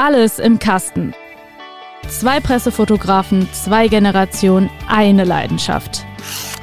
Alles 0.00 0.38
im 0.38 0.60
Kasten. 0.60 1.12
Zwei 2.06 2.38
Pressefotografen, 2.38 3.48
zwei 3.50 3.88
Generationen, 3.88 4.70
eine 4.88 5.24
Leidenschaft. 5.24 6.06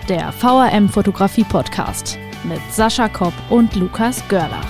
Der 0.07 0.31
VRM 0.31 0.87
Fotografie 0.87 1.43
Podcast 1.43 2.17
mit 2.45 2.61
Sascha 2.71 3.09
Kopp 3.09 3.33
und 3.49 3.75
Lukas 3.75 4.23
Görlach. 4.29 4.65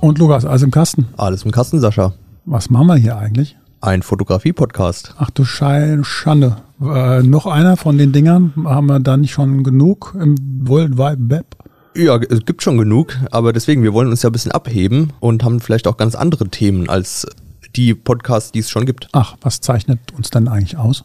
Und 0.00 0.18
Lukas, 0.18 0.44
alles 0.44 0.64
im 0.64 0.72
Kasten. 0.72 1.06
Alles 1.16 1.44
im 1.44 1.52
Kasten, 1.52 1.78
Sascha. 1.78 2.12
Was 2.44 2.70
machen 2.70 2.88
wir 2.88 2.96
hier 2.96 3.16
eigentlich? 3.16 3.56
Ein 3.80 4.02
Fotografie-Podcast. 4.02 5.14
Ach 5.16 5.30
du 5.30 5.44
Schei 5.44 5.96
Schande. 6.02 6.56
Äh, 6.82 7.22
noch 7.22 7.46
einer 7.46 7.76
von 7.76 7.98
den 7.98 8.10
Dingern? 8.10 8.52
Haben 8.64 8.86
wir 8.88 8.98
da 8.98 9.16
nicht 9.16 9.30
schon 9.30 9.62
genug 9.62 10.16
im 10.20 10.34
World 10.66 10.98
Wide 10.98 11.18
Web? 11.20 11.46
Ja, 11.96 12.16
es 12.16 12.44
gibt 12.44 12.62
schon 12.62 12.76
genug, 12.76 13.16
aber 13.30 13.52
deswegen, 13.52 13.82
wir 13.82 13.92
wollen 13.92 14.08
uns 14.08 14.22
ja 14.22 14.28
ein 14.28 14.32
bisschen 14.32 14.52
abheben 14.52 15.12
und 15.20 15.44
haben 15.44 15.60
vielleicht 15.60 15.86
auch 15.86 15.96
ganz 15.96 16.14
andere 16.14 16.48
Themen 16.48 16.88
als 16.88 17.26
die 17.76 17.94
Podcasts, 17.94 18.52
die 18.52 18.60
es 18.60 18.70
schon 18.70 18.84
gibt. 18.84 19.08
Ach, 19.12 19.36
was 19.40 19.60
zeichnet 19.60 20.00
uns 20.16 20.30
denn 20.30 20.48
eigentlich 20.48 20.76
aus? 20.76 21.04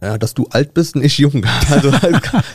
Ja, 0.00 0.16
dass 0.16 0.32
du 0.32 0.46
alt 0.50 0.74
bist 0.74 0.94
und 0.94 1.04
ich 1.04 1.18
jung. 1.18 1.44
Also 1.70 1.90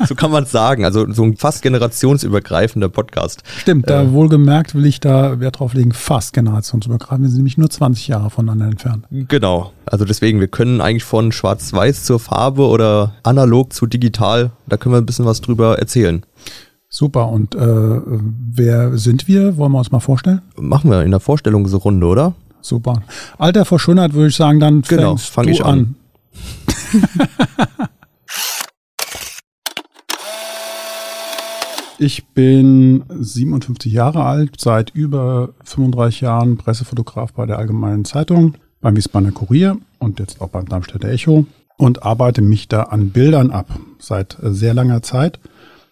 so 0.07 0.16
kann 0.16 0.31
man 0.31 0.43
es 0.43 0.52
sagen. 0.52 0.85
Also 0.85 1.12
so 1.12 1.23
ein 1.23 1.35
fast 1.35 1.62
generationsübergreifender 1.62 2.88
Podcast. 2.88 3.43
Stimmt, 3.57 3.90
da 3.90 4.04
äh, 4.04 4.12
wohlgemerkt 4.13 4.76
will 4.76 4.85
ich 4.85 5.02
da 5.02 5.41
Wert 5.41 5.59
drauf 5.59 5.73
legen, 5.73 5.91
fast 5.91 6.31
generationsübergreifend. 6.34 7.23
Wir 7.23 7.29
sind 7.29 7.40
nämlich 7.40 7.57
nur 7.57 7.70
20 7.70 8.07
Jahre 8.07 8.29
voneinander 8.29 8.68
entfernt. 8.68 9.05
Genau. 9.12 9.73
Also 9.85 10.05
deswegen, 10.05 10.40
wir 10.40 10.48
können 10.48 10.79
eigentlich 10.79 11.04
von 11.04 11.34
schwarz-weiß 11.34 12.05
zur 12.05 12.20
Farbe 12.20 12.65
oder 12.65 13.15
analog 13.23 13.73
zu 13.73 13.88
digital, 13.88 14.52
da 14.68 14.77
können 14.77 14.95
wir 14.95 14.99
ein 14.99 15.05
bisschen 15.05 15.26
was 15.26 15.41
drüber 15.41 15.77
erzählen. 15.77 16.26
Super. 16.95 17.29
Und 17.29 17.55
äh, 17.55 17.59
wer 17.59 18.95
sind 18.99 19.27
wir? 19.27 19.57
Wollen 19.57 19.71
wir 19.71 19.79
uns 19.79 19.91
mal 19.91 19.99
vorstellen? 19.99 20.43
Machen 20.55 20.91
wir 20.91 21.01
in 21.01 21.09
der 21.09 21.20
Vorstellungsrunde, 21.20 22.05
oder? 22.05 22.35
Super. 22.62 23.01
Alter 23.40 23.65
vor 23.65 23.79
Schönheit 23.79 24.13
würde 24.13 24.27
ich 24.27 24.35
sagen, 24.35 24.59
dann 24.59 24.84
genau, 24.84 25.18
fang 25.18 25.48
ich 25.48 25.65
an. 25.65 25.95
an. 26.93 27.07
ich 31.98 32.27
bin 32.27 33.03
57 33.09 33.91
Jahre 33.91 34.23
alt, 34.25 34.59
seit 34.59 34.91
über 34.91 35.49
35 35.63 36.21
Jahren 36.21 36.57
Pressefotograf 36.57 37.34
bei 37.34 37.48
der 37.48 37.57
Allgemeinen 37.57 38.05
Zeitung, 38.05 38.53
beim 38.81 38.96
Wiesbadener 38.96 39.31
Kurier 39.31 39.77
und 39.98 40.20
jetzt 40.20 40.41
auch 40.41 40.49
beim 40.49 40.68
Darmstädter 40.70 41.09
Echo 41.09 41.48
und 41.75 42.03
arbeite 42.03 42.43
mich 42.43 42.68
da 42.68 42.84
an 42.84 43.09
Bildern 43.09 43.49
ab 43.49 43.79
seit 43.98 44.37
sehr 44.43 44.75
langer 44.75 45.01
Zeit. 45.01 45.40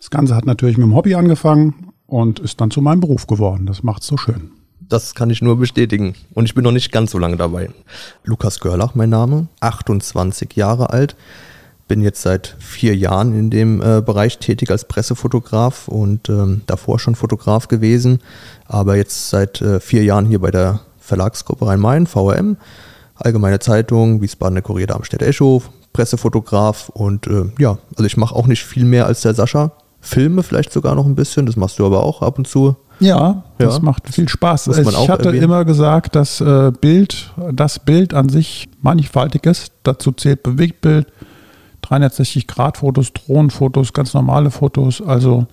Das 0.02 0.10
Ganze 0.10 0.36
hat 0.36 0.48
natürlich 0.48 0.78
mit 0.78 0.88
dem 0.88 0.96
Hobby 0.96 1.14
angefangen 1.14 1.92
und 2.08 2.40
ist 2.40 2.60
dann 2.60 2.72
zu 2.72 2.82
meinem 2.82 3.02
Beruf 3.02 3.28
geworden. 3.28 3.68
Das 3.68 3.84
macht 3.84 4.02
es 4.02 4.08
so 4.08 4.18
schön. 4.18 4.50
Das 4.80 5.14
kann 5.14 5.30
ich 5.30 5.44
nur 5.44 5.60
bestätigen. 5.60 6.16
Und 6.34 6.46
ich 6.46 6.56
bin 6.56 6.64
noch 6.64 6.72
nicht 6.72 6.92
ganz 6.92 7.12
so 7.12 7.20
lange 7.20 7.38
dabei. 7.38 7.70
Lukas 8.24 8.60
Görlach, 8.60 8.96
mein 8.96 9.12
Name, 9.12 9.48
28 9.60 10.56
Jahre 10.56 10.90
alt. 10.90 11.16
Bin 11.88 12.02
jetzt 12.02 12.24
seit 12.24 12.56
vier 12.58 12.96
Jahren 12.96 13.38
in 13.38 13.52
dem 13.52 13.80
äh, 13.80 14.02
Bereich 14.02 14.40
tätig 14.40 14.72
als 14.72 14.86
Pressefotograf 14.86 15.88
und 15.88 16.30
ähm, 16.30 16.62
davor 16.66 16.98
schon 16.98 17.14
Fotograf 17.14 17.68
gewesen. 17.68 18.22
Aber 18.66 18.96
jetzt 18.96 19.30
seit 19.30 19.62
äh, 19.62 19.80
vier 19.80 20.04
Jahren 20.04 20.26
hier 20.26 20.40
bei 20.40 20.50
der 20.50 20.80
Verlagsgruppe 21.00 21.68
Rhein-Main, 21.68 22.08
VRM, 22.08 22.58
Allgemeine 23.14 23.60
Zeitung, 23.60 24.20
Wiesbadener 24.24 24.64
Kurier 24.64 24.88
Darmstädter 24.88 25.28
Echo, 25.28 25.62
Pressefotograf 25.94 26.90
und 26.90 27.28
äh, 27.28 27.52
ja, 27.60 27.78
also 27.92 28.06
ich 28.06 28.18
mache 28.18 28.36
auch 28.36 28.48
nicht 28.48 28.64
viel 28.66 28.84
mehr 28.84 29.06
als 29.06 29.22
der 29.22 29.36
Sascha. 29.36 29.74
Filme 30.02 30.44
vielleicht 30.44 30.74
sogar 30.74 30.96
noch 30.96 31.06
ein 31.06 31.16
bisschen, 31.16 31.46
das 31.46 31.56
machst 31.56 31.80
du 31.80 31.86
aber 31.86 32.04
auch 32.04 32.22
ab 32.22 32.38
und 32.38 32.48
zu. 32.48 32.76
Ja, 33.00 33.44
das 33.58 33.78
ja. 33.78 33.82
macht 33.82 34.14
viel 34.14 34.30
Spaß. 34.30 34.68
Ich 34.68 35.10
hatte 35.10 35.30
erwähnen. 35.30 35.44
immer 35.44 35.66
gesagt, 35.66 36.16
dass 36.16 36.40
äh, 36.42 36.72
Bild, 36.80 37.34
das 37.52 37.80
Bild 37.80 38.14
an 38.14 38.30
sich 38.30 38.70
mannigfaltig 38.82 39.46
ist. 39.46 39.72
Dazu 39.84 40.12
zählt 40.12 40.44
Bewegtbild, 40.44 41.08
360-Grad-Fotos, 41.84 43.14
Drohnenfotos, 43.14 43.94
ganz 43.94 44.14
normale 44.14 44.52
Fotos. 44.52 45.02
Also 45.02 45.48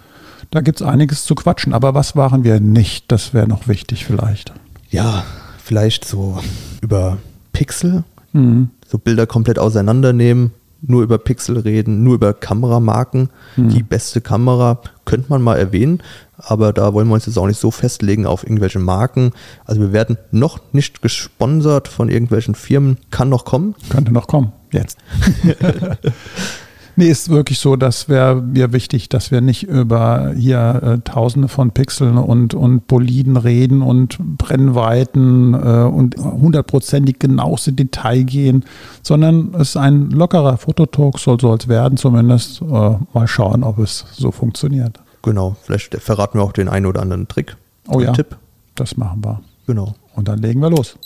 da 0.50 0.60
gibt 0.60 0.80
es 0.80 0.86
einiges 0.86 1.24
zu 1.24 1.34
quatschen. 1.34 1.72
Aber 1.72 1.94
was 1.94 2.16
waren 2.16 2.44
wir 2.44 2.60
nicht? 2.60 3.10
Das 3.10 3.32
wäre 3.32 3.48
noch 3.48 3.66
wichtig 3.66 4.04
vielleicht. 4.04 4.52
Ja, 4.90 5.24
vielleicht 5.62 6.04
so 6.04 6.38
über 6.80 7.18
Pixel, 7.52 8.04
mhm. 8.32 8.70
so 8.86 8.98
Bilder 8.98 9.26
komplett 9.26 9.58
auseinandernehmen, 9.58 10.52
nur 10.80 11.02
über 11.02 11.18
Pixel 11.18 11.58
reden, 11.58 12.02
nur 12.02 12.14
über 12.14 12.32
Kameramarken. 12.34 13.30
Mhm. 13.56 13.70
Die 13.70 13.82
beste 13.82 14.20
Kamera 14.20 14.80
könnte 15.04 15.30
man 15.30 15.42
mal 15.42 15.56
erwähnen, 15.56 16.02
aber 16.36 16.72
da 16.72 16.92
wollen 16.92 17.08
wir 17.08 17.14
uns 17.14 17.26
jetzt 17.26 17.38
auch 17.38 17.46
nicht 17.46 17.60
so 17.60 17.70
festlegen 17.70 18.26
auf 18.26 18.44
irgendwelche 18.44 18.78
Marken. 18.78 19.32
Also 19.64 19.80
wir 19.80 19.92
werden 19.92 20.18
noch 20.30 20.60
nicht 20.72 21.02
gesponsert 21.02 21.88
von 21.88 22.08
irgendwelchen 22.08 22.54
Firmen. 22.54 22.98
Kann 23.10 23.28
noch 23.28 23.44
kommen. 23.44 23.74
Könnte 23.88 24.12
noch 24.12 24.28
kommen, 24.28 24.52
jetzt. 24.72 24.98
Nee, 26.98 27.10
ist 27.10 27.28
wirklich 27.28 27.60
so, 27.60 27.76
dass 27.76 28.08
wäre 28.08 28.42
mir 28.42 28.72
wichtig, 28.72 29.08
dass 29.08 29.30
wir 29.30 29.40
nicht 29.40 29.62
über 29.62 30.32
hier 30.36 30.82
äh, 30.82 30.98
Tausende 31.08 31.46
von 31.46 31.70
Pixeln 31.70 32.18
und, 32.18 32.54
und 32.54 32.88
Boliden 32.88 33.36
reden 33.36 33.82
und 33.82 34.18
Brennweiten 34.36 35.54
äh, 35.54 35.84
und 35.84 36.16
hundertprozentig 36.16 37.20
genaueste 37.20 37.72
Detail 37.72 38.24
gehen, 38.24 38.64
sondern 39.04 39.54
es 39.54 39.68
ist 39.68 39.76
ein 39.76 40.10
lockerer 40.10 40.56
Fototalk, 40.56 41.20
soll 41.20 41.36
es 41.36 41.68
werden 41.68 41.98
zumindest. 41.98 42.62
Äh, 42.62 42.64
mal 42.66 43.28
schauen, 43.28 43.62
ob 43.62 43.78
es 43.78 44.04
so 44.16 44.32
funktioniert. 44.32 44.98
Genau, 45.22 45.54
vielleicht 45.62 45.94
verraten 46.02 46.40
wir 46.40 46.42
auch 46.42 46.52
den 46.52 46.68
einen 46.68 46.86
oder 46.86 47.00
anderen 47.00 47.28
Trick. 47.28 47.56
Oh 47.86 48.00
ja, 48.00 48.10
Tipp. 48.10 48.36
das 48.74 48.96
machen 48.96 49.22
wir. 49.22 49.40
Genau. 49.68 49.94
Und 50.16 50.26
dann 50.26 50.40
legen 50.40 50.58
wir 50.58 50.70
los. 50.70 50.96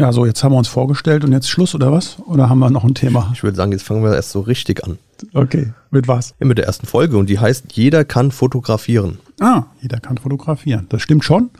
Ja, 0.00 0.14
so, 0.14 0.24
jetzt 0.24 0.42
haben 0.42 0.52
wir 0.52 0.56
uns 0.56 0.68
vorgestellt 0.68 1.24
und 1.24 1.32
jetzt 1.32 1.50
Schluss 1.50 1.74
oder 1.74 1.92
was? 1.92 2.18
Oder 2.20 2.48
haben 2.48 2.60
wir 2.60 2.70
noch 2.70 2.84
ein 2.84 2.94
Thema? 2.94 3.30
Ich 3.34 3.42
würde 3.42 3.54
sagen, 3.58 3.70
jetzt 3.70 3.82
fangen 3.82 4.02
wir 4.02 4.14
erst 4.14 4.30
so 4.30 4.40
richtig 4.40 4.82
an. 4.82 4.98
Okay, 5.34 5.74
mit 5.90 6.08
was? 6.08 6.34
Ja, 6.40 6.46
mit 6.46 6.56
der 6.56 6.64
ersten 6.64 6.86
Folge 6.86 7.18
und 7.18 7.28
die 7.28 7.38
heißt 7.38 7.74
Jeder 7.74 8.06
kann 8.06 8.30
fotografieren. 8.30 9.18
Ah, 9.40 9.64
jeder 9.82 10.00
kann 10.00 10.16
fotografieren. 10.16 10.86
Das 10.88 11.02
stimmt 11.02 11.22
schon. 11.22 11.50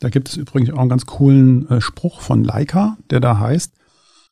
Da 0.00 0.08
gibt 0.08 0.30
es 0.30 0.38
übrigens 0.38 0.70
auch 0.70 0.78
einen 0.78 0.88
ganz 0.88 1.04
coolen 1.04 1.68
äh, 1.68 1.82
Spruch 1.82 2.22
von 2.22 2.42
Leica, 2.42 2.96
der 3.10 3.20
da 3.20 3.38
heißt, 3.38 3.72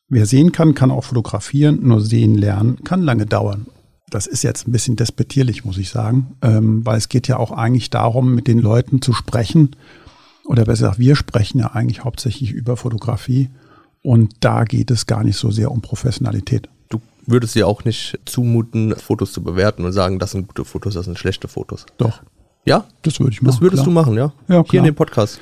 wer 0.09 0.25
sehen 0.25 0.51
kann, 0.51 0.73
kann 0.73 0.89
auch 0.89 1.03
fotografieren, 1.03 1.77
nur 1.83 2.01
sehen 2.01 2.33
lernen 2.33 2.83
kann 2.83 3.03
lange 3.03 3.27
dauern. 3.27 3.67
Das 4.09 4.25
ist 4.25 4.41
jetzt 4.41 4.67
ein 4.67 4.71
bisschen 4.71 4.95
despektierlich, 4.95 5.63
muss 5.63 5.77
ich 5.77 5.91
sagen, 5.91 6.37
ähm, 6.41 6.83
weil 6.87 6.97
es 6.97 7.07
geht 7.07 7.27
ja 7.27 7.37
auch 7.37 7.51
eigentlich 7.51 7.91
darum, 7.91 8.33
mit 8.33 8.47
den 8.47 8.57
Leuten 8.57 8.99
zu 8.99 9.13
sprechen 9.13 9.75
oder 10.45 10.65
besser 10.65 10.85
gesagt, 10.85 10.99
wir 10.99 11.15
sprechen 11.15 11.59
ja 11.59 11.67
eigentlich 11.67 12.03
hauptsächlich 12.03 12.51
über 12.51 12.77
Fotografie 12.77 13.49
und 14.01 14.33
da 14.41 14.65
geht 14.65 14.91
es 14.91 15.05
gar 15.05 15.23
nicht 15.23 15.37
so 15.37 15.51
sehr 15.51 15.71
um 15.71 15.81
Professionalität. 15.81 16.69
Du 16.89 17.01
würdest 17.25 17.55
dir 17.55 17.67
auch 17.67 17.85
nicht 17.85 18.19
zumuten, 18.25 18.95
Fotos 18.95 19.31
zu 19.31 19.41
bewerten 19.41 19.85
und 19.85 19.93
sagen, 19.93 20.19
das 20.19 20.31
sind 20.31 20.47
gute 20.47 20.65
Fotos, 20.65 20.93
das 20.93 21.05
sind 21.05 21.17
schlechte 21.17 21.47
Fotos. 21.47 21.85
Doch. 21.97 22.21
Ja? 22.65 22.85
Das 23.01 23.19
würde 23.19 23.31
ich 23.31 23.41
machen. 23.41 23.53
Das 23.53 23.61
würdest 23.61 23.83
klar. 23.83 23.85
du 23.85 23.91
machen, 23.91 24.13
ja? 24.15 24.33
Ja, 24.47 24.63
klar. 24.63 24.65
Hier 24.69 24.79
in 24.79 24.85
dem 24.85 24.95
Podcast. 24.95 25.39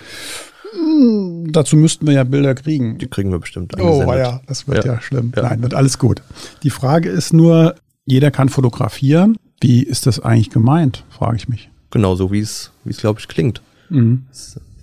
Hm, 0.74 1.52
dazu 1.52 1.76
müssten 1.76 2.06
wir 2.06 2.14
ja 2.14 2.24
Bilder 2.24 2.56
kriegen. 2.56 2.98
Die 2.98 3.08
kriegen 3.08 3.32
wir 3.32 3.40
bestimmt. 3.40 3.80
Oh 3.80 4.04
ja, 4.14 4.42
das 4.48 4.68
wird 4.68 4.86
ja, 4.86 4.94
ja 4.94 5.02
schlimm. 5.02 5.34
Ja. 5.36 5.44
Nein, 5.44 5.62
wird 5.62 5.74
alles 5.74 5.98
gut. 5.98 6.22
Die 6.64 6.70
Frage 6.70 7.10
ist 7.10 7.34
nur, 7.34 7.76
jeder 8.06 8.32
kann 8.32 8.50
fotografieren. 8.50 9.38
Wie 9.60 9.84
ist 9.84 10.08
das 10.08 10.20
eigentlich 10.20 10.50
gemeint, 10.50 11.04
frage 11.10 11.36
ich 11.36 11.50
mich. 11.50 11.70
Genauso 11.92 12.32
wie 12.32 12.40
es, 12.40 12.72
wie 12.84 12.92
es 12.92 12.98
glaube 12.98 13.20
ich, 13.20 13.28
klingt. 13.28 13.62
Mhm 13.90 14.26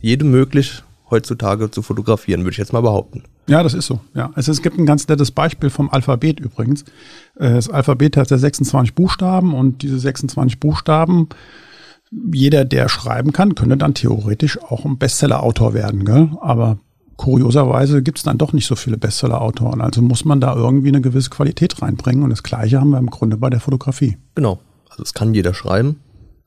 jedem 0.00 0.30
möglich, 0.30 0.82
heutzutage 1.10 1.70
zu 1.70 1.82
fotografieren, 1.82 2.42
würde 2.42 2.52
ich 2.52 2.58
jetzt 2.58 2.72
mal 2.72 2.82
behaupten. 2.82 3.24
Ja, 3.46 3.62
das 3.62 3.74
ist 3.74 3.86
so. 3.86 4.00
Ja, 4.14 4.30
also 4.34 4.52
es 4.52 4.60
gibt 4.60 4.78
ein 4.78 4.86
ganz 4.86 5.08
nettes 5.08 5.30
Beispiel 5.30 5.70
vom 5.70 5.90
Alphabet 5.90 6.38
übrigens. 6.38 6.82
Äh, 7.36 7.54
das 7.54 7.70
Alphabet 7.70 8.16
hat 8.16 8.30
ja 8.30 8.38
26 8.38 8.94
Buchstaben 8.94 9.54
und 9.54 9.82
diese 9.82 9.98
26 9.98 10.60
Buchstaben, 10.60 11.28
jeder, 12.32 12.64
der 12.64 12.88
schreiben 12.88 13.32
kann, 13.32 13.54
könnte 13.54 13.76
dann 13.76 13.94
theoretisch 13.94 14.62
auch 14.62 14.84
ein 14.84 14.98
Bestseller-Autor 14.98 15.74
werden. 15.74 16.04
Gell? 16.04 16.30
Aber 16.40 16.78
kurioserweise 17.16 18.02
gibt 18.02 18.18
es 18.18 18.24
dann 18.24 18.38
doch 18.38 18.52
nicht 18.52 18.66
so 18.66 18.76
viele 18.76 18.96
Bestseller-Autoren. 18.96 19.80
Also 19.80 20.02
muss 20.02 20.24
man 20.24 20.40
da 20.40 20.54
irgendwie 20.54 20.88
eine 20.88 21.00
gewisse 21.00 21.30
Qualität 21.30 21.80
reinbringen. 21.82 22.22
Und 22.22 22.30
das 22.30 22.42
Gleiche 22.42 22.80
haben 22.80 22.90
wir 22.90 22.98
im 22.98 23.10
Grunde 23.10 23.36
bei 23.36 23.50
der 23.50 23.60
Fotografie. 23.60 24.16
Genau. 24.34 24.58
Also 24.88 25.02
es 25.02 25.14
kann 25.14 25.34
jeder 25.34 25.54
schreiben, 25.54 26.00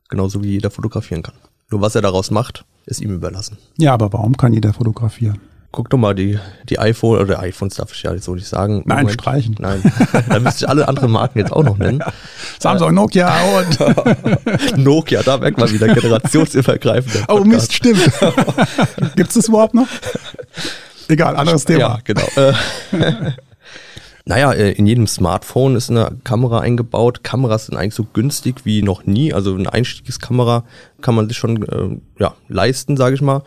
genauso 0.08 0.42
wie 0.42 0.50
jeder 0.50 0.70
fotografieren 0.70 1.22
kann. 1.22 1.34
Nur 1.70 1.80
was 1.80 1.94
er 1.94 2.02
daraus 2.02 2.30
macht, 2.30 2.64
ist 2.86 3.00
ihm 3.00 3.12
überlassen. 3.12 3.58
Ja, 3.78 3.94
aber 3.94 4.12
warum 4.12 4.36
kann 4.36 4.52
jeder 4.52 4.72
fotografieren? 4.72 5.38
Guck 5.70 5.88
doch 5.88 5.96
mal, 5.96 6.14
die, 6.14 6.38
die 6.68 6.78
iPhone 6.78 7.18
oder 7.18 7.38
iPhones 7.40 7.76
darf 7.76 7.92
ich 7.94 8.02
ja 8.02 8.16
so 8.18 8.34
nicht 8.34 8.46
sagen. 8.46 8.82
Nein, 8.84 9.04
Moment. 9.04 9.12
streichen. 9.12 9.56
Nein, 9.58 9.82
da 10.28 10.38
müsste 10.38 10.64
ich 10.64 10.68
alle 10.68 10.86
anderen 10.86 11.10
Marken 11.10 11.38
jetzt 11.38 11.50
auch 11.50 11.64
noch 11.64 11.78
nennen. 11.78 12.02
Samsung, 12.58 12.92
Nokia 12.92 13.32
und. 13.58 14.76
Nokia, 14.76 15.22
da 15.22 15.38
merkt 15.38 15.56
man 15.56 15.72
wieder 15.72 15.88
generationsübergreifend. 15.88 17.24
Oh 17.28 17.40
Mist, 17.40 17.72
stimmt. 17.72 18.04
Gibt 19.16 19.30
es 19.30 19.34
das 19.34 19.48
überhaupt 19.48 19.72
noch? 19.72 19.88
Egal, 21.08 21.36
anderes 21.36 21.64
Thema. 21.64 21.78
Ja, 21.80 21.98
genau. 22.04 22.28
Naja, 24.24 24.52
äh, 24.52 24.72
in 24.72 24.86
jedem 24.86 25.06
Smartphone 25.06 25.76
ist 25.76 25.90
eine 25.90 26.16
Kamera 26.24 26.60
eingebaut. 26.60 27.24
Kameras 27.24 27.66
sind 27.66 27.76
eigentlich 27.76 27.94
so 27.94 28.04
günstig 28.04 28.64
wie 28.64 28.82
noch 28.82 29.04
nie. 29.04 29.32
Also 29.32 29.54
eine 29.54 29.72
Einstiegskamera 29.72 30.64
kann 31.00 31.14
man 31.14 31.28
sich 31.28 31.36
schon 31.36 31.62
äh, 31.62 31.98
ja, 32.20 32.34
leisten, 32.48 32.96
sage 32.96 33.14
ich 33.14 33.22
mal. 33.22 33.42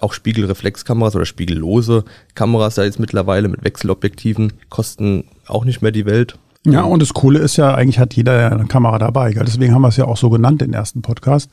Auch 0.00 0.12
Spiegelreflexkameras 0.12 1.14
oder 1.16 1.24
spiegellose 1.24 2.04
Kameras 2.34 2.74
da 2.74 2.84
jetzt 2.84 2.98
mittlerweile 2.98 3.48
mit 3.48 3.64
Wechselobjektiven 3.64 4.52
kosten 4.68 5.24
auch 5.46 5.64
nicht 5.64 5.80
mehr 5.80 5.92
die 5.92 6.06
Welt. 6.06 6.38
Ja, 6.66 6.82
und 6.82 7.00
das 7.00 7.14
Coole 7.14 7.38
ist 7.38 7.56
ja, 7.56 7.74
eigentlich 7.74 8.00
hat 8.00 8.14
jeder 8.14 8.50
eine 8.50 8.66
Kamera 8.66 8.98
dabei. 8.98 9.32
Gell? 9.32 9.44
Deswegen 9.44 9.72
haben 9.72 9.82
wir 9.82 9.88
es 9.88 9.96
ja 9.96 10.06
auch 10.06 10.16
so 10.16 10.30
genannt, 10.30 10.60
den 10.60 10.74
ersten 10.74 11.00
Podcast. 11.00 11.48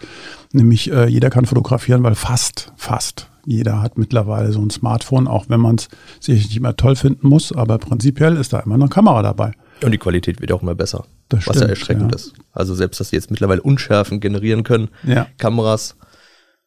Nämlich 0.51 0.91
äh, 0.91 1.07
jeder 1.07 1.29
kann 1.29 1.45
fotografieren, 1.45 2.01
weil 2.01 2.15
fast, 2.15 2.73
fast 2.75 3.29
jeder 3.45 3.81
hat 3.81 3.97
mittlerweile 3.97 4.51
so 4.51 4.61
ein 4.61 4.69
Smartphone, 4.69 5.27
auch 5.27 5.45
wenn 5.49 5.59
man 5.59 5.75
es 5.75 5.89
sich 6.19 6.47
nicht 6.47 6.59
mehr 6.59 6.75
toll 6.75 6.95
finden 6.95 7.27
muss. 7.27 7.51
Aber 7.51 7.77
prinzipiell 7.77 8.37
ist 8.37 8.53
da 8.53 8.59
immer 8.59 8.75
eine 8.75 8.87
Kamera 8.87 9.21
dabei. 9.21 9.51
Und 9.83 9.91
die 9.91 9.97
Qualität 9.97 10.39
wird 10.39 10.51
auch 10.51 10.61
immer 10.61 10.75
besser. 10.75 11.05
Das 11.29 11.47
was 11.47 11.55
stimmt, 11.55 11.61
ja 11.63 11.69
erschreckend 11.69 12.11
ja. 12.11 12.15
ist. 12.15 12.33
Also 12.51 12.75
selbst, 12.75 12.99
dass 12.99 13.09
sie 13.09 13.15
jetzt 13.15 13.31
mittlerweile 13.31 13.61
Unschärfen 13.61 14.19
generieren 14.19 14.63
können, 14.63 14.89
Ja. 15.03 15.27
Kameras. 15.37 15.95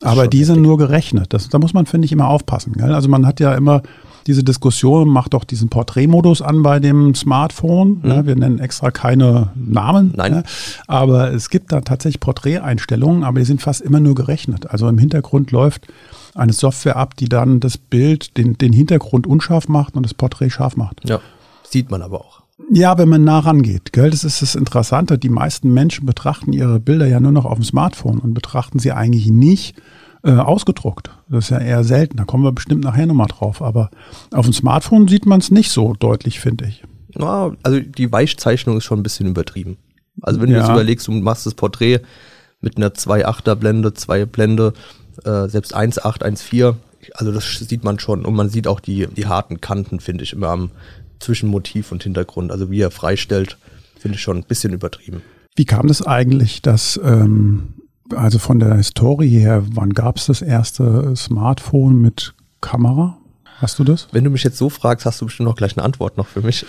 Aber 0.03 0.29
die 0.29 0.45
sind 0.45 0.61
nur 0.61 0.77
gerechnet. 0.77 1.33
Das, 1.33 1.49
da 1.49 1.59
muss 1.59 1.73
man, 1.73 1.87
finde 1.87 2.05
ich, 2.05 2.13
immer 2.13 2.29
aufpassen. 2.29 2.75
Gell? 2.75 2.93
Also 2.93 3.09
man 3.09 3.27
hat 3.27 3.41
ja 3.41 3.55
immer 3.55 3.83
diese 4.27 4.45
Diskussion, 4.45 5.09
macht 5.09 5.33
doch 5.33 5.45
diesen 5.45 5.71
Porträtmodus 5.71 6.43
an 6.43 6.63
bei 6.63 6.81
dem 6.81 7.15
Smartphone. 7.15 8.01
Ne? 8.03 8.27
Wir 8.27 8.37
nennen 8.37 8.59
extra 8.59 8.91
keine 8.91 9.53
Namen. 9.55 10.13
Nein. 10.15 10.33
Ne? 10.33 10.43
Aber 10.87 11.33
es 11.33 11.49
gibt 11.49 11.73
da 11.73 11.81
tatsächlich 11.81 12.21
Porträteinstellungen, 12.21 13.25
aber 13.25 13.39
die 13.39 13.47
sind 13.47 13.63
fast 13.63 13.81
immer 13.81 14.01
nur 14.01 14.15
gerechnet. 14.15 14.69
Also 14.69 14.89
im 14.89 14.99
Hintergrund 14.99 15.53
läuft 15.53 15.87
eine 16.37 16.53
Software 16.53 16.97
ab, 16.97 17.17
die 17.17 17.29
dann 17.29 17.61
das 17.61 17.79
Bild, 17.79 18.37
den, 18.37 18.59
den 18.59 18.73
Hintergrund 18.73 19.27
unscharf 19.27 19.69
macht 19.69 19.95
und 19.97 20.03
das 20.05 20.15
Porträt 20.15 20.51
scharf 20.51 20.77
macht. 20.77 21.09
Ja, 21.09 21.21
sieht 21.69 21.91
man 21.91 22.03
aber 22.03 22.21
auch. 22.21 22.43
Ja, 22.73 22.97
wenn 22.99 23.09
man 23.09 23.23
nah 23.25 23.41
rangeht, 23.41 23.93
gell, 23.93 24.11
das 24.11 24.25
ist 24.25 24.41
das 24.43 24.55
Interessante. 24.55 25.19
Die 25.19 25.29
meisten 25.29 25.73
Menschen 25.75 26.07
betrachten 26.07 26.53
ihre 26.53 26.81
Bilder 26.81 27.07
ja 27.07 27.21
nur 27.21 27.33
noch 27.33 27.45
auf 27.45 27.55
dem 27.59 27.65
Smartphone 27.65 28.19
und 28.19 28.33
betrachten 28.35 28.79
sie 28.79 28.93
eigentlich 28.93 29.27
nicht 29.27 29.77
äh, 30.25 30.33
ausgedruckt. 30.33 31.11
Das 31.29 31.45
ist 31.45 31.51
ja 31.51 31.59
eher 31.59 31.85
selten. 31.85 32.17
Da 32.17 32.25
kommen 32.25 32.45
wir 32.45 32.53
bestimmt 32.53 32.83
nachher 32.83 33.07
nochmal 33.07 33.27
drauf. 33.29 33.61
Aber 33.61 33.91
auf 34.33 34.47
dem 34.47 34.55
Smartphone 34.55 35.07
sieht 35.07 35.27
man 35.27 35.41
es 35.41 35.51
nicht 35.51 35.71
so 35.71 35.93
deutlich, 35.99 36.41
finde 36.41 36.67
ich. 36.67 36.83
Ja, 37.19 37.53
also 37.63 37.79
die 37.81 38.11
Weichzeichnung 38.11 38.79
ist 38.79 38.85
schon 38.85 39.01
ein 39.01 39.05
bisschen 39.05 39.27
übertrieben. 39.27 39.77
Also 40.23 40.41
wenn 40.41 40.49
du 40.49 40.55
Ja. 40.57 40.61
jetzt 40.63 40.71
überlegst, 40.71 41.07
du 41.09 41.13
machst 41.13 41.45
das 41.47 41.55
Porträt 41.55 42.01
mit 42.63 42.79
einer 42.79 42.95
2,8er 42.95 43.55
Blende, 43.55 43.93
2 43.93 44.25
Blende, 44.25 44.73
äh, 45.25 45.49
selbst 45.49 45.77
1,8, 45.77 46.23
1,4, 46.23 46.75
also 47.15 47.33
das 47.33 47.45
sieht 47.45 47.85
man 47.85 47.99
schon. 47.99 48.25
Und 48.25 48.35
man 48.35 48.49
sieht 48.49 48.67
auch 48.67 48.81
die, 48.81 49.07
die 49.07 49.27
harten 49.27 49.61
Kanten, 49.61 50.01
finde 50.01 50.25
ich, 50.25 50.33
immer 50.33 50.49
am 50.49 50.71
zwischen 51.19 51.49
Motiv 51.49 51.93
und 51.93 52.03
Hintergrund. 52.03 52.53
Also 52.53 52.71
wie 52.71 52.81
er 52.81 52.91
freistellt, 52.91 53.57
finde 53.99 54.17
ich 54.17 54.23
schon 54.23 54.39
ein 54.39 54.45
bisschen 54.45 54.73
übertrieben. 54.73 55.23
Wie 55.55 55.65
kam 55.65 55.89
das 55.89 56.03
eigentlich, 56.03 56.61
dass, 56.63 57.01
ähm, 57.03 57.75
also 58.15 58.39
von 58.39 58.59
der 58.59 58.75
Historie 58.75 59.39
her, 59.39 59.65
wann 59.71 59.95
gab 59.95 60.19
es 60.19 60.27
das 60.27 60.43
erste 60.43 61.15
Smartphone 61.17 62.01
mit 62.01 62.35
Kamera? 62.61 63.17
Hast 63.59 63.79
du 63.79 63.85
das? 63.85 64.09
Wenn 64.13 64.25
du 64.25 64.31
mich 64.31 64.45
jetzt 64.45 64.59
so 64.59 64.69
fragst, 64.69 65.07
hast 65.07 65.21
du 65.21 65.27
bestimmt 65.27 65.49
noch 65.49 65.57
gleich 65.57 65.77
eine 65.77 65.85
Antwort 65.85 66.19
noch 66.19 66.27
für 66.27 66.43
mich. 66.43 66.67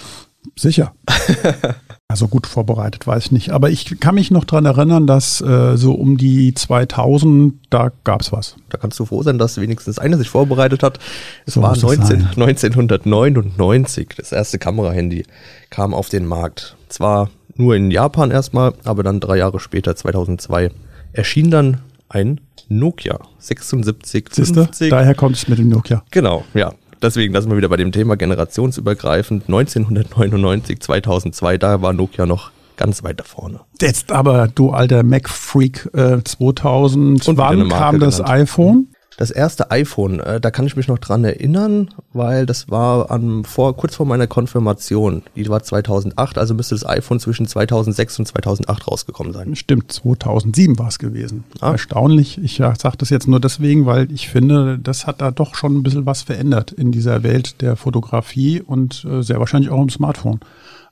Sicher. 0.57 0.93
also 2.07 2.27
gut 2.27 2.47
vorbereitet, 2.47 3.05
weiß 3.05 3.25
ich 3.25 3.31
nicht. 3.31 3.49
Aber 3.51 3.69
ich 3.69 3.99
kann 3.99 4.15
mich 4.15 4.31
noch 4.31 4.43
dran 4.43 4.65
erinnern, 4.65 5.07
dass 5.07 5.39
äh, 5.41 5.77
so 5.77 5.93
um 5.93 6.17
die 6.17 6.53
2000, 6.53 7.53
da 7.69 7.91
gab 8.03 8.21
es 8.21 8.31
was. 8.31 8.55
Da 8.69 8.77
kannst 8.77 8.99
du 8.99 9.05
froh 9.05 9.21
sein, 9.23 9.37
dass 9.37 9.61
wenigstens 9.61 9.99
einer 9.99 10.17
sich 10.17 10.29
vorbereitet 10.29 10.83
hat. 10.83 10.99
Es 11.45 11.53
So 11.53 11.61
war 11.61 11.69
muss 11.69 11.77
es 11.77 11.83
19, 11.83 12.05
sein. 12.05 12.27
1999, 12.35 14.09
das 14.17 14.31
erste 14.31 14.57
Kamerahandy 14.57 15.25
kam 15.69 15.93
auf 15.93 16.09
den 16.09 16.25
Markt. 16.25 16.75
Zwar 16.89 17.29
nur 17.55 17.75
in 17.75 17.91
Japan 17.91 18.31
erstmal, 18.31 18.73
aber 18.83 19.03
dann 19.03 19.19
drei 19.19 19.37
Jahre 19.37 19.59
später, 19.59 19.95
2002, 19.95 20.71
erschien 21.13 21.51
dann 21.51 21.81
ein 22.09 22.41
Nokia 22.69 23.19
7650. 23.39 24.27
Siehst 24.31 24.55
du? 24.55 24.89
Daher 24.89 25.15
kommt 25.15 25.35
es 25.35 25.47
mit 25.47 25.59
dem 25.59 25.69
Nokia. 25.69 26.03
Genau, 26.11 26.43
ja. 26.53 26.73
Deswegen, 27.01 27.33
sind 27.41 27.51
wir 27.51 27.57
wieder 27.57 27.69
bei 27.69 27.77
dem 27.77 27.91
Thema 27.91 28.15
generationsübergreifend. 28.17 29.43
1999, 29.47 30.79
2002, 30.79 31.57
da 31.57 31.81
war 31.81 31.93
Nokia 31.93 32.25
noch 32.25 32.51
ganz 32.75 33.03
weit 33.03 33.19
da 33.19 33.23
vorne. 33.23 33.59
Jetzt 33.81 34.11
aber, 34.11 34.47
du 34.47 34.71
alter 34.71 35.03
Mac-Freak, 35.03 35.89
äh, 35.93 36.23
2000, 36.23 37.27
Und 37.27 37.37
wann 37.37 37.69
kam 37.69 37.99
das 37.99 38.17
genannt. 38.17 38.33
iPhone? 38.33 38.87
Das 39.17 39.31
erste 39.31 39.71
iPhone, 39.71 40.19
äh, 40.19 40.39
da 40.39 40.51
kann 40.51 40.67
ich 40.67 40.75
mich 40.75 40.87
noch 40.87 40.99
dran 40.99 41.23
erinnern, 41.23 41.89
weil 42.13 42.45
das 42.45 42.69
war 42.69 43.09
an, 43.09 43.43
vor, 43.45 43.75
kurz 43.75 43.95
vor 43.95 44.05
meiner 44.05 44.27
Konfirmation. 44.27 45.23
Die 45.35 45.49
war 45.49 45.63
2008, 45.63 46.37
also 46.37 46.53
müsste 46.53 46.75
das 46.75 46.85
iPhone 46.85 47.19
zwischen 47.19 47.47
2006 47.47 48.19
und 48.19 48.27
2008 48.27 48.87
rausgekommen 48.87 49.33
sein. 49.33 49.55
Stimmt, 49.55 49.91
2007 49.91 50.77
war 50.77 50.89
es 50.89 50.99
gewesen. 50.99 51.45
Ah. 51.61 51.71
Erstaunlich. 51.71 52.37
Ich 52.43 52.59
ja, 52.59 52.75
sage 52.75 52.97
das 52.97 53.09
jetzt 53.09 53.27
nur 53.27 53.39
deswegen, 53.39 53.87
weil 53.87 54.11
ich 54.11 54.29
finde, 54.29 54.77
das 54.77 55.07
hat 55.07 55.19
da 55.19 55.31
doch 55.31 55.55
schon 55.55 55.77
ein 55.77 55.83
bisschen 55.83 56.05
was 56.05 56.21
verändert 56.21 56.71
in 56.71 56.91
dieser 56.91 57.23
Welt 57.23 57.63
der 57.63 57.75
Fotografie 57.75 58.61
und 58.61 59.03
äh, 59.03 59.23
sehr 59.23 59.39
wahrscheinlich 59.39 59.71
auch 59.71 59.81
im 59.81 59.89
Smartphone. 59.89 60.41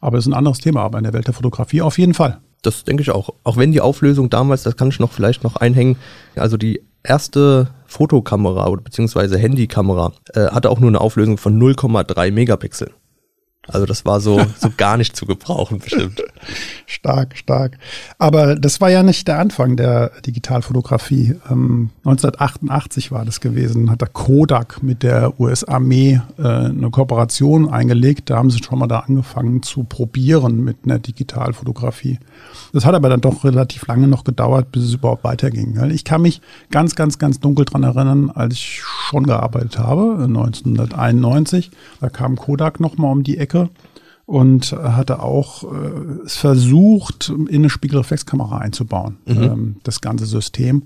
Aber 0.01 0.17
das 0.17 0.25
ist 0.25 0.31
ein 0.31 0.37
anderes 0.37 0.57
Thema, 0.57 0.81
aber 0.81 0.97
in 0.97 1.03
der 1.03 1.13
Welt 1.13 1.27
der 1.27 1.35
Fotografie 1.35 1.83
auf 1.83 1.99
jeden 1.99 2.15
Fall. 2.15 2.39
Das 2.63 2.85
denke 2.85 3.03
ich 3.03 3.11
auch. 3.11 3.29
Auch 3.43 3.57
wenn 3.57 3.71
die 3.71 3.81
Auflösung 3.81 4.31
damals, 4.31 4.63
das 4.63 4.75
kann 4.75 4.87
ich 4.87 4.99
noch 4.99 5.11
vielleicht 5.11 5.43
noch 5.43 5.57
einhängen, 5.57 5.97
also 6.35 6.57
die 6.57 6.81
erste 7.03 7.69
Fotokamera 7.95 8.67
oder 8.67 8.81
beziehungsweise 8.81 9.37
Handykamera 9.37 10.11
äh, 10.33 10.47
hatte 10.47 10.69
auch 10.69 10.79
nur 10.79 10.89
eine 10.89 10.99
Auflösung 10.99 11.37
von 11.37 11.57
0,3 11.57 12.31
Megapixel. 12.31 12.91
Also 13.67 13.85
das 13.85 14.05
war 14.05 14.19
so, 14.19 14.45
so 14.59 14.69
gar 14.75 14.97
nicht 14.97 15.15
zu 15.15 15.25
gebrauchen 15.25 15.79
bestimmt. 15.79 16.21
Stark, 16.85 17.35
stark. 17.35 17.77
Aber 18.19 18.55
das 18.55 18.79
war 18.79 18.91
ja 18.91 19.01
nicht 19.01 19.27
der 19.27 19.39
Anfang 19.39 19.75
der 19.75 20.11
Digitalfotografie. 20.25 21.35
Ähm, 21.49 21.89
1988 22.05 23.11
war 23.11 23.25
das 23.25 23.41
gewesen, 23.41 23.89
hat 23.89 24.01
der 24.01 24.07
Kodak 24.07 24.83
mit 24.83 25.01
der 25.01 25.39
US-Armee 25.39 26.21
äh, 26.37 26.43
eine 26.43 26.91
Kooperation 26.91 27.69
eingelegt. 27.69 28.29
Da 28.29 28.37
haben 28.37 28.51
sie 28.51 28.63
schon 28.63 28.77
mal 28.77 28.87
da 28.87 28.99
angefangen 28.99 29.63
zu 29.63 29.83
probieren 29.83 30.63
mit 30.63 30.77
einer 30.85 30.99
Digitalfotografie. 30.99 32.19
Das 32.71 32.85
hat 32.85 32.93
aber 32.93 33.09
dann 33.09 33.21
doch 33.21 33.43
relativ 33.43 33.87
lange 33.87 34.07
noch 34.07 34.23
gedauert, 34.23 34.71
bis 34.71 34.83
es 34.83 34.93
überhaupt 34.93 35.23
weiterging. 35.23 35.79
Ich 35.89 36.03
kann 36.03 36.21
mich 36.21 36.41
ganz, 36.69 36.95
ganz, 36.95 37.17
ganz 37.17 37.39
dunkel 37.39 37.65
dran 37.65 37.83
erinnern, 37.83 38.29
als 38.29 38.53
ich 38.53 38.81
schon 38.83 39.25
gearbeitet 39.25 39.79
habe, 39.79 40.23
1991. 40.23 41.71
Da 41.99 42.09
kam 42.09 42.35
Kodak 42.35 42.79
noch 42.79 42.97
mal 42.97 43.11
um 43.11 43.23
die 43.23 43.37
Ecke 43.37 43.54
und 44.25 44.71
hatte 44.71 45.21
auch 45.21 45.63
äh, 45.63 46.27
versucht, 46.27 47.29
in 47.29 47.47
eine 47.49 47.69
Spiegelreflexkamera 47.69 48.57
einzubauen, 48.57 49.17
ähm, 49.27 49.77
das 49.83 50.01
ganze 50.01 50.25
System. 50.25 50.83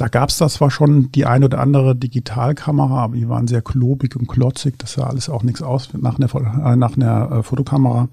Da 0.00 0.08
gab 0.08 0.30
es 0.30 0.38
das 0.38 0.54
zwar 0.54 0.70
schon 0.70 1.12
die 1.12 1.26
ein 1.26 1.44
oder 1.44 1.58
andere 1.58 1.94
Digitalkamera, 1.94 3.02
aber 3.02 3.16
die 3.16 3.28
waren 3.28 3.46
sehr 3.46 3.60
klobig 3.60 4.16
und 4.16 4.28
klotzig. 4.28 4.78
Das 4.78 4.94
sah 4.94 5.02
alles 5.02 5.28
auch 5.28 5.42
nichts 5.42 5.60
aus 5.60 5.90
nach 5.92 6.18
einer, 6.18 6.72
äh, 6.72 6.74
nach 6.74 6.96
einer 6.96 7.30
äh, 7.30 7.42
Fotokamera. 7.42 8.08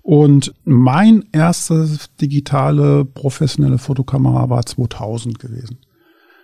Und 0.00 0.54
mein 0.64 1.26
erstes 1.32 2.08
digitale 2.18 3.04
professionelle 3.04 3.76
Fotokamera 3.76 4.48
war 4.48 4.64
2000 4.64 5.38
gewesen. 5.38 5.76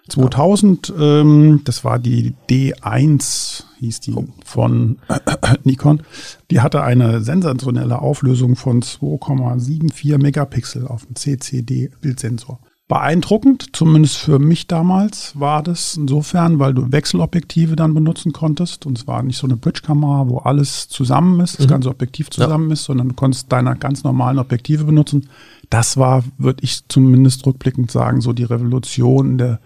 2000, 0.08 0.92
ähm, 0.98 1.60
das 1.64 1.84
war 1.84 1.98
die 1.98 2.34
D1, 2.50 3.64
hieß 3.78 4.00
die 4.00 4.14
von 4.44 4.98
Nikon. 5.64 6.02
Die 6.50 6.60
hatte 6.60 6.82
eine 6.82 7.20
sensationelle 7.20 8.00
Auflösung 8.00 8.56
von 8.56 8.82
2,74 8.82 10.18
Megapixel 10.18 10.88
auf 10.88 11.06
dem 11.06 11.14
CCD-Bildsensor. 11.14 12.58
Beeindruckend, 12.88 13.74
zumindest 13.74 14.18
für 14.18 14.38
mich 14.38 14.66
damals, 14.66 15.38
war 15.38 15.62
das 15.62 15.96
insofern, 15.96 16.58
weil 16.58 16.74
du 16.74 16.92
Wechselobjektive 16.92 17.74
dann 17.74 17.94
benutzen 17.94 18.32
konntest. 18.32 18.84
Und 18.84 18.98
es 18.98 19.06
war 19.06 19.22
nicht 19.22 19.38
so 19.38 19.46
eine 19.46 19.56
Bridge-Kamera, 19.56 20.28
wo 20.28 20.38
alles 20.38 20.88
zusammen 20.88 21.40
ist, 21.40 21.58
das 21.58 21.68
ganze 21.68 21.88
Objektiv 21.88 22.28
zusammen 22.28 22.70
ist, 22.70 22.84
sondern 22.84 23.10
du 23.10 23.14
konntest 23.14 23.50
deine 23.50 23.76
ganz 23.76 24.04
normalen 24.04 24.38
Objektive 24.38 24.84
benutzen. 24.84 25.28
Das 25.70 25.96
war, 25.96 26.24
würde 26.36 26.64
ich 26.64 26.86
zumindest 26.88 27.46
rückblickend 27.46 27.90
sagen, 27.90 28.20
so 28.20 28.34
die 28.34 28.44
Revolution 28.44 29.38
der 29.38 29.60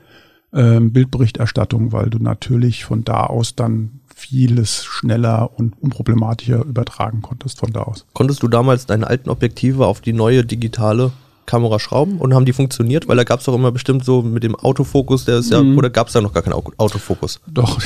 ähm, 0.56 0.92
Bildberichterstattung, 0.92 1.92
weil 1.92 2.10
du 2.10 2.18
natürlich 2.18 2.84
von 2.84 3.04
da 3.04 3.24
aus 3.24 3.54
dann 3.54 4.00
vieles 4.14 4.84
schneller 4.84 5.50
und 5.58 5.74
unproblematischer 5.80 6.64
übertragen 6.64 7.20
konntest 7.22 7.60
von 7.60 7.72
da 7.72 7.82
aus. 7.82 8.06
Konntest 8.14 8.42
du 8.42 8.48
damals 8.48 8.86
deine 8.86 9.06
alten 9.06 9.28
Objektive 9.30 9.86
auf 9.86 10.00
die 10.00 10.14
neue 10.14 10.42
digitale 10.44 11.12
Kamera 11.44 11.78
schrauben 11.78 12.18
und 12.18 12.34
haben 12.34 12.46
die 12.46 12.54
funktioniert? 12.54 13.06
Weil 13.06 13.18
da 13.18 13.24
gab 13.24 13.40
es 13.40 13.44
doch 13.44 13.54
immer 13.54 13.70
bestimmt 13.70 14.04
so 14.04 14.22
mit 14.22 14.42
dem 14.42 14.56
Autofokus, 14.56 15.26
der 15.26 15.38
ist 15.38 15.52
ja, 15.52 15.60
oder 15.60 15.90
gab 15.90 16.06
es 16.08 16.14
da 16.14 16.22
noch 16.22 16.32
gar 16.32 16.42
keinen 16.42 16.54
Au- 16.54 16.72
Autofokus? 16.78 17.40
Doch, 17.46 17.78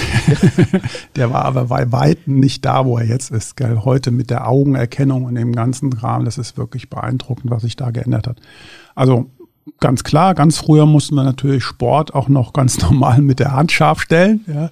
der 1.17 1.33
war 1.33 1.45
aber 1.45 1.65
bei 1.67 1.91
Weitem 1.93 2.39
nicht 2.39 2.65
da, 2.65 2.87
wo 2.87 2.97
er 2.99 3.07
jetzt 3.07 3.31
ist. 3.31 3.57
Gell? 3.57 3.81
Heute 3.85 4.11
mit 4.13 4.31
der 4.31 4.49
Augenerkennung 4.49 5.25
und 5.25 5.35
dem 5.35 5.53
ganzen 5.53 5.91
Kram, 5.91 6.25
das 6.25 6.39
ist 6.39 6.57
wirklich 6.57 6.89
beeindruckend, 6.89 7.51
was 7.51 7.63
sich 7.63 7.77
da 7.77 7.91
geändert 7.91 8.27
hat. 8.29 8.39
Also 8.95 9.31
ganz 9.79 10.05
klar, 10.05 10.35
ganz 10.35 10.59
früher 10.59 10.87
mussten 10.87 11.15
wir 11.15 11.25
natürlich 11.25 11.65
Sport 11.65 12.15
auch 12.15 12.29
noch 12.29 12.53
ganz 12.53 12.79
normal 12.83 13.21
mit 13.21 13.39
der 13.39 13.53
Hand 13.53 13.73
scharf 13.73 14.01
stellen. 14.01 14.45
Ja. 14.47 14.71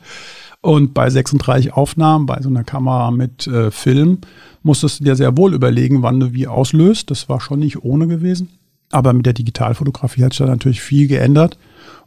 Und 0.61 0.93
bei 0.93 1.09
36 1.09 1.73
Aufnahmen, 1.73 2.27
bei 2.27 2.41
so 2.43 2.49
einer 2.49 2.65
Kamera 2.65 3.11
mit 3.11 3.47
äh, 3.47 3.71
Film, 3.71 4.19
musstest 4.63 5.01
du 5.01 5.05
dir 5.05 5.15
sehr 5.15 5.37
wohl 5.37 5.55
überlegen, 5.55 6.03
wann 6.03 6.19
du 6.19 6.33
wie 6.33 6.49
auslöst. 6.49 7.11
Das 7.11 7.29
war 7.29 7.41
schon 7.41 7.61
nicht 7.61 7.83
ohne 7.85 8.09
gewesen. 8.09 8.49
Aber 8.91 9.13
mit 9.13 9.27
der 9.27 9.35
Digitalfotografie 9.35 10.25
hat 10.25 10.33
sich 10.33 10.39
da 10.39 10.47
natürlich 10.47 10.81
viel 10.81 11.07
geändert. 11.07 11.59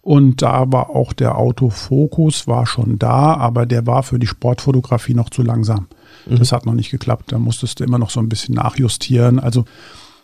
Und 0.01 0.41
da 0.41 0.71
war 0.71 0.89
auch 0.89 1.13
der 1.13 1.38
Autofokus 1.38 2.48
war 2.48 2.65
schon 2.65 2.98
da, 2.98 3.36
aber 3.36 3.67
der 3.67 3.86
war 3.86 4.01
für 4.01 4.17
die 4.17 4.27
Sportfotografie 4.27 5.13
noch 5.13 5.29
zu 5.29 5.43
langsam. 5.43 5.88
Mhm. 6.25 6.39
Das 6.39 6.51
hat 6.51 6.65
noch 6.65 6.74
nicht 6.74 6.89
geklappt. 6.89 7.31
Da 7.31 7.38
musstest 7.38 7.79
du 7.79 7.83
immer 7.83 8.00
noch 8.00 8.10
so 8.10 8.19
ein 8.19 8.27
bisschen 8.27 8.55
nachjustieren. 8.55 9.39
Also 9.39 9.65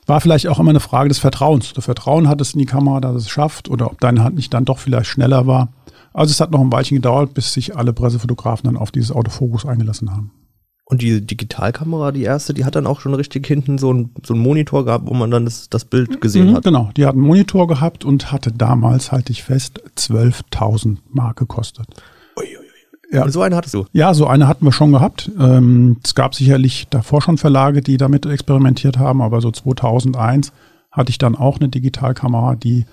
war 0.08 0.22
vielleicht 0.22 0.48
auch 0.48 0.60
immer 0.60 0.70
eine 0.70 0.80
Frage 0.80 1.10
des 1.10 1.20
Vertrauens. 1.20 1.74
Du 1.74 1.82
Vertrauen 1.82 2.28
hattest 2.28 2.56
in 2.56 2.60
die 2.60 2.66
Kamera, 2.66 3.02
dass 3.02 3.16
es 3.16 3.30
schafft, 3.30 3.70
oder 3.70 3.92
ob 3.92 4.00
deine 4.00 4.24
Hand 4.24 4.36
nicht 4.36 4.54
dann 4.54 4.66
doch 4.66 4.80
vielleicht 4.80 5.10
schneller 5.10 5.46
war. 5.48 5.70
Also 6.14 6.32
es 6.32 6.40
hat 6.40 6.52
noch 6.52 6.62
ein 6.62 6.72
Weilchen 6.72 6.96
gedauert, 6.96 7.34
bis 7.34 7.54
sich 7.54 7.76
alle 7.76 7.94
Pressefotografen 7.94 8.66
dann 8.66 8.78
auf 8.78 8.92
dieses 8.92 9.12
Autofokus 9.12 9.66
eingelassen 9.66 10.12
haben. 10.12 10.32
Und 10.90 11.02
die 11.02 11.20
Digitalkamera, 11.20 12.14
die 12.14 12.24
erste, 12.24 12.54
die 12.54 12.64
hat 12.64 12.76
dann 12.76 12.88
auch 12.88 13.02
schon 13.02 13.14
richtig 13.14 13.46
hinten 13.46 13.78
so 13.78 13.90
einen 13.90 14.16
so 14.26 14.34
Monitor 14.34 14.86
gehabt, 14.86 15.06
wo 15.06 15.14
man 15.14 15.30
dann 15.30 15.44
das, 15.44 15.70
das 15.70 15.84
Bild 15.84 16.22
gesehen 16.22 16.52
mhm, 16.52 16.56
hat. 16.56 16.64
Genau, 16.64 16.92
die 16.96 17.06
hat 17.06 17.14
einen 17.14 17.24
Monitor 17.24 17.68
gehabt 17.68 18.06
und 18.06 18.32
hatte 18.32 18.54
damals, 18.54 19.12
halte 19.12 19.34
ich 19.34 19.44
fest, 19.44 19.82
12.000 19.98 21.00
Mark 21.10 21.38
gekostet. 21.38 21.88
Ja. 23.12 23.24
Und 23.24 23.32
so 23.32 23.42
eine 23.42 23.56
hattest 23.56 23.74
du? 23.74 23.86
Ja, 23.94 24.14
so 24.14 24.28
eine 24.28 24.48
hatten 24.48 24.66
wir 24.66 24.72
schon 24.72 24.92
gehabt. 24.92 25.32
Ähm, 25.40 25.98
es 26.04 26.14
gab 26.14 26.36
sicherlich 26.36 26.88
davor 26.90 27.22
schon 27.22 27.38
Verlage, 27.38 27.82
die 27.82 27.98
damit 27.98 28.26
experimentiert 28.26 28.98
haben, 28.98 29.22
aber 29.22 29.42
so 29.42 29.52
2001 29.52 30.52
hatte 30.92 31.10
ich 31.10 31.18
dann 31.18 31.36
auch 31.36 31.60
eine 31.60 31.70
Digitalkamera, 31.70 32.56
die 32.56 32.86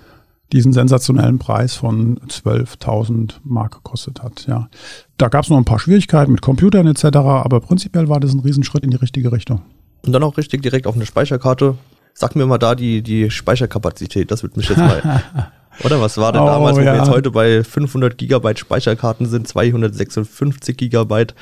diesen 0.51 0.73
sensationellen 0.73 1.39
Preis 1.39 1.73
von 1.75 2.19
12.000 2.19 3.35
Mark 3.43 3.73
gekostet 3.73 4.21
hat. 4.21 4.45
Ja, 4.47 4.69
da 5.17 5.27
gab 5.27 5.43
es 5.43 5.49
noch 5.49 5.57
ein 5.57 5.65
paar 5.65 5.79
Schwierigkeiten 5.79 6.31
mit 6.31 6.41
Computern 6.41 6.87
etc., 6.87 7.05
aber 7.15 7.59
prinzipiell 7.59 8.09
war 8.09 8.19
das 8.19 8.33
ein 8.33 8.39
Riesenschritt 8.39 8.83
in 8.83 8.91
die 8.91 8.97
richtige 8.97 9.31
Richtung. 9.31 9.61
Und 10.05 10.13
dann 10.13 10.23
auch 10.23 10.37
richtig 10.37 10.61
direkt 10.61 10.87
auf 10.87 10.95
eine 10.95 11.05
Speicherkarte. 11.05 11.75
Sag 12.13 12.35
mir 12.35 12.45
mal 12.45 12.59
da 12.59 12.75
die, 12.75 13.01
die 13.01 13.29
Speicherkapazität, 13.29 14.31
das 14.31 14.43
wird 14.43 14.55
mich 14.55 14.69
jetzt 14.69 14.77
mal. 14.77 15.23
Oder 15.83 16.01
was 16.01 16.17
war 16.17 16.31
denn 16.31 16.41
oh, 16.41 16.45
damals, 16.45 16.77
wo 16.77 16.81
ja. 16.81 16.93
wir 16.93 16.99
jetzt 16.99 17.09
heute 17.09 17.31
bei 17.31 17.63
500 17.63 18.17
Gigabyte 18.17 18.59
Speicherkarten 18.59 19.25
sind, 19.25 19.47
256 19.47 20.77
Gigabyte? 20.77 21.35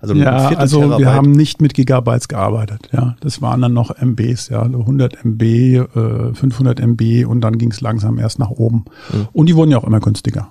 Also 0.00 0.14
ja, 0.14 0.48
also 0.48 0.80
Terabyte. 0.80 0.98
wir 1.00 1.14
haben 1.14 1.32
nicht 1.32 1.60
mit 1.60 1.74
Gigabytes 1.74 2.28
gearbeitet. 2.28 2.88
Ja, 2.92 3.16
das 3.20 3.40
waren 3.40 3.62
dann 3.62 3.72
noch 3.72 3.90
MBs, 3.96 4.48
ja, 4.50 4.62
100 4.62 5.24
MB, 5.24 5.42
äh, 5.42 6.34
500 6.34 6.80
MB 6.80 7.24
und 7.26 7.40
dann 7.40 7.58
ging 7.58 7.70
es 7.70 7.80
langsam 7.80 8.18
erst 8.18 8.38
nach 8.38 8.50
oben. 8.50 8.84
Mhm. 9.12 9.28
Und 9.32 9.48
die 9.48 9.56
wurden 9.56 9.70
ja 9.70 9.78
auch 9.78 9.84
immer 9.84 10.00
günstiger. 10.00 10.48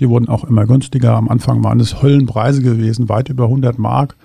Die 0.00 0.08
wurden 0.08 0.28
auch 0.28 0.44
immer 0.44 0.66
günstiger. 0.66 1.14
Am 1.14 1.28
Anfang 1.28 1.62
waren 1.64 1.80
es 1.80 2.02
Höllenpreise 2.02 2.62
gewesen, 2.62 3.08
weit 3.08 3.28
über 3.28 3.44
100 3.44 3.78
Mark. 3.78 4.16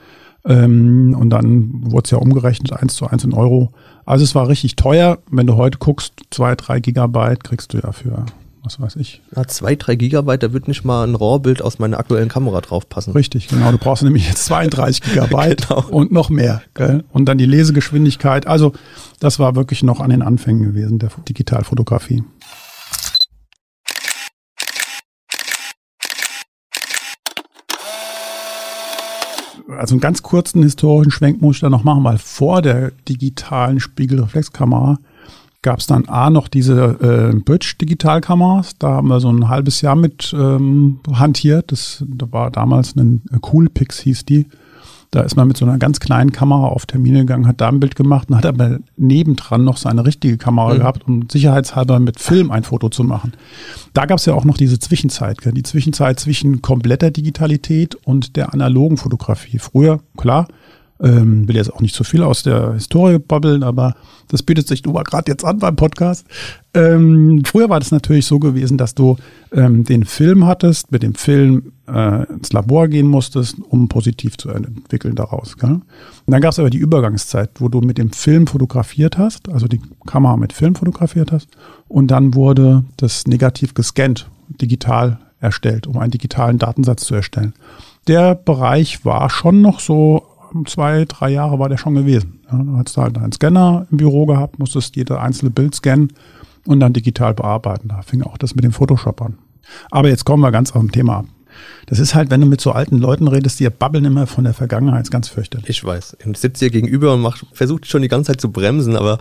Ähm, 0.45 1.15
und 1.17 1.29
dann 1.29 1.91
wurde 1.91 2.05
es 2.05 2.11
ja 2.11 2.17
umgerechnet, 2.17 2.73
eins 2.73 2.95
zu 2.95 3.07
eins 3.07 3.23
in 3.23 3.33
Euro. 3.33 3.71
Also 4.05 4.23
es 4.23 4.35
war 4.35 4.47
richtig 4.47 4.75
teuer. 4.75 5.19
Wenn 5.29 5.47
du 5.47 5.55
heute 5.55 5.77
guckst, 5.77 6.13
zwei, 6.31 6.55
drei 6.55 6.79
Gigabyte 6.79 7.43
kriegst 7.43 7.73
du 7.73 7.79
ja 7.79 7.91
für 7.91 8.25
was 8.63 8.79
weiß 8.79 8.95
ich. 8.97 9.21
Ja, 9.35 9.47
zwei, 9.47 9.75
drei 9.75 9.95
Gigabyte, 9.95 10.43
da 10.43 10.53
wird 10.53 10.67
nicht 10.67 10.83
mal 10.83 11.07
ein 11.07 11.15
RAW-Bild 11.15 11.61
aus 11.61 11.79
meiner 11.79 11.97
aktuellen 11.97 12.29
Kamera 12.29 12.61
drauf 12.61 12.89
passen. 12.89 13.13
Richtig, 13.13 13.47
genau. 13.47 13.71
Du 13.71 13.77
brauchst 13.77 14.03
nämlich 14.03 14.27
jetzt 14.27 14.45
32 14.45 15.01
Gigabyte 15.13 15.67
genau. 15.67 15.85
und 15.89 16.11
noch 16.11 16.29
mehr. 16.29 16.61
Gell? 16.73 17.03
Und 17.11 17.25
dann 17.25 17.37
die 17.37 17.45
Lesegeschwindigkeit. 17.45 18.47
Also 18.47 18.73
das 19.19 19.39
war 19.39 19.55
wirklich 19.55 19.83
noch 19.83 19.99
an 19.99 20.09
den 20.09 20.21
Anfängen 20.21 20.63
gewesen 20.63 20.99
der 20.99 21.09
Digitalfotografie. 21.27 22.23
Also 29.79 29.95
einen 29.95 30.01
ganz 30.01 30.21
kurzen 30.21 30.61
historischen 30.61 31.11
Schwenk 31.11 31.41
muss 31.41 31.55
ich 31.55 31.61
da 31.61 31.69
noch 31.69 31.85
machen, 31.85 32.03
weil 32.03 32.17
vor 32.17 32.61
der 32.61 32.91
digitalen 33.07 33.79
Spiegelreflexkamera 33.79 34.99
gab 35.61 35.79
es 35.79 35.87
dann 35.87 36.07
A 36.07 36.29
noch 36.29 36.49
diese 36.49 37.31
äh, 37.33 37.35
Bridge-Digitalkameras. 37.39 38.77
Da 38.77 38.89
haben 38.89 39.07
wir 39.07 39.21
so 39.21 39.31
ein 39.31 39.47
halbes 39.47 39.81
Jahr 39.81 39.95
mit 39.95 40.35
ähm, 40.37 40.99
hantiert. 41.11 41.71
Das, 41.71 42.03
da 42.07 42.31
war 42.31 42.51
damals 42.51 42.95
ein 42.95 43.21
äh, 43.31 43.37
Coolpix 43.39 43.99
hieß 43.99 44.25
die. 44.25 44.47
Da 45.11 45.21
ist 45.21 45.35
man 45.35 45.47
mit 45.47 45.57
so 45.57 45.65
einer 45.65 45.79
ganz 45.79 45.99
kleinen 45.99 46.31
Kamera 46.31 46.67
auf 46.67 46.85
Termine 46.85 47.19
gegangen, 47.19 47.47
hat 47.47 47.61
da 47.61 47.67
ein 47.67 47.79
Bild 47.79 47.95
gemacht 47.95 48.29
und 48.29 48.37
hat 48.37 48.45
aber 48.45 48.77
nebendran 48.95 49.63
noch 49.63 49.77
seine 49.77 50.05
richtige 50.05 50.37
Kamera 50.37 50.73
mhm. 50.73 50.77
gehabt, 50.77 51.07
um 51.07 51.27
sicherheitshalber 51.29 51.99
mit 51.99 52.19
Film 52.19 52.51
ein 52.51 52.63
Foto 52.63 52.89
zu 52.89 53.03
machen. 53.03 53.33
Da 53.93 54.05
gab 54.05 54.19
es 54.19 54.25
ja 54.25 54.35
auch 54.35 54.45
noch 54.45 54.57
diese 54.57 54.77
Zwischenzeit, 54.77 55.37
die 55.43 55.63
Zwischenzeit 55.63 56.19
zwischen 56.19 56.61
kompletter 56.61 57.09
Digitalität 57.09 57.95
und 57.95 58.35
der 58.35 58.53
analogen 58.53 58.97
Fotografie. 58.97 59.57
Früher, 59.57 59.99
klar, 60.15 60.47
ähm, 61.01 61.47
will 61.47 61.55
jetzt 61.55 61.73
auch 61.73 61.81
nicht 61.81 61.95
zu 61.95 62.03
viel 62.03 62.23
aus 62.23 62.43
der 62.43 62.73
Historie 62.73 63.19
babbeln, 63.19 63.63
aber 63.63 63.95
das 64.27 64.43
bietet 64.43 64.67
sich 64.67 64.83
nur 64.83 64.93
mal 64.93 65.03
gerade 65.03 65.31
jetzt 65.31 65.45
an 65.45 65.59
beim 65.59 65.75
Podcast. 65.75 66.25
Ähm, 66.73 67.43
früher 67.45 67.69
war 67.69 67.79
das 67.79 67.91
natürlich 67.91 68.25
so 68.25 68.37
gewesen, 68.37 68.77
dass 68.77 68.95
du 68.95 69.17
ähm, 69.51 69.83
den 69.85 70.03
Film 70.03 70.45
hattest, 70.45 70.91
mit 70.91 71.01
dem 71.01 71.15
Film 71.15 71.71
äh, 71.87 72.31
ins 72.31 72.53
Labor 72.53 72.87
gehen 72.87 73.07
musstest, 73.07 73.55
um 73.59 73.87
positiv 73.87 74.37
zu 74.37 74.49
entwickeln 74.49 75.15
daraus. 75.15 75.57
Gell? 75.57 75.71
Und 75.71 75.83
dann 76.27 76.41
gab 76.41 76.51
es 76.51 76.59
aber 76.59 76.69
die 76.69 76.77
Übergangszeit, 76.77 77.49
wo 77.59 77.69
du 77.69 77.81
mit 77.81 77.97
dem 77.97 78.11
Film 78.11 78.45
fotografiert 78.45 79.17
hast, 79.17 79.49
also 79.49 79.67
die 79.67 79.81
Kamera 80.05 80.37
mit 80.37 80.53
Film 80.53 80.75
fotografiert 80.75 81.31
hast, 81.31 81.49
und 81.87 82.07
dann 82.07 82.35
wurde 82.35 82.83
das 82.97 83.25
negativ 83.25 83.73
gescannt, 83.73 84.29
digital 84.61 85.19
erstellt, 85.39 85.87
um 85.87 85.97
einen 85.97 86.11
digitalen 86.11 86.59
Datensatz 86.59 87.05
zu 87.05 87.15
erstellen. 87.15 87.53
Der 88.07 88.35
Bereich 88.35 89.05
war 89.05 89.29
schon 89.29 89.61
noch 89.61 89.79
so 89.79 90.23
zwei, 90.65 91.05
drei 91.05 91.29
Jahre 91.29 91.59
war 91.59 91.69
der 91.69 91.77
schon 91.77 91.95
gewesen. 91.95 92.39
Ja, 92.51 92.57
da 92.57 92.77
hattest 92.77 92.97
du 92.97 93.01
halt 93.01 93.17
einen 93.17 93.31
Scanner 93.31 93.87
im 93.91 93.97
Büro 93.97 94.25
gehabt, 94.25 94.59
musstest 94.59 94.95
jede 94.95 95.19
einzelne 95.19 95.51
Bild 95.51 95.75
scannen 95.75 96.13
und 96.65 96.79
dann 96.79 96.93
digital 96.93 97.33
bearbeiten. 97.33 97.89
Da 97.89 98.01
fing 98.01 98.23
auch 98.23 98.37
das 98.37 98.55
mit 98.55 98.63
dem 98.63 98.71
Photoshop 98.71 99.21
an. 99.21 99.37
Aber 99.91 100.09
jetzt 100.09 100.25
kommen 100.25 100.41
wir 100.41 100.51
ganz 100.51 100.71
auf 100.71 100.81
dem 100.81 100.91
Thema 100.91 101.19
ab. 101.19 101.25
Das 101.87 101.99
ist 101.99 102.15
halt, 102.15 102.29
wenn 102.29 102.41
du 102.41 102.47
mit 102.47 102.61
so 102.61 102.71
alten 102.71 102.97
Leuten 102.97 103.27
redest, 103.27 103.59
die 103.59 103.69
babbeln 103.69 104.05
immer 104.05 104.27
von 104.27 104.43
der 104.43 104.53
Vergangenheit, 104.53 105.09
ganz 105.11 105.29
fürchterlich. 105.29 105.69
Ich 105.69 105.83
weiß. 105.83 106.17
Ich 106.25 106.37
sitze 106.37 106.65
hier 106.65 106.71
gegenüber 106.71 107.13
und 107.13 107.21
macht, 107.21 107.45
versucht 107.53 107.87
schon 107.87 108.01
die 108.01 108.07
ganze 108.07 108.31
Zeit 108.31 108.41
zu 108.41 108.51
bremsen, 108.51 108.95
aber 108.95 109.19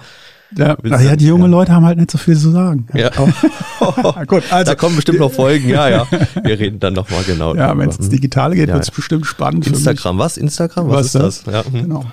ja, 0.57 0.76
ach 0.90 1.00
ja, 1.00 1.17
die 1.17 1.26
jungen 1.26 1.45
ja. 1.45 1.59
Leute 1.59 1.73
haben 1.73 1.85
halt 1.85 1.99
nicht 1.99 2.11
so 2.11 2.19
viel 2.19 2.37
zu 2.37 2.50
sagen. 2.50 2.87
Ja. 2.95 3.11
Gut, 4.26 4.45
also, 4.50 4.64
da 4.64 4.75
kommen 4.75 4.97
bestimmt 4.97 5.19
noch 5.19 5.33
Folgen, 5.33 5.69
ja, 5.69 5.88
ja. 5.88 6.07
Wir 6.43 6.59
reden 6.59 6.81
dann 6.81 6.95
nochmal 6.95 7.23
genau. 7.25 7.55
Ja, 7.55 7.76
wenn 7.76 7.88
es 7.88 7.97
ins 7.97 8.09
Digitale 8.09 8.55
geht, 8.55 8.69
ja, 8.69 8.75
wird 8.75 8.85
es 8.85 8.90
bestimmt 8.90 9.26
spannend. 9.26 9.67
Instagram, 9.67 10.19
was? 10.19 10.37
Instagram? 10.37 10.88
Was, 10.88 10.97
was 10.97 11.07
ist 11.07 11.14
das? 11.14 11.43
das? 11.45 11.55
Ja. 11.55 11.71
Mhm. 11.71 11.83
Genau. 11.83 12.05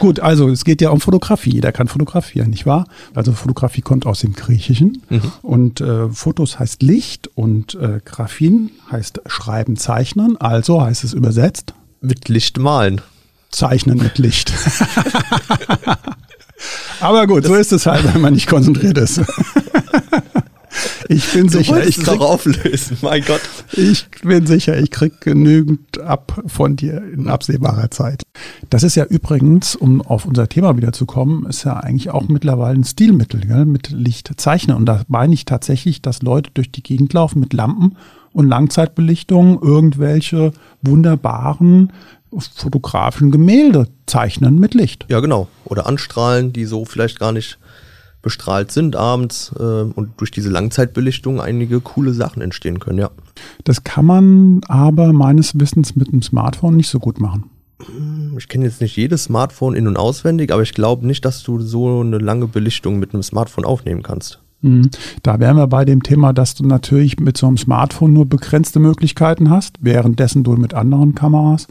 Gut, 0.00 0.20
also 0.20 0.48
es 0.48 0.64
geht 0.64 0.80
ja 0.80 0.90
um 0.90 1.00
Fotografie. 1.00 1.52
Jeder 1.52 1.72
kann 1.72 1.88
fotografieren, 1.88 2.50
nicht 2.50 2.66
wahr? 2.66 2.86
Also 3.14 3.32
Fotografie 3.32 3.82
kommt 3.82 4.06
aus 4.06 4.20
dem 4.20 4.34
Griechischen 4.34 5.02
mhm. 5.08 5.32
und 5.42 5.80
äh, 5.80 6.08
Fotos 6.08 6.58
heißt 6.58 6.82
Licht 6.82 7.28
und 7.34 7.74
äh, 7.74 8.00
Graphin 8.04 8.70
heißt 8.90 9.22
Schreiben, 9.26 9.76
Zeichnen. 9.76 10.40
Also 10.40 10.82
heißt 10.82 11.04
es 11.04 11.12
übersetzt. 11.12 11.74
Mit 12.00 12.28
Licht 12.28 12.58
malen. 12.58 13.00
Zeichnen 13.50 13.98
mit 13.98 14.18
Licht. 14.18 14.52
Aber 17.00 17.26
gut, 17.26 17.44
das 17.44 17.50
so 17.50 17.54
ist 17.54 17.72
es 17.72 17.86
halt, 17.86 18.12
wenn 18.14 18.20
man 18.20 18.34
nicht 18.34 18.46
konzentriert 18.46 18.98
ist. 18.98 19.20
Ich 21.08 21.32
bin 21.32 21.46
du 21.46 21.58
sicher, 21.58 21.86
ich 21.86 21.98
krieg, 21.98 22.20
auflösen, 22.20 22.96
mein 23.02 23.22
Gott. 23.24 23.40
Ich 23.72 24.08
bin 24.22 24.46
sicher, 24.46 24.78
ich 24.78 24.90
krieg 24.90 25.20
genügend 25.20 26.00
ab 26.00 26.42
von 26.46 26.76
dir 26.76 27.02
in 27.12 27.28
absehbarer 27.28 27.90
Zeit. 27.90 28.22
Das 28.70 28.82
ist 28.82 28.94
ja 28.94 29.04
übrigens, 29.04 29.76
um 29.76 30.00
auf 30.00 30.24
unser 30.24 30.48
Thema 30.48 30.76
wieder 30.76 30.92
zu 30.92 31.04
kommen, 31.04 31.46
ist 31.46 31.64
ja 31.64 31.74
eigentlich 31.74 32.10
auch 32.10 32.28
mittlerweile 32.28 32.78
ein 32.78 32.84
Stilmittel, 32.84 33.40
gell, 33.42 33.66
mit 33.66 33.90
Licht 33.90 34.32
zeichnen. 34.38 34.76
Und 34.76 34.86
da 34.86 35.02
meine 35.08 35.34
ich 35.34 35.44
tatsächlich, 35.44 36.02
dass 36.02 36.22
Leute 36.22 36.50
durch 36.54 36.70
die 36.70 36.82
Gegend 36.82 37.12
laufen 37.12 37.40
mit 37.40 37.52
Lampen 37.52 37.96
und 38.32 38.48
Langzeitbelichtungen 38.48 39.58
irgendwelche 39.60 40.52
wunderbaren 40.80 41.92
fotografischen 42.38 43.30
Gemälde 43.30 43.88
zeichnen 44.06 44.58
mit 44.58 44.74
Licht. 44.74 45.06
Ja, 45.08 45.20
genau. 45.20 45.48
Oder 45.64 45.86
anstrahlen, 45.86 46.52
die 46.52 46.64
so 46.64 46.84
vielleicht 46.84 47.18
gar 47.18 47.32
nicht 47.32 47.58
bestrahlt 48.22 48.70
sind 48.70 48.96
abends 48.96 49.52
äh, 49.58 49.62
und 49.62 50.12
durch 50.16 50.30
diese 50.30 50.48
Langzeitbelichtung 50.48 51.40
einige 51.40 51.80
coole 51.80 52.14
Sachen 52.14 52.40
entstehen 52.40 52.78
können, 52.78 52.98
ja. 52.98 53.10
Das 53.64 53.84
kann 53.84 54.06
man 54.06 54.60
aber 54.68 55.12
meines 55.12 55.58
Wissens 55.58 55.96
mit 55.96 56.12
einem 56.12 56.22
Smartphone 56.22 56.76
nicht 56.76 56.88
so 56.88 57.00
gut 57.00 57.20
machen. 57.20 57.50
Hm, 57.84 58.36
ich 58.38 58.48
kenne 58.48 58.64
jetzt 58.64 58.80
nicht 58.80 58.96
jedes 58.96 59.24
Smartphone 59.24 59.74
in- 59.74 59.88
und 59.88 59.96
auswendig, 59.96 60.52
aber 60.52 60.62
ich 60.62 60.72
glaube 60.72 61.06
nicht, 61.06 61.24
dass 61.24 61.42
du 61.42 61.60
so 61.60 62.00
eine 62.00 62.18
lange 62.18 62.46
Belichtung 62.46 62.98
mit 62.98 63.12
einem 63.12 63.24
Smartphone 63.24 63.64
aufnehmen 63.64 64.04
kannst. 64.04 64.40
Hm, 64.62 64.90
da 65.24 65.40
wären 65.40 65.56
wir 65.56 65.66
bei 65.66 65.84
dem 65.84 66.04
Thema, 66.04 66.32
dass 66.32 66.54
du 66.54 66.64
natürlich 66.64 67.18
mit 67.18 67.36
so 67.36 67.48
einem 67.48 67.56
Smartphone 67.56 68.12
nur 68.12 68.26
begrenzte 68.26 68.78
Möglichkeiten 68.78 69.50
hast, 69.50 69.78
währenddessen 69.80 70.44
du 70.44 70.52
mit 70.52 70.74
anderen 70.74 71.16
Kameras 71.16 71.66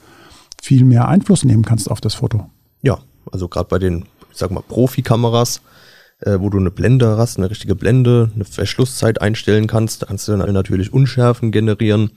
viel 0.61 0.85
mehr 0.85 1.07
Einfluss 1.07 1.43
nehmen 1.43 1.63
kannst 1.63 1.89
auf 1.89 1.99
das 1.99 2.13
Foto. 2.13 2.49
Ja, 2.83 2.99
also 3.31 3.47
gerade 3.47 3.67
bei 3.67 3.79
den, 3.79 4.05
ich 4.31 4.37
sag 4.37 4.51
mal, 4.51 4.61
Profikameras, 4.61 5.61
äh, 6.19 6.37
wo 6.39 6.49
du 6.49 6.59
eine 6.59 6.69
Blende 6.69 7.17
hast, 7.17 7.37
eine 7.37 7.49
richtige 7.49 7.75
Blende, 7.75 8.29
eine 8.35 8.45
Verschlusszeit 8.45 9.21
einstellen 9.21 9.65
kannst, 9.65 10.03
da 10.03 10.05
kannst 10.05 10.27
du 10.27 10.37
dann 10.37 10.53
natürlich 10.53 10.93
Unschärfen 10.93 11.51
generieren. 11.51 12.11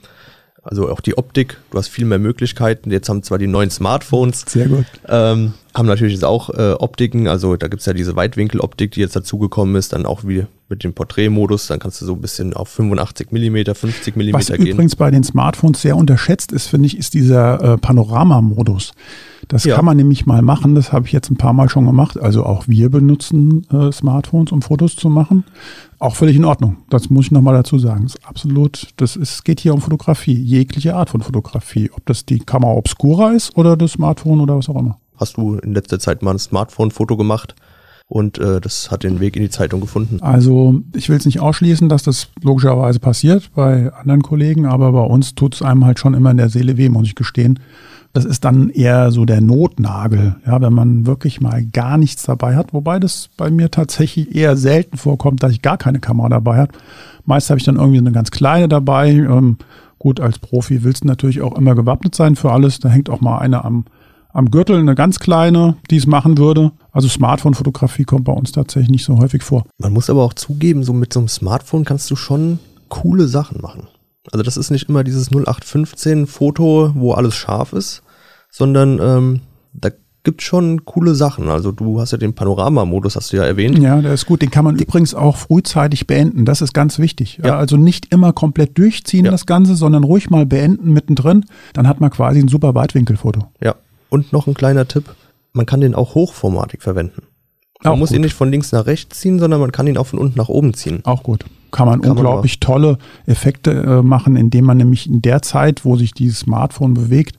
Also 0.63 0.91
auch 0.91 1.01
die 1.01 1.17
Optik, 1.17 1.59
du 1.71 1.79
hast 1.79 1.89
viel 1.89 2.05
mehr 2.05 2.19
Möglichkeiten. 2.19 2.91
Jetzt 2.91 3.09
haben 3.09 3.23
zwar 3.23 3.39
die 3.39 3.47
neuen 3.47 3.71
Smartphones, 3.71 4.45
Sehr 4.47 4.69
gut. 4.69 4.87
ähm, 5.09 5.55
haben 5.75 5.87
natürlich 5.87 6.15
jetzt 6.15 6.25
auch 6.25 6.51
äh, 6.51 6.73
Optiken, 6.73 7.29
also 7.29 7.57
da 7.57 7.69
gibt's 7.69 7.87
ja 7.87 7.93
diese 7.95 8.15
Weitwinkeloptik, 8.15 8.93
die 8.93 9.01
jetzt 9.01 9.17
dazugekommen 9.17 9.75
ist, 9.77 9.95
dann 9.95 10.07
auch 10.07 10.25
wie 10.25 10.47
mit 10.69 10.83
dem 10.83 10.95
Porträtmodus, 10.95 11.67
dann 11.67 11.79
kannst 11.79 12.01
du 12.01 12.07
so 12.07 12.15
ein 12.15 12.21
bisschen 12.21 12.55
auf 12.55 12.69
85 12.71 13.31
Millimeter, 13.33 13.75
50 13.75 14.15
Was 14.15 14.17
Millimeter 14.17 14.57
gehen. 14.57 14.69
übrigens 14.69 14.97
bei 14.97 15.11
den 15.11 15.23
Smartphones 15.23 15.83
sehr 15.83 15.97
unterschätzt 15.97 16.53
ist, 16.53 16.69
finde 16.69 16.87
ich, 16.87 16.97
ist 16.97 17.13
dieser 17.15 17.75
äh, 17.75 17.77
Panorama-Modus. 17.79 18.93
Das 19.49 19.65
Ja. 19.65 19.77
kann 19.77 19.85
man 19.85 19.97
nämlich 19.99 20.25
mal 20.25 20.41
machen, 20.41 20.75
das 20.75 20.91
habe 20.91 21.07
ich 21.07 21.13
jetzt 21.13 21.31
ein 21.31 21.37
paar 21.37 21.53
Mal 21.53 21.69
schon 21.69 21.85
gemacht. 21.85 22.19
Also 22.19 22.45
auch 22.47 22.67
wir 22.67 22.91
benutzen 22.91 23.67
äh, 23.71 23.93
Smartphones, 23.93 24.53
um 24.53 24.63
Fotos 24.63 24.97
zu 24.97 25.11
machen. 25.11 25.45
Auch 25.99 26.17
völlig 26.17 26.37
in 26.37 26.47
Ordnung. 26.47 26.79
Das 26.89 27.11
muss 27.11 27.27
ich 27.27 27.31
nochmal 27.31 27.55
dazu 27.55 27.79
sagen. 27.79 28.05
Das 28.05 28.15
ist 28.15 28.27
absolut, 28.27 28.89
das 28.97 29.17
ist, 29.17 29.45
geht 29.45 29.61
hier 29.61 29.75
um 29.75 29.83
Fotografie, 29.83 30.33
jegliche 30.35 30.95
Art 30.97 31.11
von 31.11 31.21
Fotografie. 31.21 31.91
Ob 31.95 32.07
das 32.07 32.25
die 32.25 32.39
Kamera 32.39 32.73
Obscura 32.73 33.33
ist 33.33 33.55
oder 33.57 33.77
das 33.77 33.93
Smartphone 33.93 34.41
oder 34.41 34.57
was 34.57 34.69
auch 34.71 34.77
immer. 34.77 34.99
Hast 35.17 35.37
du 35.37 35.57
in 35.57 35.75
letzter 35.75 35.99
Zeit 36.01 36.23
mal 36.23 36.33
ein 36.33 36.39
Smartphone-Foto 36.39 37.17
gemacht 37.19 37.55
und 38.07 38.39
äh, 38.39 38.61
das 38.61 38.91
hat 38.91 39.03
den 39.03 39.21
Weg 39.21 39.37
in 39.37 39.43
die 39.43 39.51
Zeitung 39.51 39.81
gefunden. 39.81 40.19
Also 40.21 40.83
ich 40.95 41.09
will 41.09 41.17
es 41.17 41.25
nicht 41.25 41.41
ausschließen, 41.41 41.89
dass 41.89 42.03
das 42.03 42.29
logischerweise 42.43 43.01
passiert 43.01 43.51
bei 43.55 43.93
anderen 43.93 44.23
Kollegen, 44.23 44.67
aber 44.67 44.93
bei 44.93 45.01
uns 45.01 45.35
tut 45.35 45.55
es 45.55 45.63
einem 45.63 45.85
halt 45.85 45.99
schon 45.99 46.15
immer 46.15 46.31
in 46.31 46.37
der 46.37 46.51
Seele 46.51 46.77
weh, 46.77 46.89
muss 46.89 47.07
ich 47.07 47.15
gestehen. 47.15 47.59
Das 48.13 48.25
ist 48.25 48.45
dann 48.45 48.71
eher 48.71 49.11
so 49.11 49.25
der 49.25 49.41
Notnagel, 49.41 50.37
ja, 50.47 50.61
wenn 50.61 50.73
man 50.73 51.05
wirklich 51.07 51.41
mal 51.41 51.65
gar 51.65 51.99
nichts 51.99 52.23
dabei 52.23 52.55
hat, 52.55 52.73
wobei 52.73 53.01
das 53.01 53.29
bei 53.37 53.51
mir 53.51 53.73
tatsächlich 53.73 54.37
eher 54.37 54.57
selten 54.57 54.97
vorkommt, 54.97 55.43
dass 55.43 55.51
ich 55.51 55.63
gar 55.63 55.79
keine 55.79 55.99
Kamera 55.99 56.29
dabei 56.29 56.59
habe. 56.59 56.73
Meist 57.25 57.51
habe 57.51 57.59
ich 57.59 57.65
dann 57.65 57.77
irgendwie 57.77 57.99
eine 57.99 58.13
ganz 58.13 58.31
kleine 58.31 58.69
dabei. 58.69 59.11
Ähm, 59.11 59.57
gut, 59.99 60.21
als 60.21 60.39
Profi 60.39 60.85
willst 60.85 61.03
du 61.03 61.09
natürlich 61.09 61.43
auch 61.43 61.59
immer 61.59 61.75
gewappnet 61.75 62.15
sein 62.15 62.37
für 62.37 62.53
alles. 62.53 62.79
Da 62.79 62.89
hängt 62.89 63.11
auch 63.11 63.21
mal 63.21 63.39
eine 63.39 63.65
am, 63.65 63.87
am 64.33 64.51
Gürtel, 64.53 64.79
eine 64.79 64.95
ganz 64.95 65.19
kleine, 65.19 65.77
die 65.91 65.97
es 65.97 66.07
machen 66.07 66.39
würde. 66.39 66.71
Also 66.95 67.09
Smartphone-Fotografie 67.09 68.05
kommt 68.05 68.25
bei 68.25 68.33
uns 68.33 68.53
tatsächlich 68.53 68.89
nicht 68.91 69.05
so 69.05 69.19
häufig 69.19 69.43
vor. 69.43 69.65
Man 69.79 69.93
muss 69.93 70.09
aber 70.09 70.23
auch 70.23 70.33
zugeben, 70.33 70.85
so 70.85 70.93
mit 70.93 71.13
so 71.13 71.19
einem 71.21 71.29
Smartphone 71.29 71.85
kannst 71.85 72.11
du 72.11 72.17
schon 72.17 72.61
coole 72.89 73.27
Sachen 73.27 73.61
machen. 73.61 73.89
Also 74.33 74.43
das 74.43 74.57
ist 74.57 74.71
nicht 74.71 74.89
immer 74.89 75.05
dieses 75.05 75.29
0815 75.33 76.27
Foto, 76.27 76.93
wo 76.95 77.13
alles 77.13 77.35
scharf 77.35 77.73
ist, 77.73 78.03
sondern 78.51 78.99
ähm, 79.03 79.41
da 79.73 79.91
gibt 80.23 80.41
schon 80.41 80.85
coole 80.87 81.15
Sachen. 81.15 81.49
Also 81.49 81.73
du 81.73 82.01
hast 82.01 82.13
ja 82.13 82.19
den 82.19 82.33
Panoramamodus, 82.35 83.17
hast 83.17 83.33
du 83.33 83.37
ja 83.39 83.45
erwähnt. 83.45 83.79
Ja, 83.79 84.01
der 84.01 84.15
ist 84.15 84.25
gut. 84.25 84.41
Den 84.41 84.51
kann 84.51 84.65
man 84.65 84.77
übrigens 84.77 85.15
auch 85.15 85.37
frühzeitig 85.37 86.07
beenden. 86.07 86.45
Das 86.47 86.63
ist 86.63 86.73
ganz 86.73 86.99
wichtig. 86.99 87.41
Ja. 87.45 87.59
also 87.59 87.77
nicht 87.77 88.13
immer 88.15 88.33
komplett 88.33 88.79
durchziehen 88.79 89.25
Ja. 89.27 89.33
das 89.33 89.45
Ganze, 89.47 89.75
sondern 89.75 90.05
ruhig 90.05 90.31
mal 90.31 90.47
beenden 90.47 90.93
mittendrin. 90.93 91.45
Dann 91.75 91.87
hat 91.89 92.01
man 92.01 92.11
quasi 92.11 92.39
ein 92.41 92.49
super 92.49 92.75
Weitwinkelfoto. 92.75 93.49
Ja. 93.61 93.75
Und 94.09 94.33
noch 94.33 94.47
ein 94.47 94.55
kleiner 94.55 94.87
Tipp, 94.89 95.15
man 95.55 95.67
kann 95.67 95.81
den 95.81 95.95
auch 95.95 96.15
hochformatig 96.15 96.83
verwenden. 96.83 97.23
Man 97.83 97.95
Auch 97.95 97.97
muss 97.97 98.11
gut. 98.11 98.17
ihn 98.17 98.23
nicht 98.23 98.35
von 98.35 98.51
links 98.51 98.73
nach 98.73 98.87
rechts 98.87 99.21
ziehen, 99.21 99.39
sondern 99.39 99.61
man 99.61 99.73
kann 99.73 99.87
ihn 99.87 99.97
auch 99.97 100.07
von 100.07 100.19
unten 100.19 100.39
nach 100.39 100.49
oben 100.49 100.75
ziehen. 100.75 101.01
Auch 101.05 101.23
gut. 101.23 101.45
Kann 101.71 101.87
man 101.87 102.01
Kann 102.01 102.11
man 102.11 102.19
unglaublich 102.19 102.61
tolle 102.61 102.99
Effekte 103.27 103.73
äh, 103.73 104.03
machen, 104.03 104.37
indem 104.37 104.65
man 104.65 104.77
nämlich 104.77 105.09
in 105.09 105.23
der 105.23 105.43
Zeit, 105.43 105.85
wo 105.85 105.97
sich 105.97 106.13
dieses 106.13 106.41
Smartphone 106.41 106.95
bewegt, 106.95 107.39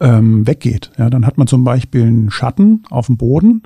ähm, 0.00 0.46
weggeht. 0.46 0.90
Ja, 0.98 1.10
dann 1.10 1.26
hat 1.26 1.38
man 1.38 1.46
zum 1.46 1.64
Beispiel 1.64 2.02
einen 2.02 2.30
Schatten 2.30 2.82
auf 2.90 3.06
dem 3.06 3.16
Boden, 3.16 3.62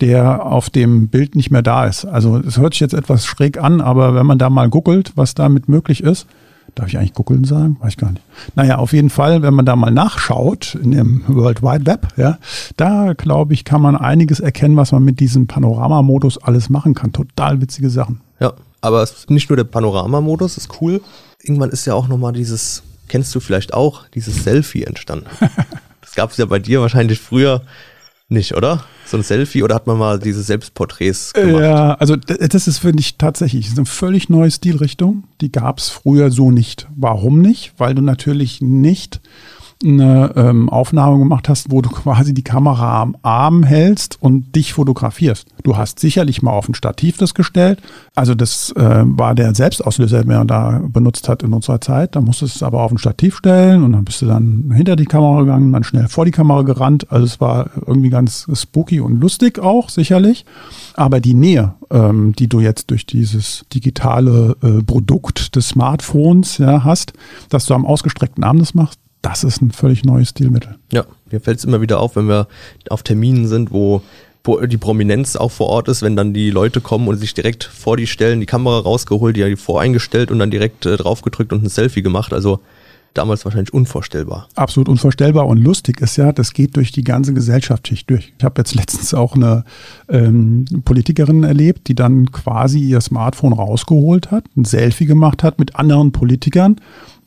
der 0.00 0.46
auf 0.46 0.70
dem 0.70 1.08
Bild 1.08 1.34
nicht 1.34 1.50
mehr 1.50 1.62
da 1.62 1.86
ist. 1.86 2.04
Also 2.04 2.38
es 2.38 2.58
hört 2.58 2.74
sich 2.74 2.80
jetzt 2.80 2.94
etwas 2.94 3.26
schräg 3.26 3.58
an, 3.60 3.80
aber 3.80 4.14
wenn 4.14 4.26
man 4.26 4.38
da 4.38 4.50
mal 4.50 4.68
googelt, 4.68 5.12
was 5.16 5.34
damit 5.34 5.68
möglich 5.68 6.02
ist, 6.02 6.26
darf 6.76 6.88
ich 6.88 6.98
eigentlich 6.98 7.14
googeln 7.14 7.44
sagen? 7.44 7.78
Weiß 7.80 7.90
ich 7.90 7.96
gar 7.96 8.12
nicht. 8.12 8.22
Naja, 8.54 8.76
auf 8.76 8.92
jeden 8.92 9.10
Fall, 9.10 9.42
wenn 9.42 9.54
man 9.54 9.66
da 9.66 9.74
mal 9.74 9.90
nachschaut 9.90 10.76
in 10.76 10.92
dem 10.92 11.24
World 11.26 11.62
Wide 11.62 11.86
Web, 11.86 12.08
ja, 12.16 12.38
da 12.76 13.14
glaube 13.14 13.54
ich, 13.54 13.64
kann 13.64 13.82
man 13.82 13.96
einiges 13.96 14.38
erkennen, 14.38 14.76
was 14.76 14.92
man 14.92 15.02
mit 15.02 15.18
diesem 15.18 15.48
Panoramamodus 15.48 16.38
alles 16.38 16.68
machen 16.68 16.94
kann. 16.94 17.12
Total 17.12 17.60
witzige 17.60 17.90
Sachen. 17.90 18.20
Ja, 18.38 18.52
aber 18.82 19.08
nicht 19.28 19.48
nur 19.48 19.56
der 19.56 19.64
Panoramamodus, 19.64 20.58
ist 20.58 20.80
cool. 20.80 21.00
Irgendwann 21.42 21.70
ist 21.70 21.86
ja 21.86 21.94
auch 21.94 22.08
nochmal 22.08 22.34
dieses, 22.34 22.82
kennst 23.08 23.34
du 23.34 23.40
vielleicht 23.40 23.72
auch, 23.72 24.06
dieses 24.08 24.44
Selfie 24.44 24.84
entstanden. 24.84 25.26
das 26.02 26.14
gab 26.14 26.30
es 26.30 26.36
ja 26.36 26.44
bei 26.44 26.58
dir 26.58 26.82
wahrscheinlich 26.82 27.20
früher 27.20 27.62
nicht, 28.28 28.56
oder? 28.56 28.84
So 29.04 29.16
ein 29.16 29.22
Selfie 29.22 29.62
oder 29.62 29.76
hat 29.76 29.86
man 29.86 29.98
mal 29.98 30.18
diese 30.18 30.42
Selbstporträts 30.42 31.32
gemacht? 31.32 31.62
Ja, 31.62 31.94
also 31.94 32.16
das 32.16 32.66
ist, 32.66 32.78
finde 32.78 33.00
ich, 33.00 33.18
tatsächlich 33.18 33.70
eine 33.70 33.86
völlig 33.86 34.28
neue 34.28 34.50
Stilrichtung. 34.50 35.24
Die 35.40 35.52
gab 35.52 35.78
es 35.78 35.90
früher 35.90 36.30
so 36.32 36.50
nicht. 36.50 36.88
Warum 36.96 37.40
nicht? 37.40 37.74
Weil 37.78 37.94
du 37.94 38.02
natürlich 38.02 38.60
nicht 38.60 39.20
eine 39.84 40.32
ähm, 40.36 40.70
Aufnahme 40.70 41.18
gemacht 41.18 41.48
hast, 41.48 41.70
wo 41.70 41.82
du 41.82 41.90
quasi 41.90 42.32
die 42.32 42.42
Kamera 42.42 43.02
am 43.02 43.16
Arm 43.22 43.62
hältst 43.62 44.16
und 44.20 44.56
dich 44.56 44.72
fotografierst. 44.72 45.46
Du 45.64 45.76
hast 45.76 45.98
sicherlich 45.98 46.42
mal 46.42 46.52
auf 46.52 46.68
ein 46.68 46.74
Stativ 46.74 47.18
das 47.18 47.34
gestellt. 47.34 47.82
Also 48.14 48.34
das 48.34 48.72
äh, 48.72 49.02
war 49.04 49.34
der 49.34 49.54
Selbstauslöser, 49.54 50.20
den 50.20 50.28
man 50.28 50.46
da 50.46 50.80
benutzt 50.88 51.28
hat 51.28 51.42
in 51.42 51.52
unserer 51.52 51.80
Zeit. 51.80 52.16
Da 52.16 52.22
musstest 52.22 52.54
du 52.54 52.58
es 52.58 52.62
aber 52.62 52.82
auf 52.82 52.90
ein 52.90 52.98
Stativ 52.98 53.36
stellen 53.36 53.82
und 53.82 53.92
dann 53.92 54.04
bist 54.04 54.22
du 54.22 54.26
dann 54.26 54.72
hinter 54.74 54.96
die 54.96 55.04
Kamera 55.04 55.40
gegangen, 55.40 55.72
dann 55.72 55.84
schnell 55.84 56.08
vor 56.08 56.24
die 56.24 56.30
Kamera 56.30 56.62
gerannt. 56.62 57.12
Also 57.12 57.26
es 57.26 57.40
war 57.40 57.70
irgendwie 57.86 58.10
ganz 58.10 58.46
spooky 58.54 59.00
und 59.00 59.20
lustig 59.20 59.58
auch, 59.58 59.90
sicherlich. 59.90 60.46
Aber 60.94 61.20
die 61.20 61.34
Nähe, 61.34 61.74
ähm, 61.90 62.34
die 62.38 62.48
du 62.48 62.60
jetzt 62.60 62.90
durch 62.90 63.04
dieses 63.04 63.66
digitale 63.74 64.56
äh, 64.62 64.82
Produkt 64.82 65.54
des 65.54 65.68
Smartphones 65.68 66.56
ja, 66.58 66.82
hast, 66.82 67.12
dass 67.50 67.66
du 67.66 67.74
am 67.74 67.84
ausgestreckten 67.84 68.42
Arm 68.42 68.58
das 68.58 68.74
machst, 68.74 68.98
das 69.26 69.42
ist 69.42 69.60
ein 69.60 69.72
völlig 69.72 70.04
neues 70.04 70.28
Stilmittel. 70.28 70.76
Ja, 70.92 71.04
mir 71.32 71.40
fällt 71.40 71.58
es 71.58 71.64
immer 71.64 71.80
wieder 71.80 71.98
auf, 71.98 72.14
wenn 72.14 72.28
wir 72.28 72.46
auf 72.90 73.02
Terminen 73.02 73.48
sind, 73.48 73.72
wo, 73.72 74.02
die 74.68 74.76
Prominenz 74.76 75.34
auch 75.34 75.50
vor 75.50 75.66
Ort 75.66 75.88
ist, 75.88 76.02
wenn 76.02 76.14
dann 76.14 76.32
die 76.32 76.50
Leute 76.50 76.80
kommen 76.80 77.08
und 77.08 77.16
sich 77.16 77.34
direkt 77.34 77.64
vor 77.64 77.96
die 77.96 78.06
stellen, 78.06 78.38
die 78.38 78.46
Kamera 78.46 78.78
rausgeholt, 78.78 79.36
die 79.36 79.56
voreingestellt 79.56 80.30
und 80.30 80.38
dann 80.38 80.52
direkt 80.52 80.86
äh, 80.86 80.96
draufgedrückt 80.96 81.52
und 81.52 81.64
ein 81.64 81.68
Selfie 81.68 82.02
gemacht. 82.02 82.32
Also 82.32 82.60
damals 83.14 83.44
wahrscheinlich 83.44 83.74
unvorstellbar. 83.74 84.48
Absolut 84.54 84.88
unvorstellbar 84.88 85.48
und 85.48 85.58
lustig 85.58 86.00
ist 86.00 86.16
ja, 86.16 86.30
das 86.30 86.52
geht 86.52 86.76
durch 86.76 86.92
die 86.92 87.02
ganze 87.02 87.34
Gesellschaftsschicht 87.34 88.08
durch. 88.08 88.32
Ich 88.38 88.44
habe 88.44 88.60
jetzt 88.60 88.76
letztens 88.76 89.12
auch 89.12 89.34
eine 89.34 89.64
ähm, 90.08 90.66
Politikerin 90.84 91.42
erlebt, 91.42 91.88
die 91.88 91.96
dann 91.96 92.30
quasi 92.30 92.78
ihr 92.78 93.00
Smartphone 93.00 93.54
rausgeholt 93.54 94.30
hat, 94.30 94.44
ein 94.56 94.64
Selfie 94.64 95.06
gemacht 95.06 95.42
hat 95.42 95.58
mit 95.58 95.74
anderen 95.74 96.12
Politikern. 96.12 96.76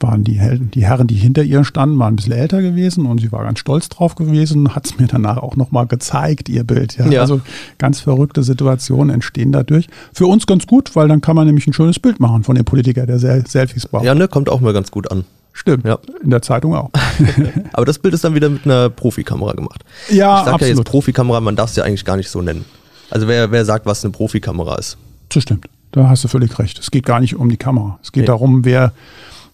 Waren 0.01 0.23
die, 0.23 0.39
Hel- 0.39 0.59
die 0.59 0.85
Herren, 0.85 1.07
die 1.07 1.15
hinter 1.15 1.43
ihr 1.43 1.63
standen, 1.65 1.99
waren 1.99 2.13
ein 2.13 2.15
bisschen 2.15 2.31
älter 2.31 2.61
gewesen 2.61 3.05
und 3.05 3.19
sie 3.19 3.31
war 3.33 3.43
ganz 3.43 3.59
stolz 3.59 3.89
drauf 3.89 4.15
gewesen, 4.15 4.73
hat 4.73 4.85
es 4.85 4.97
mir 4.97 5.07
danach 5.07 5.37
auch 5.37 5.57
nochmal 5.57 5.87
gezeigt, 5.87 6.47
ihr 6.47 6.63
Bild. 6.63 6.97
Ja. 6.97 7.05
Ja. 7.07 7.21
Also 7.21 7.41
ganz 7.79 7.99
verrückte 7.99 8.41
Situationen 8.43 9.13
entstehen 9.13 9.51
dadurch. 9.51 9.87
Für 10.13 10.27
uns 10.27 10.47
ganz 10.47 10.67
gut, 10.67 10.95
weil 10.95 11.09
dann 11.09 11.19
kann 11.19 11.35
man 11.35 11.47
nämlich 11.47 11.67
ein 11.67 11.73
schönes 11.73 11.99
Bild 11.99 12.19
machen 12.21 12.43
von 12.43 12.55
dem 12.55 12.63
Politiker, 12.63 13.05
der 13.05 13.19
Sel 13.19 13.45
Selfies 13.45 13.87
braucht. 13.87 14.05
Ja, 14.05 14.15
ne, 14.15 14.27
kommt 14.29 14.47
auch 14.49 14.61
mal 14.61 14.71
ganz 14.73 14.89
gut 14.89 15.11
an. 15.11 15.25
Stimmt, 15.51 15.83
Ja. 15.85 15.99
in 16.23 16.29
der 16.29 16.41
Zeitung 16.41 16.75
auch. 16.75 16.91
Aber 17.73 17.85
das 17.85 17.99
Bild 17.99 18.13
ist 18.13 18.23
dann 18.23 18.35
wieder 18.35 18.47
mit 18.49 18.63
einer 18.65 18.89
Profikamera 18.89 19.51
gemacht. 19.51 19.83
Ja, 20.09 20.13
ich 20.13 20.15
sag 20.15 20.47
ja 20.47 20.53
absolut. 20.53 20.77
jetzt 20.77 20.85
Profikamera, 20.87 21.41
man 21.41 21.57
darf 21.57 21.71
es 21.71 21.75
ja 21.75 21.83
eigentlich 21.83 22.05
gar 22.05 22.15
nicht 22.15 22.29
so 22.29 22.41
nennen. 22.41 22.63
Also 23.09 23.27
wer, 23.27 23.51
wer 23.51 23.65
sagt, 23.65 23.85
was 23.85 24.05
eine 24.05 24.11
Profikamera 24.13 24.75
ist? 24.75 24.97
Das 25.27 25.43
stimmt. 25.43 25.65
Da 25.91 26.07
hast 26.07 26.23
du 26.23 26.27
völlig 26.27 26.57
recht. 26.59 26.77
Es 26.79 26.91
geht 26.91 27.05
gar 27.05 27.19
nicht 27.19 27.35
um 27.35 27.49
die 27.49 27.57
Kamera. 27.57 27.99
Es 28.03 28.11
geht 28.11 28.21
Nee. 28.21 28.27
darum, 28.27 28.63
wer, 28.63 28.93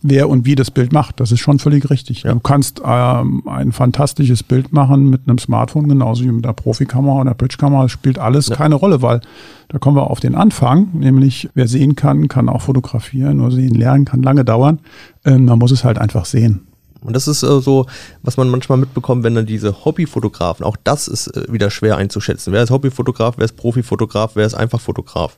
wer 0.08 0.30
und 0.30 0.46
wie 0.46 0.56
das 0.56 0.72
Bild 0.72 0.94
macht. 0.94 1.20
Das 1.20 1.32
ist 1.32 1.40
schon 1.40 1.60
völlig 1.60 1.90
richtig. 1.90 2.24
Ja. 2.24 2.34
Du 2.34 2.40
kannst 2.40 2.82
ähm, 2.86 3.44
ein 3.48 3.72
fantastisches 3.72 4.44
Bild 4.44 4.72
machen 4.72 5.10
mit 5.10 5.22
einem 5.28 5.38
Smartphone, 5.40 5.88
genauso 5.88 6.24
wie 6.24 6.32
mit 6.32 6.46
einer 6.46 6.54
Profikamera 6.54 7.22
oder 7.22 7.34
Bridgekamera. 7.34 7.86
Es 7.86 7.92
spielt 7.92 8.20
alles 8.20 8.48
Ja. 8.50 8.56
keine 8.56 8.76
Rolle, 8.76 9.02
weil 9.02 9.22
da 9.70 9.80
kommen 9.80 9.98
wir 9.98 10.12
auf 10.12 10.20
den 10.20 10.36
Anfang, 10.36 10.90
nämlich 10.94 11.50
wer 11.56 11.68
sehen 11.68 11.96
kann, 11.96 12.28
kann 12.28 12.50
auch 12.50 12.62
fotografieren. 12.62 13.38
Nur 13.38 13.52
sehen 13.52 13.74
lernen 13.74 14.06
kann 14.06 14.22
lange 14.22 14.46
dauern. 14.46 14.80
Ähm, 15.26 15.46
man 15.46 15.58
muss 15.60 15.72
es 15.72 15.84
halt 15.84 15.98
einfach 15.98 16.26
sehen. 16.26 16.68
Und 17.06 17.14
das 17.14 17.28
ist 17.28 17.44
äh, 17.44 17.62
so, 17.62 17.86
was 18.24 18.38
man 18.38 18.50
manchmal 18.50 18.78
mitbekommt, 18.78 19.24
wenn 19.24 19.36
dann 19.36 19.46
diese 19.46 19.86
Hobbyfotografen, 19.86 20.66
auch 20.66 20.78
das 20.84 21.08
ist 21.08 21.28
äh, 21.28 21.52
wieder 21.52 21.70
schwer 21.70 21.98
einzuschätzen. 21.98 22.52
Wer 22.52 22.64
ist 22.64 22.72
Hobbyfotograf, 22.72 23.36
wer 23.38 23.46
ist 23.46 23.56
Profifotograf, 23.56 24.32
wer 24.36 24.46
ist 24.46 24.56
einfach 24.56 24.82
Fotograf? 24.82 25.38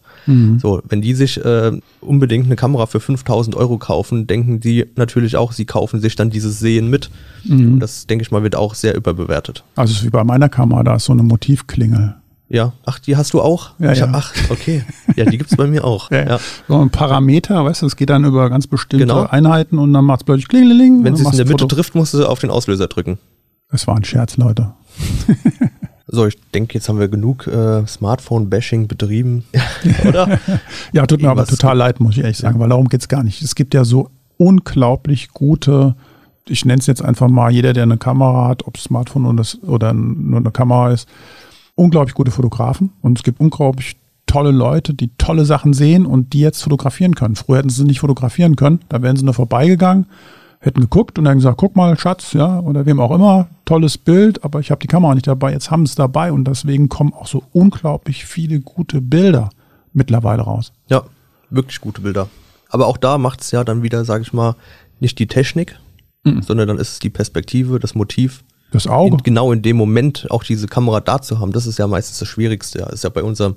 So, 0.59 0.81
wenn 0.87 1.01
die 1.01 1.13
sich 1.13 1.43
äh, 1.43 1.71
unbedingt 2.01 2.47
eine 2.47 2.55
Kamera 2.55 2.85
für 2.85 2.99
5000 2.99 3.55
Euro 3.55 3.77
kaufen, 3.77 4.27
denken 4.27 4.59
die 4.59 4.85
natürlich 4.95 5.37
auch, 5.37 5.53
sie 5.53 5.65
kaufen 5.65 6.01
sich 6.01 6.15
dann 6.15 6.29
dieses 6.29 6.59
Sehen 6.59 6.89
mit. 6.89 7.09
Und 7.49 7.79
das, 7.79 8.07
denke 8.07 8.23
ich 8.23 8.31
mal, 8.31 8.43
wird 8.43 8.55
auch 8.55 8.75
sehr 8.75 8.95
überbewertet. 8.95 9.63
Also 9.75 9.91
es 9.91 9.99
ist 9.99 10.05
wie 10.05 10.09
bei 10.09 10.23
meiner 10.23 10.49
Kamera, 10.49 10.83
da 10.83 10.95
ist 10.95 11.05
so 11.05 11.13
eine 11.13 11.23
Motivklingel. 11.23 12.15
Ja, 12.49 12.71
ach, 12.85 12.99
die 12.99 13.17
hast 13.17 13.33
du 13.33 13.41
auch? 13.41 13.71
Ja, 13.77 13.91
ich 13.91 13.99
ja. 13.99 14.07
Hab, 14.07 14.15
ach, 14.15 14.33
okay. 14.49 14.83
Ja, 15.15 15.25
die 15.25 15.37
gibt's 15.37 15.55
bei 15.55 15.67
mir 15.67 15.83
auch. 15.83 16.09
Ja, 16.17 16.25
ja. 16.25 16.39
So 16.67 16.79
ein 16.79 16.89
Parameter, 16.89 17.65
weißt 17.65 17.81
du, 17.81 17.85
es 17.87 17.95
geht 17.95 18.09
dann 18.09 18.23
über 18.23 18.49
ganz 18.49 18.67
bestimmte 18.67 19.05
Genau. 19.05 19.23
Einheiten 19.23 19.77
und 19.77 19.91
dann 19.91 20.05
macht 20.05 20.21
es 20.21 20.23
plötzlich 20.23 20.47
klingeling. 20.47 21.03
Wenn 21.03 21.15
sie 21.15 21.23
es 21.23 21.31
in 21.31 21.37
der 21.37 21.45
Mitte 21.45 21.63
Foto. 21.63 21.75
trifft, 21.75 21.95
musst 21.95 22.13
du 22.13 22.25
auf 22.25 22.39
den 22.39 22.49
Auslöser 22.49 22.87
drücken. 22.87 23.17
Es 23.69 23.85
war 23.85 23.95
ein 23.95 24.03
Scherz, 24.03 24.37
Leute. 24.37 24.73
So, 26.09 26.25
ich 26.25 26.37
denke, 26.53 26.75
jetzt 26.75 26.87
haben 26.87 27.01
wir 27.01 27.09
genug 27.09 27.47
äh, 27.47 27.85
Smartphone-Bashing 27.85 28.87
betrieben. 28.87 29.43
Oder? 30.07 30.39
Ja, 30.93 31.05
tut 31.05 31.21
mir 31.21 31.29
aber 31.29 31.45
total 31.45 31.75
leid, 31.75 31.99
muss 31.99 32.15
ich 32.15 32.23
ehrlich 32.23 32.37
sagen, 32.37 32.61
weil 32.61 32.69
darum 32.69 32.87
geht's 32.87 33.09
gar 33.09 33.23
nicht. 33.23 33.41
Es 33.41 33.55
gibt 33.55 33.73
ja 33.73 33.83
so 33.83 34.09
unglaublich 34.37 35.31
gute 35.33 35.95
ich 36.49 36.65
nenne 36.65 36.79
es 36.79 36.87
jetzt 36.87 37.03
einfach 37.03 37.27
mal, 37.27 37.51
jeder, 37.51 37.73
der 37.73 37.83
eine 37.83 37.97
Kamera 37.97 38.47
hat, 38.47 38.65
ob 38.65 38.77
Smartphone 38.77 39.25
oder, 39.25 39.43
oder 39.63 39.93
nur 39.93 40.39
eine 40.39 40.51
Kamera 40.51 40.91
ist, 40.91 41.07
unglaublich 41.77 42.15
gute 42.15 42.31
Fotografen 42.31 42.91
und 43.01 43.17
es 43.17 43.23
gibt 43.23 43.39
unglaublich 43.39 43.95
tolle 44.25 44.51
Leute, 44.51 44.93
die 44.93 45.09
tolle 45.17 45.45
Sachen 45.45 45.73
sehen 45.73 46.05
und 46.05 46.33
die 46.33 46.41
jetzt 46.41 46.61
fotografieren 46.61 47.15
können. 47.15 47.35
Früher 47.35 47.59
hätten 47.59 47.69
sie 47.69 47.85
nicht 47.85 48.01
fotografieren 48.01 48.55
können, 48.57 48.81
da 48.89 49.01
wären 49.01 49.15
sie 49.15 49.23
nur 49.23 49.33
vorbeigegangen, 49.33 50.07
hätten 50.59 50.81
geguckt 50.81 51.17
und 51.17 51.25
dann 51.25 51.37
gesagt, 51.37 51.57
guck 51.57 51.75
mal, 51.75 51.97
Schatz, 51.97 52.33
ja, 52.33 52.59
oder 52.59 52.85
wem 52.85 52.99
auch 52.99 53.11
immer, 53.11 53.47
tolles 53.63 53.97
Bild, 53.97 54.43
aber 54.43 54.59
ich 54.59 54.71
habe 54.71 54.79
die 54.79 54.87
Kamera 54.87 55.13
nicht 55.13 55.27
dabei, 55.27 55.53
jetzt 55.53 55.71
haben 55.71 55.85
sie 55.85 55.91
es 55.91 55.95
dabei 55.95 56.31
und 56.31 56.45
deswegen 56.45 56.89
kommen 56.89 57.13
auch 57.13 57.27
so 57.27 57.43
unglaublich 57.53 58.25
viele 58.25 58.59
gute 58.59 58.99
Bilder 58.99 59.49
mittlerweile 59.93 60.41
raus. 60.41 60.73
Ja, 60.89 61.03
wirklich 61.49 61.79
gute 61.79 62.01
Bilder. 62.01 62.27
Aber 62.69 62.87
auch 62.87 62.97
da 62.97 63.17
macht 63.17 63.41
es 63.41 63.51
ja 63.51 63.63
dann 63.63 63.83
wieder, 63.83 64.03
sage 64.03 64.23
ich 64.23 64.33
mal, 64.33 64.55
nicht 64.99 65.19
die 65.19 65.27
Technik, 65.27 65.79
mhm. 66.23 66.41
sondern 66.41 66.67
dann 66.67 66.77
ist 66.79 66.93
es 66.93 66.99
die 66.99 67.09
Perspektive, 67.09 67.79
das 67.79 67.95
Motiv. 67.95 68.43
Das 68.71 68.87
Auge. 68.87 69.17
In, 69.17 69.23
genau 69.23 69.51
in 69.51 69.61
dem 69.61 69.77
Moment 69.77 70.27
auch 70.29 70.43
diese 70.43 70.67
Kamera 70.67 70.99
da 70.99 71.21
zu 71.21 71.39
haben, 71.39 71.51
das 71.51 71.67
ist 71.67 71.79
ja 71.79 71.87
meistens 71.87 72.19
das 72.19 72.27
Schwierigste. 72.27 72.79
Ist 72.91 73.03
ja 73.03 73.09
bei 73.09 73.23
unserem, 73.23 73.55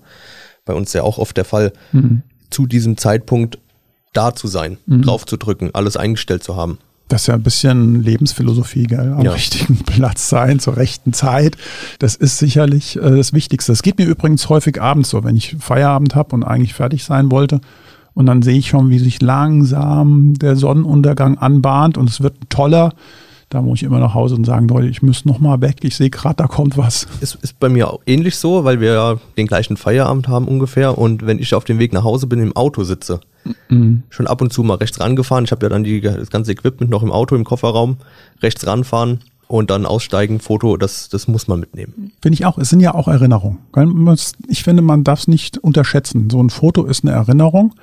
bei 0.64 0.74
uns 0.74 0.92
ja 0.92 1.02
auch 1.02 1.18
oft 1.18 1.36
der 1.36 1.44
Fall, 1.44 1.72
mhm. 1.92 2.22
zu 2.50 2.66
diesem 2.66 2.96
Zeitpunkt 2.96 3.58
da 4.12 4.34
zu 4.34 4.48
sein, 4.48 4.78
mhm. 4.86 5.02
drauf 5.02 5.26
zu 5.26 5.36
drücken, 5.36 5.70
alles 5.72 5.96
eingestellt 5.96 6.42
zu 6.42 6.56
haben. 6.56 6.78
Das 7.10 7.22
ist 7.22 7.26
ja 7.26 7.34
ein 7.34 7.42
bisschen 7.42 8.04
Lebensphilosophie, 8.04 8.84
gell? 8.84 9.12
Am 9.12 9.24
ja. 9.24 9.32
richtigen 9.32 9.78
Platz 9.84 10.28
sein, 10.28 10.60
zur 10.60 10.76
rechten 10.76 11.12
Zeit. 11.12 11.56
Das 11.98 12.14
ist 12.14 12.38
sicherlich 12.38 12.96
äh, 12.96 13.16
das 13.16 13.32
Wichtigste. 13.32 13.72
Es 13.72 13.82
geht 13.82 13.98
mir 13.98 14.06
übrigens 14.06 14.48
häufig 14.48 14.80
abends 14.80 15.10
so, 15.10 15.24
wenn 15.24 15.36
ich 15.36 15.56
Feierabend 15.58 16.14
habe 16.14 16.36
und 16.36 16.44
eigentlich 16.44 16.74
fertig 16.74 17.02
sein 17.02 17.32
wollte. 17.32 17.60
Und 18.14 18.26
dann 18.26 18.42
sehe 18.42 18.58
ich 18.58 18.68
schon, 18.68 18.90
wie 18.90 19.00
sich 19.00 19.20
langsam 19.20 20.34
der 20.34 20.54
Sonnenuntergang 20.54 21.36
anbahnt 21.38 21.98
und 21.98 22.08
es 22.08 22.20
wird 22.20 22.36
toller. 22.48 22.92
Da 23.50 23.60
muss 23.60 23.80
ich 23.80 23.82
immer 23.82 23.98
nach 23.98 24.14
Hause 24.14 24.36
und 24.36 24.44
sagen, 24.44 24.68
Leute, 24.68 24.86
ich 24.86 25.02
muss 25.02 25.24
noch 25.24 25.40
mal 25.40 25.60
weg. 25.60 25.78
Ich 25.82 25.96
sehe 25.96 26.08
gerade, 26.08 26.36
da 26.36 26.46
kommt 26.46 26.78
was. 26.78 27.08
Es 27.20 27.34
ist 27.34 27.58
bei 27.58 27.68
mir 27.68 27.92
auch 27.92 28.00
ähnlich 28.06 28.36
so, 28.36 28.62
weil 28.62 28.80
wir 28.80 28.92
ja 28.92 29.16
den 29.36 29.48
gleichen 29.48 29.76
Feierabend 29.76 30.28
haben 30.28 30.46
ungefähr. 30.46 30.96
Und 30.96 31.26
wenn 31.26 31.40
ich 31.40 31.52
auf 31.52 31.64
dem 31.64 31.80
Weg 31.80 31.92
nach 31.92 32.04
Hause 32.04 32.28
bin, 32.28 32.38
im 32.38 32.54
Auto 32.54 32.84
sitze, 32.84 33.18
mhm. 33.68 34.04
schon 34.08 34.28
ab 34.28 34.40
und 34.40 34.52
zu 34.52 34.62
mal 34.62 34.76
rechts 34.76 35.00
rangefahren. 35.00 35.44
Ich 35.46 35.50
habe 35.50 35.66
ja 35.66 35.68
dann 35.68 35.82
die, 35.82 36.00
das 36.00 36.30
ganze 36.30 36.52
Equipment 36.52 36.92
noch 36.92 37.02
im 37.02 37.10
Auto, 37.10 37.34
im 37.34 37.42
Kofferraum. 37.42 37.96
Rechts 38.40 38.64
ranfahren 38.68 39.18
und 39.48 39.70
dann 39.70 39.84
aussteigen, 39.84 40.38
Foto, 40.38 40.76
das, 40.76 41.08
das 41.08 41.26
muss 41.26 41.48
man 41.48 41.58
mitnehmen. 41.58 42.12
Finde 42.22 42.34
ich 42.34 42.46
auch. 42.46 42.56
Es 42.56 42.68
sind 42.68 42.78
ja 42.78 42.94
auch 42.94 43.08
Erinnerungen. 43.08 43.58
Ich 44.46 44.62
finde, 44.62 44.82
man 44.82 45.02
darf 45.02 45.22
es 45.22 45.28
nicht 45.28 45.58
unterschätzen. 45.58 46.30
So 46.30 46.40
ein 46.40 46.50
Foto 46.50 46.84
ist 46.84 47.02
eine 47.02 47.14
Erinnerung 47.14 47.74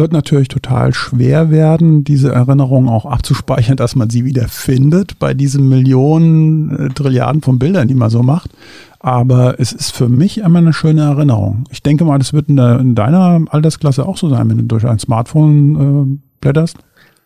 wird 0.00 0.12
natürlich 0.12 0.48
total 0.48 0.94
schwer 0.94 1.50
werden, 1.50 2.04
diese 2.04 2.32
Erinnerungen 2.32 2.88
auch 2.88 3.04
abzuspeichern, 3.04 3.76
dass 3.76 3.94
man 3.94 4.08
sie 4.08 4.24
wieder 4.24 4.48
findet 4.48 5.18
bei 5.18 5.34
diesen 5.34 5.68
Millionen, 5.68 6.86
äh, 6.86 6.88
Trilliarden 6.88 7.42
von 7.42 7.58
Bildern, 7.58 7.86
die 7.86 7.94
man 7.94 8.10
so 8.10 8.22
macht. 8.22 8.50
Aber 8.98 9.60
es 9.60 9.72
ist 9.72 9.92
für 9.92 10.08
mich 10.08 10.38
immer 10.38 10.58
eine 10.58 10.72
schöne 10.72 11.02
Erinnerung. 11.02 11.64
Ich 11.70 11.82
denke 11.82 12.04
mal, 12.04 12.18
das 12.18 12.32
wird 12.32 12.48
in, 12.48 12.56
der, 12.56 12.80
in 12.80 12.94
deiner 12.94 13.42
Altersklasse 13.50 14.06
auch 14.06 14.16
so 14.16 14.28
sein, 14.28 14.48
wenn 14.48 14.58
du 14.58 14.64
durch 14.64 14.86
ein 14.86 14.98
Smartphone 14.98 15.76
äh, 15.76 16.18
blätterst. 16.40 16.78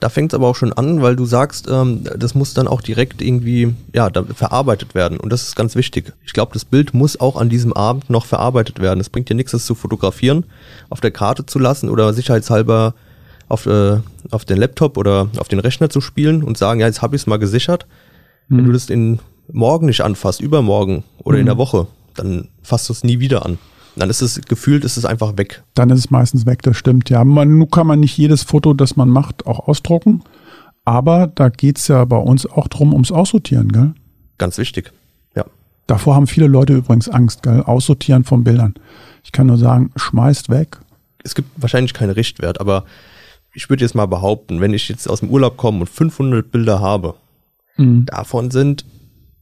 Da 0.05 0.11
fängt 0.11 0.35
es 0.35 0.35
aber 0.35 0.49
auch 0.49 0.55
schon 0.55 0.75
an, 0.75 1.01
weil 1.01 1.17
du 1.17 1.25
sagst, 1.25 1.67
ähm, 1.67 2.05
das 2.05 2.35
muss 2.35 2.53
dann 2.53 2.69
auch 2.69 2.83
direkt 2.83 3.23
irgendwie 3.23 3.75
ja, 3.95 4.11
verarbeitet 4.35 4.95
werden. 4.95 5.19
Und 5.19 5.33
das 5.33 5.45
ist 5.45 5.57
ganz 5.57 5.77
wichtig. 5.77 6.13
Ich 6.27 6.35
glaube, 6.35 6.53
das 6.53 6.67
Bild 6.67 6.93
muss 6.93 7.19
auch 7.19 7.37
an 7.37 7.49
diesem 7.49 7.73
Abend 7.73 8.11
noch 8.11 8.27
verarbeitet 8.27 8.81
werden. 8.81 9.01
Es 9.01 9.09
bringt 9.09 9.31
dir 9.31 9.35
nichts, 9.35 9.53
das 9.53 9.65
zu 9.65 9.75
fotografieren, 9.75 10.45
auf 10.91 11.01
der 11.01 11.11
Karte 11.11 11.47
zu 11.47 11.59
lassen 11.59 11.89
oder 11.89 12.13
sicherheitshalber 12.13 12.93
auf, 13.49 13.65
äh, 13.65 13.97
auf 14.31 14.45
den 14.45 14.59
Laptop 14.59 14.99
oder 14.99 15.31
auf 15.39 15.49
den 15.49 15.59
Rechner 15.59 15.89
zu 15.89 16.03
spielen 16.03 16.43
und 16.43 16.59
sagen, 16.59 16.81
ja, 16.81 16.87
jetzt 16.87 17.01
habe 17.01 17.17
ich 17.17 17.23
es 17.23 17.27
mal 17.27 17.39
gesichert. 17.39 17.87
Mhm. 18.49 18.59
Wenn 18.59 18.65
du 18.67 18.73
das 18.73 18.91
in 18.91 19.21
morgen 19.51 19.87
nicht 19.87 20.03
anfasst, 20.03 20.43
übermorgen 20.43 21.05
oder 21.23 21.37
mhm. 21.37 21.41
in 21.41 21.47
der 21.47 21.57
Woche, 21.57 21.87
dann 22.15 22.49
fasst 22.63 22.91
du 22.91 22.93
es 22.93 23.05
nie 23.05 23.21
wieder 23.21 23.47
an. 23.47 23.57
Dann 23.97 24.11
ist 24.11 24.23
es 24.23 24.41
gefühlt, 24.43 24.85
ist 24.85 24.97
es 24.97 25.05
einfach 25.05 25.37
weg. 25.37 25.63
Dann 25.75 25.91
ist 25.91 26.01
es 26.01 26.11
meistens 26.11 26.47
weg, 26.47 26.63
das 26.63 26.77
stimmt. 26.77 27.11
Ja, 27.11 27.25
man, 27.25 27.59
nun 27.59 27.71
kann 27.71 27.87
man 27.87 28.01
nicht 28.01 28.17
jedes 28.17 28.43
Foto, 28.43 28.75
das 28.75 28.97
man 28.97 29.09
macht, 29.09 29.47
auch 29.47 29.69
ausdrucken. 29.69 30.23
Aber 30.85 31.29
da 31.29 31.49
geht 31.49 31.79
es 31.79 31.89
ja 31.89 32.05
bei 32.05 32.17
uns 32.17 32.47
auch 32.47 32.69
drum 32.69 32.93
ums 32.93 33.13
Aussortieren, 33.13 33.73
gell? 33.73 33.95
Ganz 34.37 34.59
wichtig, 34.59 34.93
ja. 35.35 35.45
Davor 35.87 36.17
haben 36.17 36.27
viele 36.27 36.47
Leute 36.47 36.75
übrigens 36.75 37.09
Angst, 37.09 37.43
gell? 37.43 37.63
Aussortieren 37.63 38.25
von 38.25 38.45
Bildern. 38.45 38.75
Ich 39.23 39.33
kann 39.33 39.47
nur 39.47 39.59
sagen, 39.59 39.93
schmeißt 39.97 40.51
weg. 40.51 40.79
Es 41.23 41.35
gibt 41.35 41.51
wahrscheinlich 41.57 41.95
keinen 41.95 42.11
Richtwert, 42.11 42.61
aber 42.61 42.85
ich 43.55 43.71
würde 43.71 43.85
jetzt 43.85 43.95
mal 43.95 44.07
behaupten, 44.07 44.61
wenn 44.61 44.75
ich 44.75 44.89
jetzt 44.89 45.09
aus 45.09 45.21
dem 45.21 45.31
Urlaub 45.31 45.57
komme 45.57 45.81
und 45.81 45.89
500 45.89 46.51
Bilder 46.51 46.81
habe, 46.81 47.15
mhm. 47.77 48.05
davon 48.07 48.51
sind 48.51 48.85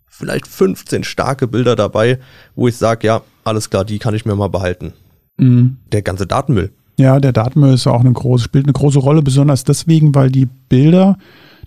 vielleicht 0.06 0.46
15 0.46 1.02
starke 1.02 1.48
Bilder 1.48 1.74
dabei, 1.74 2.18
wo 2.54 2.68
ich 2.68 2.76
sage, 2.76 3.06
ja, 3.06 3.22
alles 3.44 3.70
klar, 3.70 3.84
die 3.84 3.98
kann 3.98 4.14
ich 4.14 4.24
mir 4.24 4.34
mal 4.34 4.48
behalten. 4.48 4.92
Mhm. 5.38 5.76
Der 5.92 6.02
ganze 6.02 6.26
Datenmüll. 6.26 6.70
Ja, 6.96 7.18
der 7.20 7.32
Datenmüll 7.32 7.74
ist 7.74 7.86
auch 7.86 8.00
eine 8.00 8.12
große, 8.12 8.44
spielt 8.44 8.66
eine 8.66 8.72
große 8.72 8.98
Rolle, 8.98 9.22
besonders 9.22 9.64
deswegen, 9.64 10.14
weil 10.14 10.30
die 10.30 10.46
Bilder, 10.68 11.16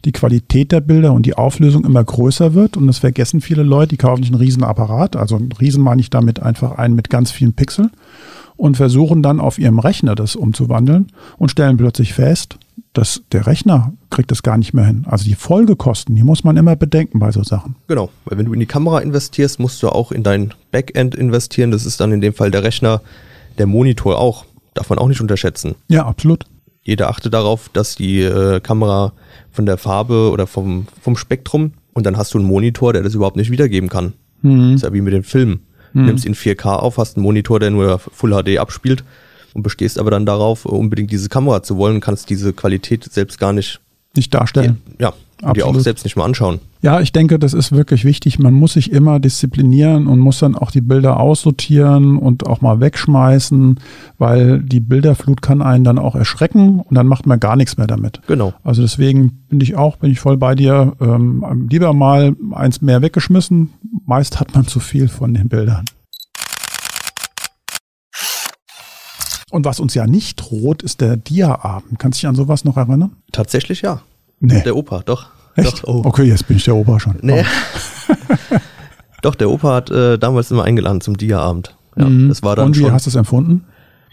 die 0.06 0.12
Qualität 0.12 0.72
der 0.72 0.82
Bilder 0.82 1.14
und 1.14 1.26
die 1.26 1.36
Auflösung 1.36 1.84
immer 1.84 2.04
größer 2.04 2.54
wird. 2.54 2.78
Und 2.78 2.88
das 2.88 3.00
vergessen 3.00 3.42
viele 3.42 3.64
Leute, 3.64 3.90
die 3.90 3.98
kaufen 3.98 4.24
sich 4.24 4.32
einen 4.32 4.42
Riesenapparat. 4.42 5.16
Also 5.16 5.36
einen 5.36 5.52
Riesen 5.52 5.84
meine 5.84 6.02
ich 6.02 6.10
damit 6.10 6.42
einfach 6.42 6.74
einen 6.74 6.96
mit 6.96 7.10
ganz 7.10 7.32
vielen 7.32 7.54
Pixeln 7.54 7.92
und 8.56 8.78
versuchen 8.78 9.24
dann 9.24 9.40
auf 9.40 9.58
ihrem 9.58 9.80
Rechner 9.80 10.16
das 10.16 10.36
umzuwandeln 10.36 11.08
und 11.38 11.50
stellen 11.50 11.78
plötzlich 11.78 12.14
fest, 12.14 12.58
dass 12.94 13.22
der 13.32 13.46
Rechner 13.46 13.94
kriegt 14.10 14.32
das 14.32 14.42
gar 14.42 14.58
nicht 14.58 14.74
mehr 14.74 14.86
hin. 14.86 15.06
Also 15.08 15.26
die 15.26 15.36
Folgekosten, 15.36 16.16
die 16.16 16.24
muss 16.24 16.44
man 16.44 16.58
immer 16.58 16.76
bedenken 16.76 17.20
bei 17.20 17.32
so 17.32 17.44
Sachen. 17.44 17.76
Genau, 17.88 18.10
weil 18.26 18.38
wenn 18.38 18.46
du 18.46 18.54
in 18.54 18.60
die 18.60 18.66
Kamera 18.66 19.00
investierst, 19.00 19.60
musst 19.60 19.84
du 19.84 19.90
auch 19.90 20.12
in 20.12 20.24
dein 20.24 20.54
Backend 20.72 21.16
investieren. 21.16 21.72
Das 21.72 21.86
ist 21.86 22.00
dann 22.00 22.12
in 22.12 22.22
dem 22.22 22.34
Fall 22.34 22.52
der 22.52 22.64
Rechner, 22.64 23.02
der 23.58 23.68
Monitor 23.68 24.18
auch. 24.18 24.46
Darf 24.74 24.90
man 24.90 25.00
auch 25.00 25.08
nicht 25.08 25.22
unterschätzen. 25.22 25.76
Ja, 25.88 26.06
absolut. 26.06 26.46
Jeder 26.84 27.10
achte 27.10 27.30
darauf, 27.30 27.70
dass 27.70 27.96
die 27.96 28.22
äh, 28.22 28.60
Kamera 28.60 29.14
von 29.52 29.66
der 29.66 29.78
Farbe 29.78 30.30
oder 30.32 30.48
vom, 30.48 30.88
vom 31.02 31.18
Spektrum 31.18 31.74
und 31.94 32.06
dann 32.06 32.18
hast 32.18 32.34
du 32.34 32.38
einen 32.38 32.48
Monitor, 32.48 32.94
der 32.94 33.04
das 33.04 33.16
überhaupt 33.16 33.38
nicht 33.38 33.52
wiedergeben 33.52 33.90
kann. 33.90 34.14
Mhm. 34.42 34.72
Das 34.72 34.76
ist 34.76 34.84
ja 34.84 34.94
wie 34.94 35.02
mit 35.02 35.14
den 35.14 35.24
Filmen. 35.24 35.62
Du 35.94 36.00
mhm. 36.00 36.06
nimmst 36.08 36.26
ihn 36.26 36.36
4K 36.36 36.76
auf, 36.76 36.98
hast 36.98 37.18
einen 37.18 37.24
Monitor, 37.24 37.60
der 37.60 37.72
nur 37.72 38.00
Full 38.00 38.32
HD 38.32 38.58
abspielt 38.58 39.04
und 39.56 39.64
bestehst 39.64 39.98
aber 39.98 40.12
dann 40.12 40.28
darauf, 40.28 40.66
unbedingt 40.66 41.12
diese 41.12 41.30
Kamera 41.30 41.64
zu 41.64 41.78
wollen, 41.78 42.02
kannst 42.02 42.30
diese 42.30 42.54
Qualität 42.54 43.06
selbst 43.06 43.40
gar 43.40 43.54
nicht 43.54 43.80
nicht 44.16 44.34
darstellen. 44.34 44.82
Ja, 45.00 45.14
Absolut. 45.38 45.58
die 45.58 45.64
auch 45.64 45.80
selbst 45.80 46.04
nicht 46.04 46.16
mal 46.16 46.26
anschauen. 46.26 46.60
Ja, 46.82 47.02
ich 47.02 47.12
denke, 47.12 47.40
das 47.40 47.54
ist 47.54 47.72
wirklich 47.72 48.06
wichtig. 48.06 48.40
Man 48.40 48.54
muss 48.54 48.74
sich 48.74 48.92
immer 48.92 49.20
disziplinieren 49.20 50.08
und 50.08 50.20
muss 50.20 50.40
dann 50.40 50.56
auch 50.56 50.72
die 50.72 50.82
Bilder 50.82 51.20
aussortieren 51.20 52.18
und 52.18 52.46
auch 52.46 52.62
mal 52.62 52.80
wegschmeißen, 52.80 53.80
weil 54.18 54.62
die 54.62 54.80
Bilderflut 54.80 55.42
kann 55.42 55.62
einen 55.62 55.84
dann 55.84 55.98
auch 55.98 56.16
erschrecken 56.16 56.80
und 56.80 56.96
dann 56.96 57.08
macht 57.08 57.26
man 57.26 57.40
gar 57.40 57.56
nichts 57.56 57.78
mehr 57.78 57.88
damit. 57.88 58.22
Genau. 58.28 58.54
Also 58.64 58.82
deswegen 58.82 59.46
bin 59.50 59.60
ich 59.62 59.76
auch, 59.76 59.98
bin 59.98 60.12
ich 60.12 60.20
voll 60.20 60.38
bei 60.38 60.56
dir. 60.56 60.94
Ähm, 61.02 61.68
lieber 61.70 61.94
mal 61.94 62.36
eins 62.52 62.82
mehr 62.82 63.02
weggeschmissen. 63.02 63.74
Meist 64.06 64.40
hat 64.40 64.54
man 64.54 64.68
zu 64.68 64.80
viel 64.80 65.08
von 65.08 65.34
den 65.34 65.50
Bildern. 65.50 65.86
Und 69.56 69.64
was 69.64 69.80
uns 69.80 69.94
ja 69.94 70.06
nicht 70.06 70.36
droht, 70.36 70.84
ist 70.84 71.00
der 71.00 71.16
Dia-Abend. 71.16 71.98
Kannst 71.98 72.20
du 72.20 72.24
dich 72.24 72.28
an 72.28 72.36
sowas 72.36 72.66
noch 72.66 72.76
erinnern? 72.76 73.14
Tatsächlich 73.32 73.84
ja. 73.84 74.02
Nee. 74.42 74.62
Der 74.64 74.76
Opa, 74.76 75.02
doch. 75.06 75.28
Echt? 75.56 75.78
Doch, 75.78 75.84
oh. 75.86 76.02
Okay, 76.04 76.24
jetzt 76.24 76.46
bin 76.50 76.58
ich 76.58 76.66
der 76.66 76.76
Opa 76.76 77.00
schon. 77.00 77.16
Nee. 77.22 77.42
Oh. 78.10 78.14
doch, 79.22 79.34
der 79.34 79.50
Opa 79.50 79.76
hat 79.76 79.90
äh, 79.92 80.18
damals 80.20 80.52
immer 80.52 80.66
eingeladen 80.66 81.00
zum 81.00 81.16
Dia-Abend. 81.16 81.74
Ja, 81.96 82.04
mhm. 82.04 82.28
das 82.28 82.44
war 82.44 82.58
dann 82.58 82.66
Und 82.66 82.76
wie 82.76 82.82
schon, 82.82 82.92
hast 82.92 83.06
du 83.06 83.12
es 83.12 83.16
empfunden? 83.16 83.64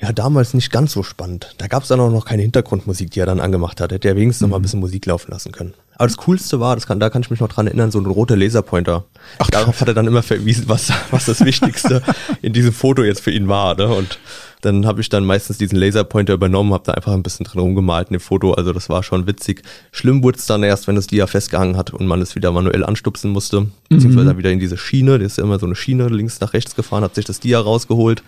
Ja, 0.02 0.10
damals 0.10 0.52
nicht 0.52 0.72
ganz 0.72 0.92
so 0.92 1.04
spannend. 1.04 1.54
Da 1.58 1.68
gab 1.68 1.84
es 1.84 1.88
dann 1.88 2.00
auch 2.00 2.10
noch 2.10 2.24
keine 2.24 2.42
Hintergrundmusik, 2.42 3.12
die 3.12 3.20
er 3.20 3.26
dann 3.26 3.38
angemacht 3.38 3.80
hat. 3.80 3.92
Hätte 3.92 4.08
er 4.08 4.16
wenigstens 4.16 4.40
mhm. 4.40 4.48
noch 4.48 4.50
mal 4.50 4.56
ein 4.56 4.60
mhm. 4.60 4.62
bisschen 4.64 4.80
Musik 4.80 5.06
laufen 5.06 5.30
lassen 5.30 5.52
können. 5.52 5.74
Aber 5.94 6.08
das 6.08 6.16
Coolste 6.16 6.58
war, 6.58 6.74
das 6.74 6.88
kann, 6.88 6.98
da 6.98 7.08
kann 7.08 7.22
ich 7.22 7.30
mich 7.30 7.38
noch 7.38 7.48
dran 7.48 7.68
erinnern, 7.68 7.92
so 7.92 8.00
ein 8.00 8.06
roter 8.06 8.34
Laserpointer. 8.36 9.04
Ach, 9.38 9.48
Darauf 9.50 9.80
hat 9.80 9.86
er 9.86 9.94
dann 9.94 10.08
immer 10.08 10.24
verwiesen, 10.24 10.64
was, 10.66 10.90
was 11.12 11.26
das 11.26 11.44
Wichtigste 11.44 12.02
in 12.42 12.52
diesem 12.52 12.72
Foto 12.72 13.04
jetzt 13.04 13.20
für 13.20 13.30
ihn 13.30 13.46
war. 13.46 13.76
Ne? 13.76 13.86
Und 13.86 14.18
dann 14.62 14.86
habe 14.86 15.00
ich 15.00 15.08
dann 15.08 15.24
meistens 15.24 15.58
diesen 15.58 15.78
Laserpointer 15.78 16.32
übernommen, 16.32 16.72
habe 16.72 16.82
da 16.84 16.94
einfach 16.94 17.12
ein 17.12 17.22
bisschen 17.22 17.44
drin 17.44 17.60
rumgemalt 17.60 18.08
in 18.08 18.14
dem 18.14 18.20
Foto. 18.20 18.54
Also 18.54 18.72
das 18.72 18.88
war 18.88 19.04
schon 19.04 19.28
witzig. 19.28 19.62
Schlimm 19.92 20.24
wurde 20.24 20.38
es 20.38 20.46
dann 20.46 20.64
erst, 20.64 20.88
wenn 20.88 20.96
das 20.96 21.06
Dia 21.06 21.28
festgehangen 21.28 21.76
hat 21.76 21.92
und 21.92 22.08
man 22.08 22.20
es 22.20 22.34
wieder 22.34 22.50
manuell 22.50 22.84
anstupsen 22.84 23.30
musste. 23.30 23.68
Beziehungsweise 23.88 24.34
mhm. 24.34 24.38
wieder 24.38 24.50
in 24.50 24.58
diese 24.58 24.78
Schiene. 24.78 25.20
Das 25.20 25.32
ist 25.32 25.38
ja 25.38 25.44
immer 25.44 25.60
so 25.60 25.66
eine 25.66 25.76
Schiene 25.76 26.08
links 26.08 26.40
nach 26.40 26.54
rechts 26.54 26.74
gefahren, 26.74 27.04
hat 27.04 27.14
sich 27.14 27.26
das 27.26 27.38
Dia 27.38 27.60
rausgeholt. 27.60 28.24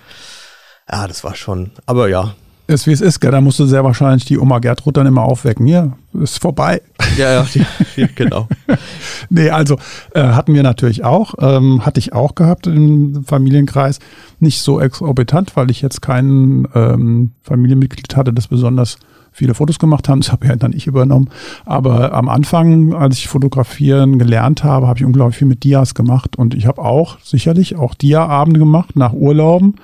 Ja, 0.91 1.07
das 1.07 1.25
war 1.25 1.35
schon. 1.35 1.71
Aber 1.87 2.09
ja, 2.09 2.35
ist 2.67 2.87
wie 2.87 2.93
es 2.93 3.03
ist, 3.03 3.21
gell? 3.21 3.31
Da 3.31 3.43
musst 3.43 3.59
du 3.59 3.67
sehr 3.67 3.85
wahrscheinlich 3.85 4.25
die 4.25 4.39
Oma 4.39 4.59
Gertrud 4.59 4.97
dann 4.97 5.07
immer 5.07 5.23
aufwecken. 5.23 5.67
Hier, 5.67 5.93
ist 6.15 6.41
vorbei. 6.41 6.81
Ja, 7.17 7.33
ja, 7.33 7.47
ja 7.95 8.09
genau. 8.13 8.49
nee, 9.31 9.49
also 9.49 9.77
äh, 10.15 10.21
hatten 10.21 10.53
wir 10.53 10.65
natürlich 10.65 11.05
auch, 11.05 11.35
ähm, 11.39 11.87
hatte 11.87 12.01
ich 12.01 12.13
auch 12.13 12.35
gehabt 12.35 12.67
im 12.67 13.25
Familienkreis. 13.25 14.01
Nicht 14.41 14.61
so 14.63 14.81
exorbitant, 14.81 15.55
weil 15.55 15.71
ich 15.71 15.81
jetzt 15.81 16.03
kein 16.03 16.67
ähm, 16.75 17.31
Familienmitglied 17.43 18.17
hatte, 18.17 18.33
das 18.33 18.49
besonders 18.49 18.97
viele 19.31 19.55
Fotos 19.55 19.79
gemacht 19.79 20.09
haben. 20.09 20.23
Das 20.23 20.33
habe 20.33 20.49
ja 20.49 20.57
dann 20.57 20.73
ich 20.73 20.89
übernommen. 20.89 21.31
Aber 21.67 22.15
am 22.15 22.29
Anfang, 22.29 22.95
als 22.95 23.19
ich 23.19 23.29
fotografieren 23.29 24.19
gelernt 24.19 24.65
habe, 24.65 24.89
habe 24.89 24.99
ich 24.99 25.05
unglaublich 25.05 25.37
viel 25.37 25.47
mit 25.47 25.63
Dias 25.63 25.95
gemacht. 25.95 26.35
Und 26.35 26.53
ich 26.55 26.67
habe 26.67 26.83
auch 26.83 27.19
sicherlich 27.23 27.77
auch 27.77 27.95
Dia-Abende 27.95 28.59
gemacht 28.59 28.97
nach 28.97 29.13
Urlauben. 29.13 29.77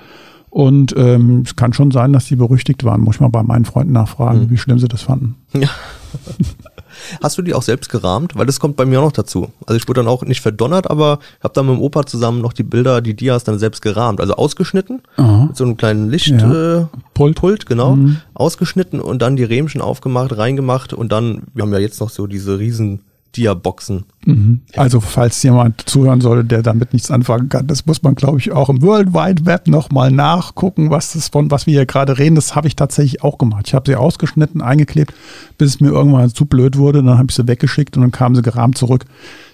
Und 0.51 0.93
ähm, 0.97 1.43
es 1.45 1.55
kann 1.55 1.71
schon 1.71 1.91
sein, 1.91 2.11
dass 2.11 2.25
die 2.25 2.35
berüchtigt 2.35 2.83
waren. 2.83 2.99
Muss 2.99 3.15
ich 3.15 3.21
mal 3.21 3.29
bei 3.29 3.41
meinen 3.41 3.63
Freunden 3.63 3.93
nachfragen, 3.93 4.41
mhm. 4.41 4.49
wie 4.49 4.57
schlimm 4.57 4.79
sie 4.79 4.89
das 4.89 5.01
fanden. 5.01 5.35
Ja. 5.53 5.69
Hast 7.23 7.37
du 7.37 7.41
die 7.41 7.53
auch 7.53 7.61
selbst 7.61 7.89
gerahmt? 7.89 8.35
Weil 8.35 8.45
das 8.45 8.59
kommt 8.59 8.75
bei 8.75 8.85
mir 8.85 8.99
auch 8.99 9.05
noch 9.05 9.11
dazu. 9.13 9.53
Also 9.65 9.77
ich 9.77 9.87
wurde 9.87 10.01
dann 10.01 10.09
auch 10.09 10.23
nicht 10.23 10.41
verdonnert, 10.41 10.91
aber 10.91 11.19
habe 11.41 11.53
dann 11.53 11.67
mit 11.67 11.75
dem 11.75 11.81
Opa 11.81 12.05
zusammen 12.05 12.41
noch 12.41 12.51
die 12.51 12.63
Bilder, 12.63 12.99
die 12.99 13.15
Dias 13.15 13.45
dann 13.45 13.59
selbst 13.59 13.81
gerahmt. 13.81 14.19
Also 14.19 14.35
ausgeschnitten, 14.35 15.01
Aha. 15.15 15.45
mit 15.45 15.55
so 15.55 15.63
einem 15.63 15.77
kleinen 15.77 16.09
Lichtpult, 16.09 16.41
ja. 16.43 16.81
äh, 16.81 17.33
Pult. 17.33 17.65
genau, 17.65 17.95
mhm. 17.95 18.17
ausgeschnitten 18.33 18.99
und 18.99 19.21
dann 19.21 19.37
die 19.37 19.45
Rähmchen 19.45 19.79
aufgemacht, 19.79 20.37
reingemacht 20.37 20.93
und 20.93 21.13
dann, 21.13 21.43
wir 21.53 21.63
haben 21.63 21.71
ja 21.71 21.79
jetzt 21.79 22.01
noch 22.01 22.09
so 22.09 22.27
diese 22.27 22.59
riesen 22.59 22.99
Dia-Boxen. 23.35 24.03
Mhm. 24.25 24.61
Also 24.75 24.99
falls 24.99 25.41
jemand 25.43 25.89
zuhören 25.89 26.21
soll, 26.21 26.43
der 26.43 26.61
damit 26.61 26.93
nichts 26.93 27.09
anfangen 27.09 27.49
kann, 27.49 27.67
das 27.67 27.85
muss 27.85 28.03
man, 28.03 28.15
glaube 28.15 28.39
ich, 28.39 28.51
auch 28.51 28.69
im 28.69 28.81
World 28.81 29.13
Wide 29.13 29.45
Web 29.45 29.67
nochmal 29.67 30.11
nachgucken, 30.11 30.89
was 30.89 31.13
das 31.13 31.29
von 31.29 31.49
was 31.49 31.65
wir 31.65 31.73
hier 31.73 31.85
gerade 31.85 32.17
reden. 32.17 32.35
Das 32.35 32.55
habe 32.55 32.67
ich 32.67 32.75
tatsächlich 32.75 33.23
auch 33.23 33.37
gemacht. 33.37 33.67
Ich 33.67 33.73
habe 33.73 33.89
sie 33.89 33.95
ausgeschnitten, 33.95 34.61
eingeklebt, 34.61 35.13
bis 35.57 35.75
es 35.75 35.79
mir 35.79 35.89
irgendwann 35.89 36.29
zu 36.29 36.45
blöd 36.45 36.77
wurde. 36.77 37.03
Dann 37.03 37.17
habe 37.17 37.27
ich 37.29 37.35
sie 37.35 37.47
weggeschickt 37.47 37.95
und 37.97 38.03
dann 38.03 38.11
kamen 38.11 38.35
sie 38.35 38.41
gerahmt 38.41 38.77
zurück. 38.77 39.05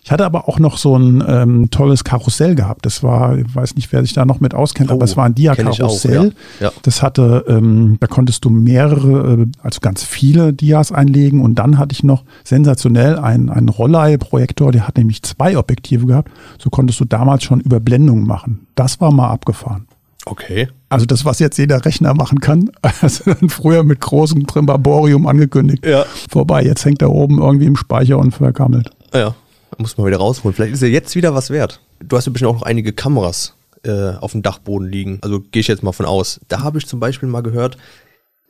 Ich 0.07 0.11
hatte 0.13 0.23
aber 0.23 0.47
auch 0.47 0.57
noch 0.57 0.77
so 0.77 0.97
ein 0.97 1.21
ähm, 1.27 1.69
tolles 1.69 2.05
Karussell 2.05 2.55
gehabt. 2.55 2.85
Das 2.85 3.03
war, 3.03 3.37
ich 3.37 3.53
weiß 3.53 3.75
nicht, 3.75 3.91
wer 3.91 4.03
sich 4.03 4.13
da 4.13 4.23
noch 4.23 4.39
mit 4.39 4.55
auskennt, 4.55 4.89
oh, 4.89 4.93
aber 4.93 5.03
es 5.03 5.17
war 5.17 5.25
ein 5.25 5.35
Dia-Karussell. 5.35 6.31
Ja. 6.61 6.67
Ja. 6.67 6.71
Das 6.83 7.01
hatte, 7.01 7.43
ähm, 7.49 7.97
da 7.99 8.07
konntest 8.07 8.45
du 8.45 8.49
mehrere, 8.49 9.33
äh, 9.33 9.45
also 9.61 9.81
ganz 9.81 10.05
viele 10.05 10.53
Dias 10.53 10.93
einlegen 10.93 11.41
und 11.41 11.55
dann 11.55 11.77
hatte 11.77 11.91
ich 11.91 12.05
noch 12.05 12.23
sensationell 12.45 13.19
einen, 13.19 13.49
einen 13.49 13.67
Rollei-Projektor, 13.67 14.71
der 14.71 14.87
hat 14.87 14.95
nämlich 14.95 15.23
zwei 15.23 15.57
Objektive 15.57 16.05
gehabt. 16.05 16.31
So 16.57 16.69
konntest 16.69 17.01
du 17.01 17.03
damals 17.03 17.43
schon 17.43 17.59
Überblendungen 17.59 18.25
machen. 18.25 18.65
Das 18.75 19.01
war 19.01 19.11
mal 19.11 19.27
abgefahren. 19.27 19.87
Okay. 20.25 20.69
Also 20.87 21.05
das, 21.05 21.25
was 21.25 21.39
jetzt 21.39 21.57
jeder 21.57 21.83
Rechner 21.83 22.13
machen 22.13 22.39
kann, 22.39 22.71
also 23.01 23.35
früher 23.49 23.83
mit 23.83 23.99
großem 23.99 24.47
Trimbarborium 24.47 25.27
angekündigt. 25.27 25.85
Ja. 25.85 26.05
Vorbei, 26.29 26.63
jetzt 26.63 26.85
hängt 26.85 27.01
er 27.01 27.11
oben 27.11 27.39
irgendwie 27.39 27.65
im 27.65 27.75
Speicher 27.75 28.17
und 28.17 28.31
vergammelt. 28.31 28.89
Ja. 29.13 29.35
Muss 29.77 29.97
man 29.97 30.07
wieder 30.07 30.17
rausholen. 30.17 30.55
Vielleicht 30.55 30.73
ist 30.73 30.81
ja 30.81 30.87
jetzt 30.87 31.15
wieder 31.15 31.35
was 31.35 31.49
wert. 31.49 31.81
Du 31.99 32.15
hast 32.15 32.25
ja 32.25 32.31
bestimmt 32.31 32.51
auch 32.51 32.55
noch 32.55 32.63
einige 32.63 32.93
Kameras 32.93 33.53
äh, 33.83 34.13
auf 34.15 34.31
dem 34.31 34.41
Dachboden 34.41 34.89
liegen. 34.89 35.19
Also 35.21 35.39
gehe 35.39 35.59
ich 35.59 35.67
jetzt 35.67 35.83
mal 35.83 35.91
von 35.91 36.05
aus. 36.05 36.39
Da 36.47 36.61
habe 36.61 36.77
ich 36.77 36.87
zum 36.87 36.99
Beispiel 36.99 37.29
mal 37.29 37.41
gehört, 37.41 37.77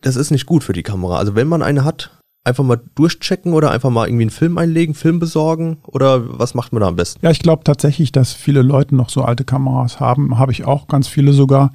das 0.02 0.16
ist 0.16 0.32
nicht 0.32 0.46
gut 0.46 0.64
für 0.64 0.74
die 0.74 0.84
Kamera. 0.84 1.18
Also 1.18 1.36
wenn 1.36 1.48
man 1.48 1.62
eine 1.62 1.84
hat, 1.84 2.12
einfach 2.44 2.64
mal 2.64 2.80
durchchecken 2.96 3.54
oder 3.54 3.72
einfach 3.72 3.90
mal 3.90 4.08
irgendwie 4.08 4.24
einen 4.24 4.32
Film 4.32 4.58
einlegen, 4.58 4.96
Film 4.96 5.20
besorgen 5.20 5.80
oder 5.86 6.40
was 6.40 6.54
macht 6.54 6.72
man 6.72 6.82
da 6.82 6.88
am 6.88 6.96
besten? 6.96 7.20
Ja, 7.24 7.32
ich 7.32 7.40
glaube 7.40 7.64
tatsächlich, 7.64 8.12
dass 8.12 8.34
viele 8.34 8.62
Leute 8.62 8.96
noch 8.96 9.10
so 9.10 9.22
alte 9.24 9.44
Kameras 9.44 10.00
haben. 10.00 10.40
Habe 10.40 10.52
ich 10.54 10.66
auch 10.66 10.88
ganz 10.88 11.08
viele 11.08 11.34
sogar. 11.34 11.74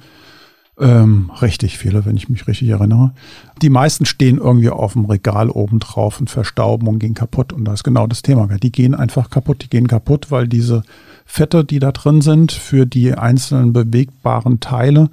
Ähm, 0.83 1.31
richtig 1.41 1.77
viele, 1.77 2.05
wenn 2.05 2.17
ich 2.17 2.27
mich 2.27 2.45
richtig 2.45 2.67
erinnere. 2.67 3.13
Die 3.61 3.69
meisten 3.69 4.03
stehen 4.05 4.37
irgendwie 4.37 4.69
auf 4.69 4.93
dem 4.93 5.05
Regal 5.05 5.49
oben 5.49 5.79
drauf 5.79 6.19
und 6.19 6.29
verstauben 6.29 6.89
und 6.89 6.99
gehen 6.99 7.13
kaputt. 7.13 7.53
Und 7.53 7.63
da 7.63 7.73
ist 7.73 7.85
genau 7.85 8.05
das 8.05 8.21
Thema. 8.21 8.47
Die 8.47 8.71
gehen 8.71 8.93
einfach 8.93 9.29
kaputt. 9.29 9.63
Die 9.63 9.69
gehen 9.69 9.87
kaputt, 9.87 10.29
weil 10.29 10.45
diese 10.45 10.83
Fette, 11.25 11.63
die 11.63 11.79
da 11.79 11.93
drin 11.93 12.19
sind, 12.19 12.51
für 12.51 12.85
die 12.85 13.13
einzelnen 13.13 13.71
bewegbaren 13.71 14.59
Teile, 14.59 15.09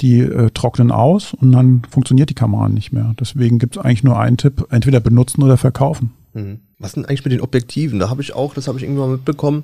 die 0.00 0.18
äh, 0.18 0.50
trocknen 0.50 0.90
aus 0.90 1.34
und 1.34 1.52
dann 1.52 1.82
funktioniert 1.88 2.28
die 2.28 2.34
Kamera 2.34 2.68
nicht 2.68 2.92
mehr. 2.92 3.14
Deswegen 3.20 3.60
gibt 3.60 3.76
es 3.76 3.82
eigentlich 3.84 4.02
nur 4.02 4.18
einen 4.18 4.38
Tipp, 4.38 4.66
entweder 4.70 4.98
benutzen 4.98 5.40
oder 5.44 5.56
verkaufen. 5.56 6.10
Mhm. 6.34 6.58
Was 6.80 6.94
denn 6.94 7.04
eigentlich 7.04 7.24
mit 7.24 7.32
den 7.32 7.42
Objektiven? 7.42 8.00
Da 8.00 8.10
habe 8.10 8.22
ich 8.22 8.34
auch, 8.34 8.54
das 8.54 8.66
habe 8.66 8.78
ich 8.78 8.82
irgendwann 8.82 9.12
mitbekommen, 9.12 9.62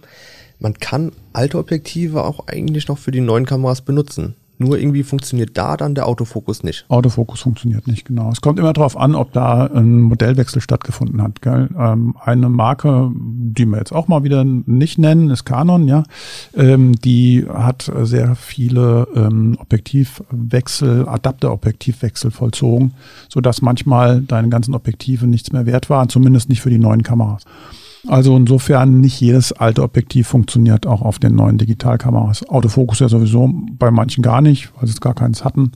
man 0.60 0.74
kann 0.74 1.10
alte 1.32 1.58
Objektive 1.58 2.22
auch 2.22 2.46
eigentlich 2.46 2.86
noch 2.86 2.98
für 2.98 3.10
die 3.10 3.20
neuen 3.20 3.44
Kameras 3.44 3.80
benutzen. 3.80 4.36
Nur 4.60 4.76
irgendwie 4.78 5.04
funktioniert 5.04 5.56
da 5.56 5.76
dann 5.76 5.94
der 5.94 6.06
Autofokus 6.06 6.64
nicht. 6.64 6.84
Autofokus 6.88 7.40
funktioniert 7.40 7.86
nicht, 7.86 8.04
genau. 8.04 8.30
Es 8.30 8.40
kommt 8.40 8.58
immer 8.58 8.72
darauf 8.72 8.96
an, 8.96 9.14
ob 9.14 9.32
da 9.32 9.66
ein 9.66 10.00
Modellwechsel 10.00 10.60
stattgefunden 10.60 11.22
hat. 11.22 11.40
Gell? 11.42 11.68
Ähm, 11.78 12.16
eine 12.20 12.48
Marke, 12.48 13.12
die 13.14 13.66
wir 13.66 13.78
jetzt 13.78 13.92
auch 13.92 14.08
mal 14.08 14.24
wieder 14.24 14.44
nicht 14.44 14.98
nennen, 14.98 15.30
ist 15.30 15.44
Canon, 15.44 15.86
ja. 15.86 16.02
Ähm, 16.56 16.96
die 16.96 17.46
hat 17.48 17.90
sehr 18.02 18.34
viele 18.34 19.06
ähm, 19.14 19.56
Objektivwechsel, 19.60 21.08
Adapterobjektivwechsel 21.08 22.32
vollzogen, 22.32 22.94
sodass 23.28 23.62
manchmal 23.62 24.22
deine 24.22 24.48
ganzen 24.48 24.74
Objektive 24.74 25.28
nichts 25.28 25.52
mehr 25.52 25.66
wert 25.66 25.88
waren, 25.88 26.08
zumindest 26.08 26.48
nicht 26.48 26.62
für 26.62 26.70
die 26.70 26.78
neuen 26.78 27.04
Kameras. 27.04 27.44
Also 28.06 28.36
insofern 28.36 29.00
nicht 29.00 29.20
jedes 29.20 29.52
alte 29.52 29.82
Objektiv 29.82 30.28
funktioniert 30.28 30.86
auch 30.86 31.02
auf 31.02 31.18
den 31.18 31.34
neuen 31.34 31.58
Digitalkameras. 31.58 32.48
Autofokus 32.48 33.00
ja 33.00 33.08
sowieso 33.08 33.50
bei 33.72 33.90
manchen 33.90 34.22
gar 34.22 34.40
nicht, 34.40 34.70
weil 34.76 34.86
sie 34.86 34.92
es 34.92 35.00
gar 35.00 35.14
keins 35.14 35.44
hatten. 35.44 35.72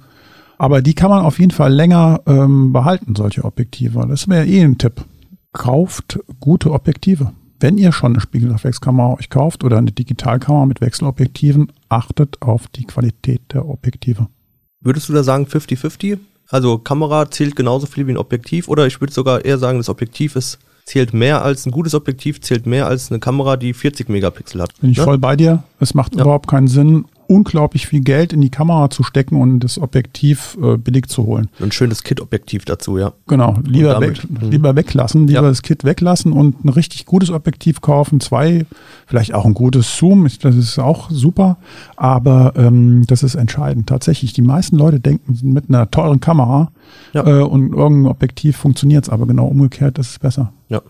Aber 0.58 0.80
die 0.80 0.94
kann 0.94 1.10
man 1.10 1.24
auf 1.24 1.40
jeden 1.40 1.50
Fall 1.50 1.72
länger 1.72 2.20
ähm, 2.26 2.72
behalten, 2.72 3.16
solche 3.16 3.44
Objektive. 3.44 4.06
Das 4.08 4.28
wäre 4.28 4.46
eh 4.46 4.62
ein 4.62 4.78
Tipp. 4.78 5.04
Kauft 5.52 6.20
gute 6.38 6.70
Objektive. 6.70 7.32
Wenn 7.58 7.78
ihr 7.78 7.92
schon 7.92 8.12
eine 8.12 8.20
Spiegelreflexkamera 8.20 9.14
euch 9.14 9.28
kauft 9.28 9.64
oder 9.64 9.78
eine 9.78 9.92
Digitalkamera 9.92 10.66
mit 10.66 10.80
Wechselobjektiven, 10.80 11.72
achtet 11.88 12.40
auf 12.42 12.68
die 12.68 12.84
Qualität 12.84 13.40
der 13.52 13.68
Objektive. 13.68 14.28
Würdest 14.80 15.08
du 15.08 15.12
da 15.12 15.22
sagen 15.22 15.46
50-50? 15.46 16.18
Also 16.48 16.78
Kamera 16.78 17.30
zählt 17.30 17.56
genauso 17.56 17.86
viel 17.86 18.06
wie 18.06 18.12
ein 18.12 18.18
Objektiv 18.18 18.68
oder 18.68 18.86
ich 18.86 19.00
würde 19.00 19.12
sogar 19.12 19.44
eher 19.44 19.58
sagen, 19.58 19.78
das 19.78 19.88
Objektiv 19.88 20.36
ist 20.36 20.58
zählt 20.84 21.14
mehr 21.14 21.42
als 21.44 21.66
ein 21.66 21.70
gutes 21.70 21.94
Objektiv, 21.94 22.40
zählt 22.40 22.66
mehr 22.66 22.86
als 22.86 23.10
eine 23.10 23.20
Kamera, 23.20 23.56
die 23.56 23.72
40 23.72 24.08
Megapixel 24.08 24.60
hat. 24.60 24.78
Bin 24.80 24.90
ich 24.90 24.98
ne? 24.98 25.04
voll 25.04 25.18
bei 25.18 25.36
dir. 25.36 25.62
Es 25.80 25.94
macht 25.94 26.14
ja. 26.14 26.22
überhaupt 26.22 26.48
keinen 26.48 26.68
Sinn, 26.68 27.04
unglaublich 27.32 27.86
viel 27.86 28.00
Geld 28.00 28.32
in 28.32 28.40
die 28.40 28.50
Kamera 28.50 28.90
zu 28.90 29.02
stecken 29.02 29.40
und 29.40 29.60
das 29.60 29.78
Objektiv 29.78 30.58
äh, 30.62 30.76
billig 30.76 31.08
zu 31.08 31.24
holen. 31.24 31.48
Ein 31.60 31.72
schönes 31.72 32.02
Kit-Objektiv 32.02 32.64
dazu, 32.64 32.98
ja. 32.98 33.12
Genau, 33.26 33.58
lieber, 33.64 34.00
weg, 34.00 34.20
mhm. 34.28 34.50
lieber 34.50 34.76
weglassen, 34.76 35.26
lieber 35.26 35.42
ja. 35.42 35.48
das 35.48 35.62
Kit 35.62 35.84
weglassen 35.84 36.32
und 36.32 36.64
ein 36.64 36.68
richtig 36.68 37.06
gutes 37.06 37.30
Objektiv 37.30 37.80
kaufen, 37.80 38.20
zwei, 38.20 38.66
vielleicht 39.06 39.34
auch 39.34 39.46
ein 39.46 39.54
gutes 39.54 39.96
Zoom, 39.96 40.28
das 40.42 40.56
ist 40.56 40.78
auch 40.78 41.10
super, 41.10 41.56
aber 41.96 42.52
ähm, 42.56 43.04
das 43.06 43.22
ist 43.22 43.34
entscheidend. 43.34 43.88
Tatsächlich, 43.88 44.32
die 44.32 44.42
meisten 44.42 44.76
Leute 44.76 45.00
denken 45.00 45.38
mit 45.42 45.68
einer 45.68 45.90
teuren 45.90 46.20
Kamera 46.20 46.70
ja. 47.14 47.26
äh, 47.26 47.42
und 47.42 47.72
irgendein 47.72 48.10
Objektiv 48.10 48.56
funktioniert 48.56 49.04
es, 49.04 49.10
aber 49.10 49.26
genau 49.26 49.46
umgekehrt 49.46 49.98
ist 49.98 50.10
es 50.10 50.18
besser. 50.18 50.52
Ja. 50.68 50.82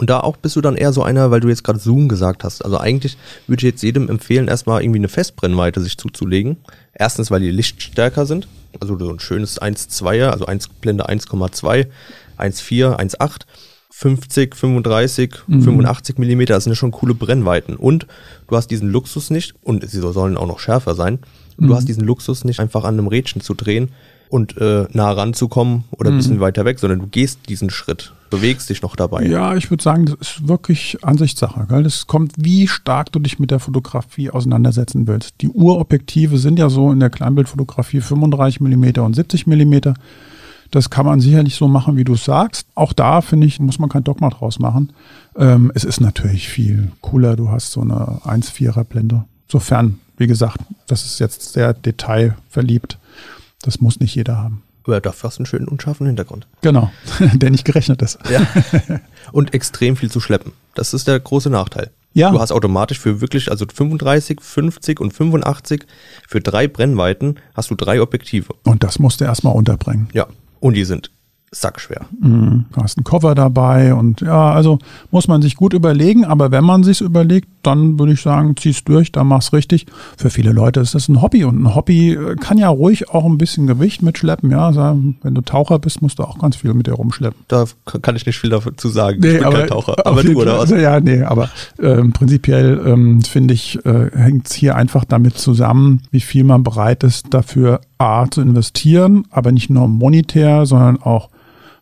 Und 0.00 0.08
da 0.08 0.20
auch 0.20 0.38
bist 0.38 0.56
du 0.56 0.62
dann 0.62 0.76
eher 0.76 0.94
so 0.94 1.02
einer, 1.02 1.30
weil 1.30 1.40
du 1.40 1.48
jetzt 1.48 1.62
gerade 1.62 1.78
Zoom 1.78 2.08
gesagt 2.08 2.42
hast. 2.42 2.64
Also 2.64 2.78
eigentlich 2.78 3.18
würde 3.46 3.60
ich 3.60 3.70
jetzt 3.70 3.82
jedem 3.82 4.08
empfehlen, 4.08 4.48
erstmal 4.48 4.82
irgendwie 4.82 4.98
eine 4.98 5.10
Festbrennweite 5.10 5.82
sich 5.82 5.98
zuzulegen. 5.98 6.56
Erstens, 6.94 7.30
weil 7.30 7.42
die 7.42 7.50
lichtstärker 7.50 8.24
sind. 8.24 8.48
Also 8.80 8.98
so 8.98 9.10
ein 9.10 9.20
schönes 9.20 9.60
1,2er, 9.60 10.30
also 10.30 10.46
1, 10.46 10.68
Blende 10.68 11.06
1,2, 11.06 11.88
1,4, 12.38 12.96
1,8. 12.98 13.40
50, 13.90 14.56
35, 14.56 15.34
mhm. 15.46 15.62
85 15.62 16.16
Millimeter, 16.16 16.54
das 16.54 16.64
sind 16.64 16.70
ja 16.70 16.76
schon 16.76 16.92
coole 16.92 17.12
Brennweiten. 17.12 17.76
Und 17.76 18.06
du 18.48 18.56
hast 18.56 18.70
diesen 18.70 18.88
Luxus 18.88 19.28
nicht, 19.28 19.54
und 19.62 19.86
sie 19.86 20.00
sollen 20.00 20.38
auch 20.38 20.46
noch 20.46 20.60
schärfer 20.60 20.94
sein, 20.94 21.18
mhm. 21.58 21.66
du 21.66 21.74
hast 21.74 21.86
diesen 21.86 22.04
Luxus 22.04 22.44
nicht 22.44 22.60
einfach 22.60 22.84
an 22.84 22.94
einem 22.94 23.08
Rädchen 23.08 23.42
zu 23.42 23.52
drehen, 23.52 23.90
und 24.30 24.56
äh, 24.58 24.86
nah 24.92 25.10
ranzukommen 25.10 25.84
oder 25.90 26.10
ein 26.10 26.16
bisschen 26.16 26.36
mhm. 26.36 26.40
weiter 26.40 26.64
weg, 26.64 26.78
sondern 26.78 27.00
du 27.00 27.06
gehst 27.08 27.40
diesen 27.48 27.68
Schritt, 27.68 28.14
bewegst 28.30 28.70
dich 28.70 28.80
noch 28.80 28.94
dabei. 28.94 29.26
Ja, 29.26 29.56
ich 29.56 29.70
würde 29.70 29.82
sagen, 29.82 30.06
das 30.06 30.14
ist 30.20 30.48
wirklich 30.48 30.98
Ansichtssache. 31.02 31.66
Gell? 31.68 31.82
Das 31.82 32.06
kommt, 32.06 32.32
wie 32.36 32.68
stark 32.68 33.10
du 33.10 33.18
dich 33.18 33.40
mit 33.40 33.50
der 33.50 33.58
Fotografie 33.58 34.30
auseinandersetzen 34.30 35.08
willst. 35.08 35.34
Die 35.40 35.48
Urobjektive 35.48 36.38
sind 36.38 36.58
ja 36.60 36.70
so 36.70 36.92
in 36.92 37.00
der 37.00 37.10
Kleinbildfotografie 37.10 38.00
35 38.00 38.60
mm 38.60 39.00
und 39.00 39.14
70 39.14 39.46
mm. 39.48 39.74
Das 40.70 40.88
kann 40.88 41.06
man 41.06 41.20
sicherlich 41.20 41.56
so 41.56 41.66
machen, 41.66 41.96
wie 41.96 42.04
du 42.04 42.14
es 42.14 42.24
sagst. 42.24 42.68
Auch 42.76 42.92
da, 42.92 43.22
finde 43.22 43.48
ich, 43.48 43.58
muss 43.58 43.80
man 43.80 43.88
kein 43.88 44.04
Dogma 44.04 44.30
draus 44.30 44.60
machen. 44.60 44.92
Ähm, 45.36 45.72
es 45.74 45.82
ist 45.82 46.00
natürlich 46.00 46.48
viel 46.48 46.92
cooler. 47.00 47.34
Du 47.34 47.50
hast 47.50 47.72
so 47.72 47.80
eine 47.80 48.20
1,4er 48.24 48.84
Blende. 48.84 49.24
Sofern, 49.48 49.98
wie 50.16 50.28
gesagt, 50.28 50.58
das 50.86 51.04
ist 51.04 51.18
jetzt 51.18 51.52
sehr 51.52 51.74
detailverliebt. 51.74 52.98
Das 53.62 53.80
muss 53.80 54.00
nicht 54.00 54.14
jeder 54.14 54.36
haben. 54.36 54.62
Aber 54.84 55.00
dafür 55.00 55.28
hast 55.28 55.38
du 55.38 55.40
einen 55.40 55.46
schönen 55.46 55.68
unscharfen 55.68 56.06
Hintergrund. 56.06 56.46
Genau, 56.62 56.90
der 57.34 57.50
nicht 57.50 57.64
gerechnet 57.64 58.02
ist. 58.02 58.18
Ja. 58.30 58.46
Und 59.32 59.54
extrem 59.54 59.96
viel 59.96 60.10
zu 60.10 60.20
schleppen. 60.20 60.52
Das 60.74 60.94
ist 60.94 61.06
der 61.06 61.20
große 61.20 61.50
Nachteil. 61.50 61.90
Ja. 62.12 62.30
Du 62.30 62.40
hast 62.40 62.50
automatisch 62.50 62.98
für 62.98 63.20
wirklich, 63.20 63.50
also 63.50 63.66
35, 63.72 64.40
50 64.40 65.00
und 65.00 65.12
85, 65.12 65.86
für 66.26 66.40
drei 66.40 66.66
Brennweiten 66.66 67.36
hast 67.54 67.70
du 67.70 67.76
drei 67.76 68.02
Objektive. 68.02 68.54
Und 68.64 68.82
das 68.82 68.98
musst 68.98 69.20
du 69.20 69.24
erstmal 69.24 69.54
unterbringen. 69.54 70.08
Ja. 70.12 70.26
Und 70.58 70.74
die 70.74 70.84
sind 70.84 71.10
sackschwer. 71.52 72.06
Mhm. 72.20 72.66
Du 72.72 72.80
hast 72.80 72.96
ein 72.96 73.02
Cover 73.02 73.34
dabei 73.34 73.92
und 73.94 74.20
ja, 74.20 74.52
also 74.52 74.78
muss 75.10 75.26
man 75.26 75.42
sich 75.42 75.56
gut 75.56 75.72
überlegen, 75.72 76.24
aber 76.24 76.52
wenn 76.52 76.62
man 76.62 76.84
sich 76.84 77.00
überlegt, 77.00 77.48
dann 77.62 77.98
würde 77.98 78.12
ich 78.12 78.22
sagen, 78.22 78.56
zieh's 78.56 78.84
durch, 78.84 79.10
dann 79.10 79.26
mach's 79.26 79.52
richtig. 79.52 79.86
Für 80.16 80.30
viele 80.30 80.52
Leute 80.52 80.78
ist 80.78 80.94
das 80.94 81.08
ein 81.08 81.20
Hobby 81.20 81.42
und 81.44 81.60
ein 81.60 81.74
Hobby 81.74 82.12
äh, 82.12 82.36
kann 82.36 82.56
ja 82.56 82.68
ruhig 82.68 83.10
auch 83.10 83.24
ein 83.24 83.36
bisschen 83.36 83.66
Gewicht 83.66 84.00
mitschleppen, 84.00 84.50
ja. 84.50 84.70
Wenn 84.70 85.34
du 85.34 85.40
Taucher 85.40 85.80
bist, 85.80 86.02
musst 86.02 86.20
du 86.20 86.22
auch 86.22 86.38
ganz 86.38 86.56
viel 86.56 86.72
mit 86.72 86.86
dir 86.86 86.92
rumschleppen. 86.92 87.44
Da 87.48 87.64
kann 88.00 88.14
ich 88.14 88.24
nicht 88.26 88.38
viel 88.38 88.50
dazu 88.50 88.88
sagen. 88.88 89.18
Nee, 89.20 89.28
ich 89.28 89.38
bin 89.38 89.44
aber, 89.44 89.58
kein 89.58 89.68
Taucher. 89.68 90.06
Aber 90.06 90.22
du, 90.22 90.40
oder 90.40 90.58
was? 90.58 90.70
Ja, 90.70 91.00
nee, 91.00 91.22
aber 91.22 91.50
ähm, 91.82 92.12
prinzipiell 92.12 92.80
ähm, 92.86 93.22
finde 93.22 93.54
ich, 93.54 93.84
äh, 93.84 94.10
hängt's 94.14 94.54
hier 94.54 94.76
einfach 94.76 95.04
damit 95.04 95.36
zusammen, 95.36 96.02
wie 96.12 96.20
viel 96.20 96.44
man 96.44 96.62
bereit 96.62 97.02
ist, 97.02 97.34
dafür 97.34 97.80
A 97.98 98.30
zu 98.30 98.40
investieren, 98.40 99.26
aber 99.30 99.50
nicht 99.50 99.68
nur 99.68 99.88
monetär, 99.88 100.64
sondern 100.64 101.02
auch 101.02 101.28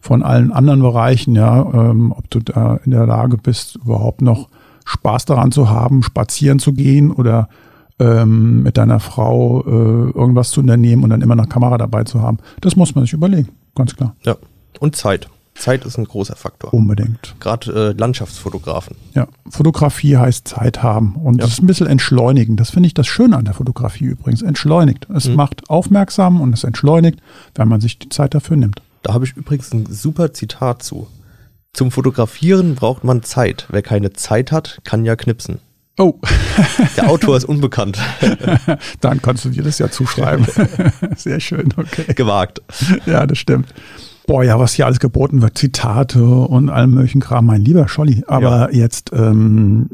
von 0.00 0.22
allen 0.22 0.52
anderen 0.52 0.80
Bereichen, 0.80 1.34
ja, 1.34 1.60
ähm, 1.60 2.12
ob 2.12 2.30
du 2.30 2.40
da 2.40 2.78
in 2.84 2.92
der 2.92 3.06
Lage 3.06 3.36
bist, 3.36 3.76
überhaupt 3.76 4.22
noch 4.22 4.48
Spaß 4.84 5.24
daran 5.26 5.52
zu 5.52 5.68
haben, 5.68 6.02
spazieren 6.02 6.58
zu 6.58 6.72
gehen 6.72 7.10
oder 7.10 7.48
ähm, 7.98 8.62
mit 8.62 8.76
deiner 8.76 9.00
Frau 9.00 9.62
äh, 9.66 10.10
irgendwas 10.10 10.50
zu 10.50 10.60
unternehmen 10.60 11.04
und 11.04 11.10
dann 11.10 11.20
immer 11.20 11.34
eine 11.34 11.46
Kamera 11.46 11.78
dabei 11.78 12.04
zu 12.04 12.22
haben. 12.22 12.38
Das 12.60 12.76
muss 12.76 12.94
man 12.94 13.04
sich 13.04 13.12
überlegen, 13.12 13.48
ganz 13.74 13.96
klar. 13.96 14.14
Ja, 14.24 14.36
und 14.80 14.96
Zeit. 14.96 15.28
Zeit 15.58 15.84
ist 15.84 15.98
ein 15.98 16.04
großer 16.04 16.36
Faktor. 16.36 16.72
Unbedingt. 16.72 17.34
Gerade 17.40 17.90
äh, 17.90 17.98
Landschaftsfotografen. 17.98 18.96
Ja, 19.14 19.26
Fotografie 19.50 20.16
heißt 20.16 20.46
Zeit 20.46 20.84
haben 20.84 21.16
und 21.16 21.36
ja. 21.36 21.42
das 21.42 21.54
ist 21.54 21.62
ein 21.62 21.66
bisschen 21.66 21.88
entschleunigen. 21.88 22.56
Das 22.56 22.70
finde 22.70 22.86
ich 22.86 22.94
das 22.94 23.08
Schöne 23.08 23.36
an 23.36 23.44
der 23.44 23.54
Fotografie 23.54 24.04
übrigens. 24.04 24.42
Entschleunigt. 24.42 25.08
Es 25.12 25.28
mhm. 25.28 25.34
macht 25.34 25.68
aufmerksam 25.68 26.40
und 26.40 26.54
es 26.54 26.62
entschleunigt, 26.62 27.20
wenn 27.56 27.66
man 27.68 27.80
sich 27.80 27.98
die 27.98 28.08
Zeit 28.08 28.34
dafür 28.34 28.56
nimmt. 28.56 28.80
Da 29.02 29.14
habe 29.14 29.24
ich 29.24 29.36
übrigens 29.36 29.72
ein 29.72 29.86
super 29.86 30.32
Zitat 30.32 30.82
zu. 30.82 31.08
Zum 31.72 31.90
Fotografieren 31.90 32.74
braucht 32.74 33.04
man 33.04 33.22
Zeit. 33.22 33.66
Wer 33.70 33.82
keine 33.82 34.12
Zeit 34.12 34.52
hat, 34.52 34.78
kann 34.84 35.04
ja 35.04 35.16
knipsen. 35.16 35.60
Oh. 35.98 36.14
Der 36.96 37.10
Autor 37.10 37.36
ist 37.36 37.44
unbekannt. 37.44 37.98
Dann 39.00 39.20
kannst 39.20 39.44
du 39.44 39.50
dir 39.50 39.64
das 39.64 39.78
ja 39.78 39.90
zuschreiben. 39.90 40.46
Sehr 41.16 41.40
schön, 41.40 41.74
okay. 41.76 42.12
Gewagt. 42.14 42.62
Ja, 43.04 43.26
das 43.26 43.38
stimmt. 43.38 43.74
Boah, 44.26 44.44
ja, 44.44 44.58
was 44.60 44.74
hier 44.74 44.86
alles 44.86 45.00
geboten 45.00 45.42
wird, 45.42 45.58
Zitate 45.58 46.24
und 46.24 46.68
allem 46.68 46.92
möglichen 46.92 47.20
Kram, 47.20 47.46
mein 47.46 47.62
lieber 47.62 47.88
Scholli. 47.88 48.22
Aber 48.28 48.72
ja. 48.72 48.78
jetzt, 48.82 49.10
ähm, 49.12 49.90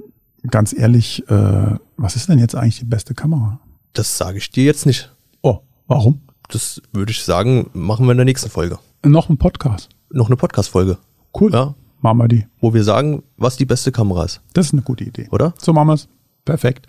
ganz 0.50 0.74
ehrlich, 0.76 1.26
äh, 1.28 1.76
was 1.96 2.16
ist 2.16 2.28
denn 2.28 2.38
jetzt 2.38 2.54
eigentlich 2.54 2.80
die 2.80 2.84
beste 2.84 3.14
Kamera? 3.14 3.60
Das 3.92 4.18
sage 4.18 4.38
ich 4.38 4.50
dir 4.50 4.64
jetzt 4.64 4.86
nicht. 4.86 5.10
Oh, 5.42 5.60
warum? 5.86 6.20
Das 6.48 6.82
würde 6.92 7.12
ich 7.12 7.22
sagen, 7.22 7.70
machen 7.72 8.06
wir 8.06 8.12
in 8.12 8.18
der 8.18 8.24
nächsten 8.24 8.50
Folge. 8.50 8.78
Noch 9.04 9.28
ein 9.28 9.36
Podcast. 9.36 9.90
Noch 10.08 10.28
eine 10.28 10.36
Podcast-Folge. 10.36 10.96
Cool. 11.38 11.52
Ja. 11.52 11.74
Machen 12.00 12.18
wir 12.18 12.28
die. 12.28 12.46
Wo 12.60 12.72
wir 12.72 12.82
sagen, 12.84 13.22
was 13.36 13.58
die 13.58 13.66
beste 13.66 13.92
Kamera 13.92 14.24
ist. 14.24 14.40
Das 14.54 14.66
ist 14.66 14.72
eine 14.72 14.80
gute 14.80 15.04
Idee. 15.04 15.28
Oder? 15.30 15.52
So 15.58 15.74
machen 15.74 15.88
wir 15.88 15.94
es. 15.94 16.08
Perfekt. 16.46 16.88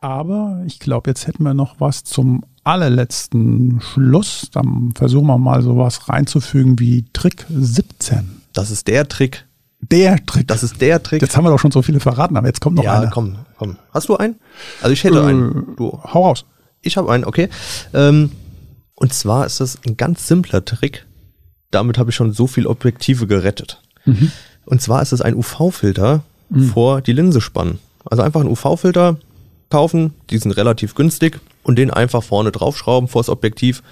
Aber 0.00 0.62
ich 0.64 0.78
glaube, 0.78 1.10
jetzt 1.10 1.26
hätten 1.26 1.42
wir 1.42 1.52
noch 1.52 1.78
was 1.78 2.04
zum 2.04 2.42
allerletzten 2.64 3.82
Schluss. 3.82 4.48
Dann 4.50 4.92
versuchen 4.94 5.26
wir 5.26 5.36
mal 5.36 5.60
sowas 5.60 6.08
reinzufügen 6.08 6.78
wie 6.78 7.04
Trick 7.12 7.44
17. 7.50 8.40
Das 8.54 8.70
ist 8.70 8.88
der 8.88 9.08
Trick. 9.08 9.44
Der 9.80 10.24
Trick. 10.24 10.48
Das 10.48 10.62
ist 10.62 10.80
der 10.80 11.02
Trick. 11.02 11.20
Jetzt 11.20 11.36
haben 11.36 11.44
wir 11.44 11.50
doch 11.50 11.58
schon 11.58 11.70
so 11.70 11.82
viele 11.82 12.00
verraten, 12.00 12.38
aber 12.38 12.46
jetzt 12.46 12.62
kommt 12.62 12.76
noch 12.76 12.84
ja, 12.84 12.94
einer. 12.94 13.04
Ja, 13.04 13.10
komm, 13.10 13.36
komm. 13.58 13.76
Hast 13.92 14.08
du 14.08 14.16
einen? 14.16 14.36
Also 14.80 14.94
ich 14.94 15.04
hätte 15.04 15.18
äh, 15.18 15.26
einen. 15.26 15.76
Du. 15.76 16.00
Hau 16.02 16.28
raus. 16.28 16.46
Ich 16.86 16.96
habe 16.96 17.10
einen, 17.10 17.24
okay. 17.24 17.48
Ähm, 17.92 18.30
und 18.94 19.12
zwar 19.12 19.44
ist 19.46 19.60
das 19.60 19.78
ein 19.86 19.96
ganz 19.96 20.26
simpler 20.26 20.64
Trick. 20.64 21.06
Damit 21.70 21.98
habe 21.98 22.10
ich 22.10 22.16
schon 22.16 22.32
so 22.32 22.46
viel 22.46 22.66
Objektive 22.66 23.26
gerettet. 23.26 23.82
Mhm. 24.04 24.32
Und 24.64 24.80
zwar 24.80 25.02
ist 25.02 25.12
es 25.12 25.20
ein 25.20 25.34
UV-Filter 25.34 26.22
mhm. 26.48 26.68
vor 26.70 27.00
die 27.00 27.12
Linse 27.12 27.40
spannen. 27.40 27.78
Also 28.04 28.22
einfach 28.22 28.40
einen 28.40 28.50
UV-Filter 28.50 29.18
kaufen, 29.68 30.14
die 30.30 30.38
sind 30.38 30.52
relativ 30.52 30.94
günstig 30.94 31.40
und 31.62 31.76
den 31.76 31.90
einfach 31.90 32.22
vorne 32.22 32.52
draufschrauben 32.52 33.08
vor 33.08 33.22
das 33.22 33.28
Objektiv. 33.28 33.82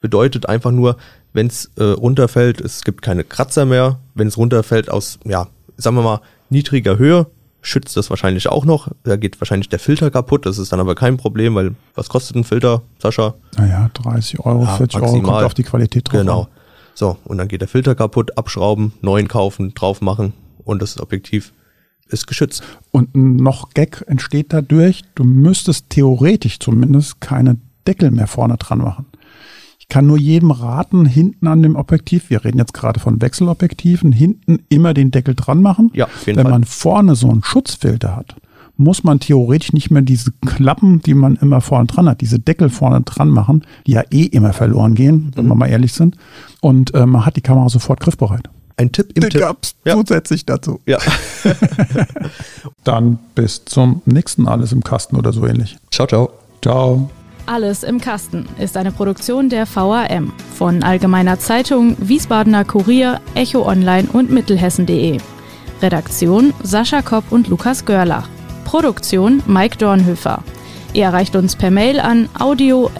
Bedeutet 0.00 0.48
einfach 0.48 0.70
nur, 0.70 0.98
wenn 1.32 1.46
es 1.46 1.70
äh, 1.76 1.82
runterfällt, 1.82 2.60
es 2.60 2.84
gibt 2.84 3.02
keine 3.02 3.24
Kratzer 3.24 3.64
mehr. 3.64 3.98
Wenn 4.14 4.28
es 4.28 4.36
runterfällt 4.36 4.90
aus, 4.90 5.18
ja, 5.24 5.48
sagen 5.76 5.96
wir 5.96 6.02
mal, 6.02 6.20
niedriger 6.50 6.98
Höhe, 6.98 7.26
schützt 7.64 7.96
das 7.96 8.10
wahrscheinlich 8.10 8.48
auch 8.48 8.64
noch. 8.64 8.88
Da 9.02 9.16
geht 9.16 9.40
wahrscheinlich 9.40 9.68
der 9.68 9.78
Filter 9.78 10.10
kaputt. 10.10 10.46
Das 10.46 10.58
ist 10.58 10.72
dann 10.72 10.80
aber 10.80 10.94
kein 10.94 11.16
Problem, 11.16 11.54
weil 11.54 11.74
was 11.94 12.08
kostet 12.08 12.36
ein 12.36 12.44
Filter, 12.44 12.82
Sascha? 12.98 13.34
Naja, 13.56 13.90
30 13.94 14.40
Euro, 14.40 14.64
ja, 14.64 14.76
40 14.76 15.00
maximal. 15.00 15.24
Euro, 15.24 15.32
kommt 15.32 15.46
auf 15.46 15.54
die 15.54 15.62
Qualität 15.62 16.08
drauf. 16.08 16.20
Genau. 16.20 16.48
So, 16.94 17.16
und 17.24 17.38
dann 17.38 17.48
geht 17.48 17.60
der 17.60 17.68
Filter 17.68 17.94
kaputt, 17.94 18.38
abschrauben, 18.38 18.92
neuen 19.00 19.26
kaufen, 19.26 19.74
drauf 19.74 20.00
machen 20.00 20.32
und 20.64 20.80
das 20.80 21.00
Objektiv 21.00 21.52
ist 22.08 22.26
geschützt. 22.26 22.62
Und 22.92 23.14
noch 23.16 23.70
Gag 23.70 24.04
entsteht 24.06 24.52
dadurch, 24.52 25.02
du 25.14 25.24
müsstest 25.24 25.90
theoretisch 25.90 26.60
zumindest 26.60 27.20
keine 27.20 27.56
Deckel 27.86 28.10
mehr 28.10 28.26
vorne 28.26 28.56
dran 28.56 28.78
machen. 28.78 29.06
Ich 29.84 29.88
kann 29.88 30.06
nur 30.06 30.18
jedem 30.18 30.50
raten, 30.50 31.04
hinten 31.04 31.46
an 31.46 31.62
dem 31.62 31.76
Objektiv, 31.76 32.30
wir 32.30 32.42
reden 32.42 32.56
jetzt 32.56 32.72
gerade 32.72 32.98
von 32.98 33.20
Wechselobjektiven, 33.20 34.12
hinten 34.12 34.60
immer 34.70 34.94
den 34.94 35.10
Deckel 35.10 35.34
dran 35.34 35.60
machen. 35.60 35.90
Ja, 35.92 36.06
auf 36.06 36.26
jeden 36.26 36.38
Wenn 36.38 36.44
Fall. 36.44 36.52
man 36.52 36.64
vorne 36.64 37.14
so 37.14 37.28
einen 37.28 37.44
Schutzfilter 37.44 38.16
hat, 38.16 38.34
muss 38.78 39.04
man 39.04 39.20
theoretisch 39.20 39.74
nicht 39.74 39.90
mehr 39.90 40.00
diese 40.00 40.32
Klappen, 40.46 41.02
die 41.02 41.12
man 41.12 41.36
immer 41.36 41.60
vorne 41.60 41.86
dran 41.86 42.08
hat, 42.08 42.22
diese 42.22 42.38
Deckel 42.38 42.70
vorne 42.70 43.02
dran 43.02 43.28
machen, 43.28 43.66
die 43.86 43.92
ja 43.92 44.02
eh 44.10 44.24
immer 44.24 44.54
verloren 44.54 44.94
gehen, 44.94 45.32
wenn 45.34 45.44
mhm. 45.44 45.50
wir 45.50 45.54
mal 45.54 45.68
ehrlich 45.68 45.92
sind. 45.92 46.16
Und 46.62 46.94
äh, 46.94 47.04
man 47.04 47.26
hat 47.26 47.36
die 47.36 47.42
Kamera 47.42 47.68
sofort 47.68 48.00
griffbereit. 48.00 48.48
Ein 48.78 48.90
Tipp 48.90 49.12
im 49.14 49.28
Tipp. 49.28 49.40
Gab's 49.40 49.76
ja. 49.84 49.94
zusätzlich 49.94 50.46
dazu. 50.46 50.80
Ja. 50.86 50.98
Dann 52.84 53.18
bis 53.34 53.66
zum 53.66 54.00
nächsten 54.06 54.48
Alles 54.48 54.72
im 54.72 54.82
Kasten 54.82 55.16
oder 55.16 55.32
so 55.32 55.46
ähnlich. 55.46 55.76
Ciao, 55.90 56.08
ciao. 56.08 56.30
Ciao. 56.62 57.10
Alles 57.46 57.82
im 57.82 58.00
Kasten 58.00 58.46
ist 58.58 58.76
eine 58.76 58.90
Produktion 58.90 59.50
der 59.50 59.66
VAM 59.66 60.32
von 60.56 60.82
Allgemeiner 60.82 61.38
Zeitung, 61.38 61.94
Wiesbadener 61.98 62.64
Kurier, 62.64 63.20
Echo 63.34 63.66
Online 63.66 64.08
und 64.12 64.30
Mittelhessen.de. 64.30 65.18
Redaktion 65.82 66.54
Sascha 66.62 67.02
Kopp 67.02 67.30
und 67.30 67.48
Lukas 67.48 67.84
Görlach. 67.84 68.28
Produktion 68.64 69.42
Mike 69.46 69.76
Dornhöfer. 69.76 70.42
Ihr 70.94 71.04
erreicht 71.04 71.36
uns 71.36 71.54
per 71.54 71.70
Mail 71.70 72.00
an 72.00 72.30
audio.vam.de. 72.38 72.94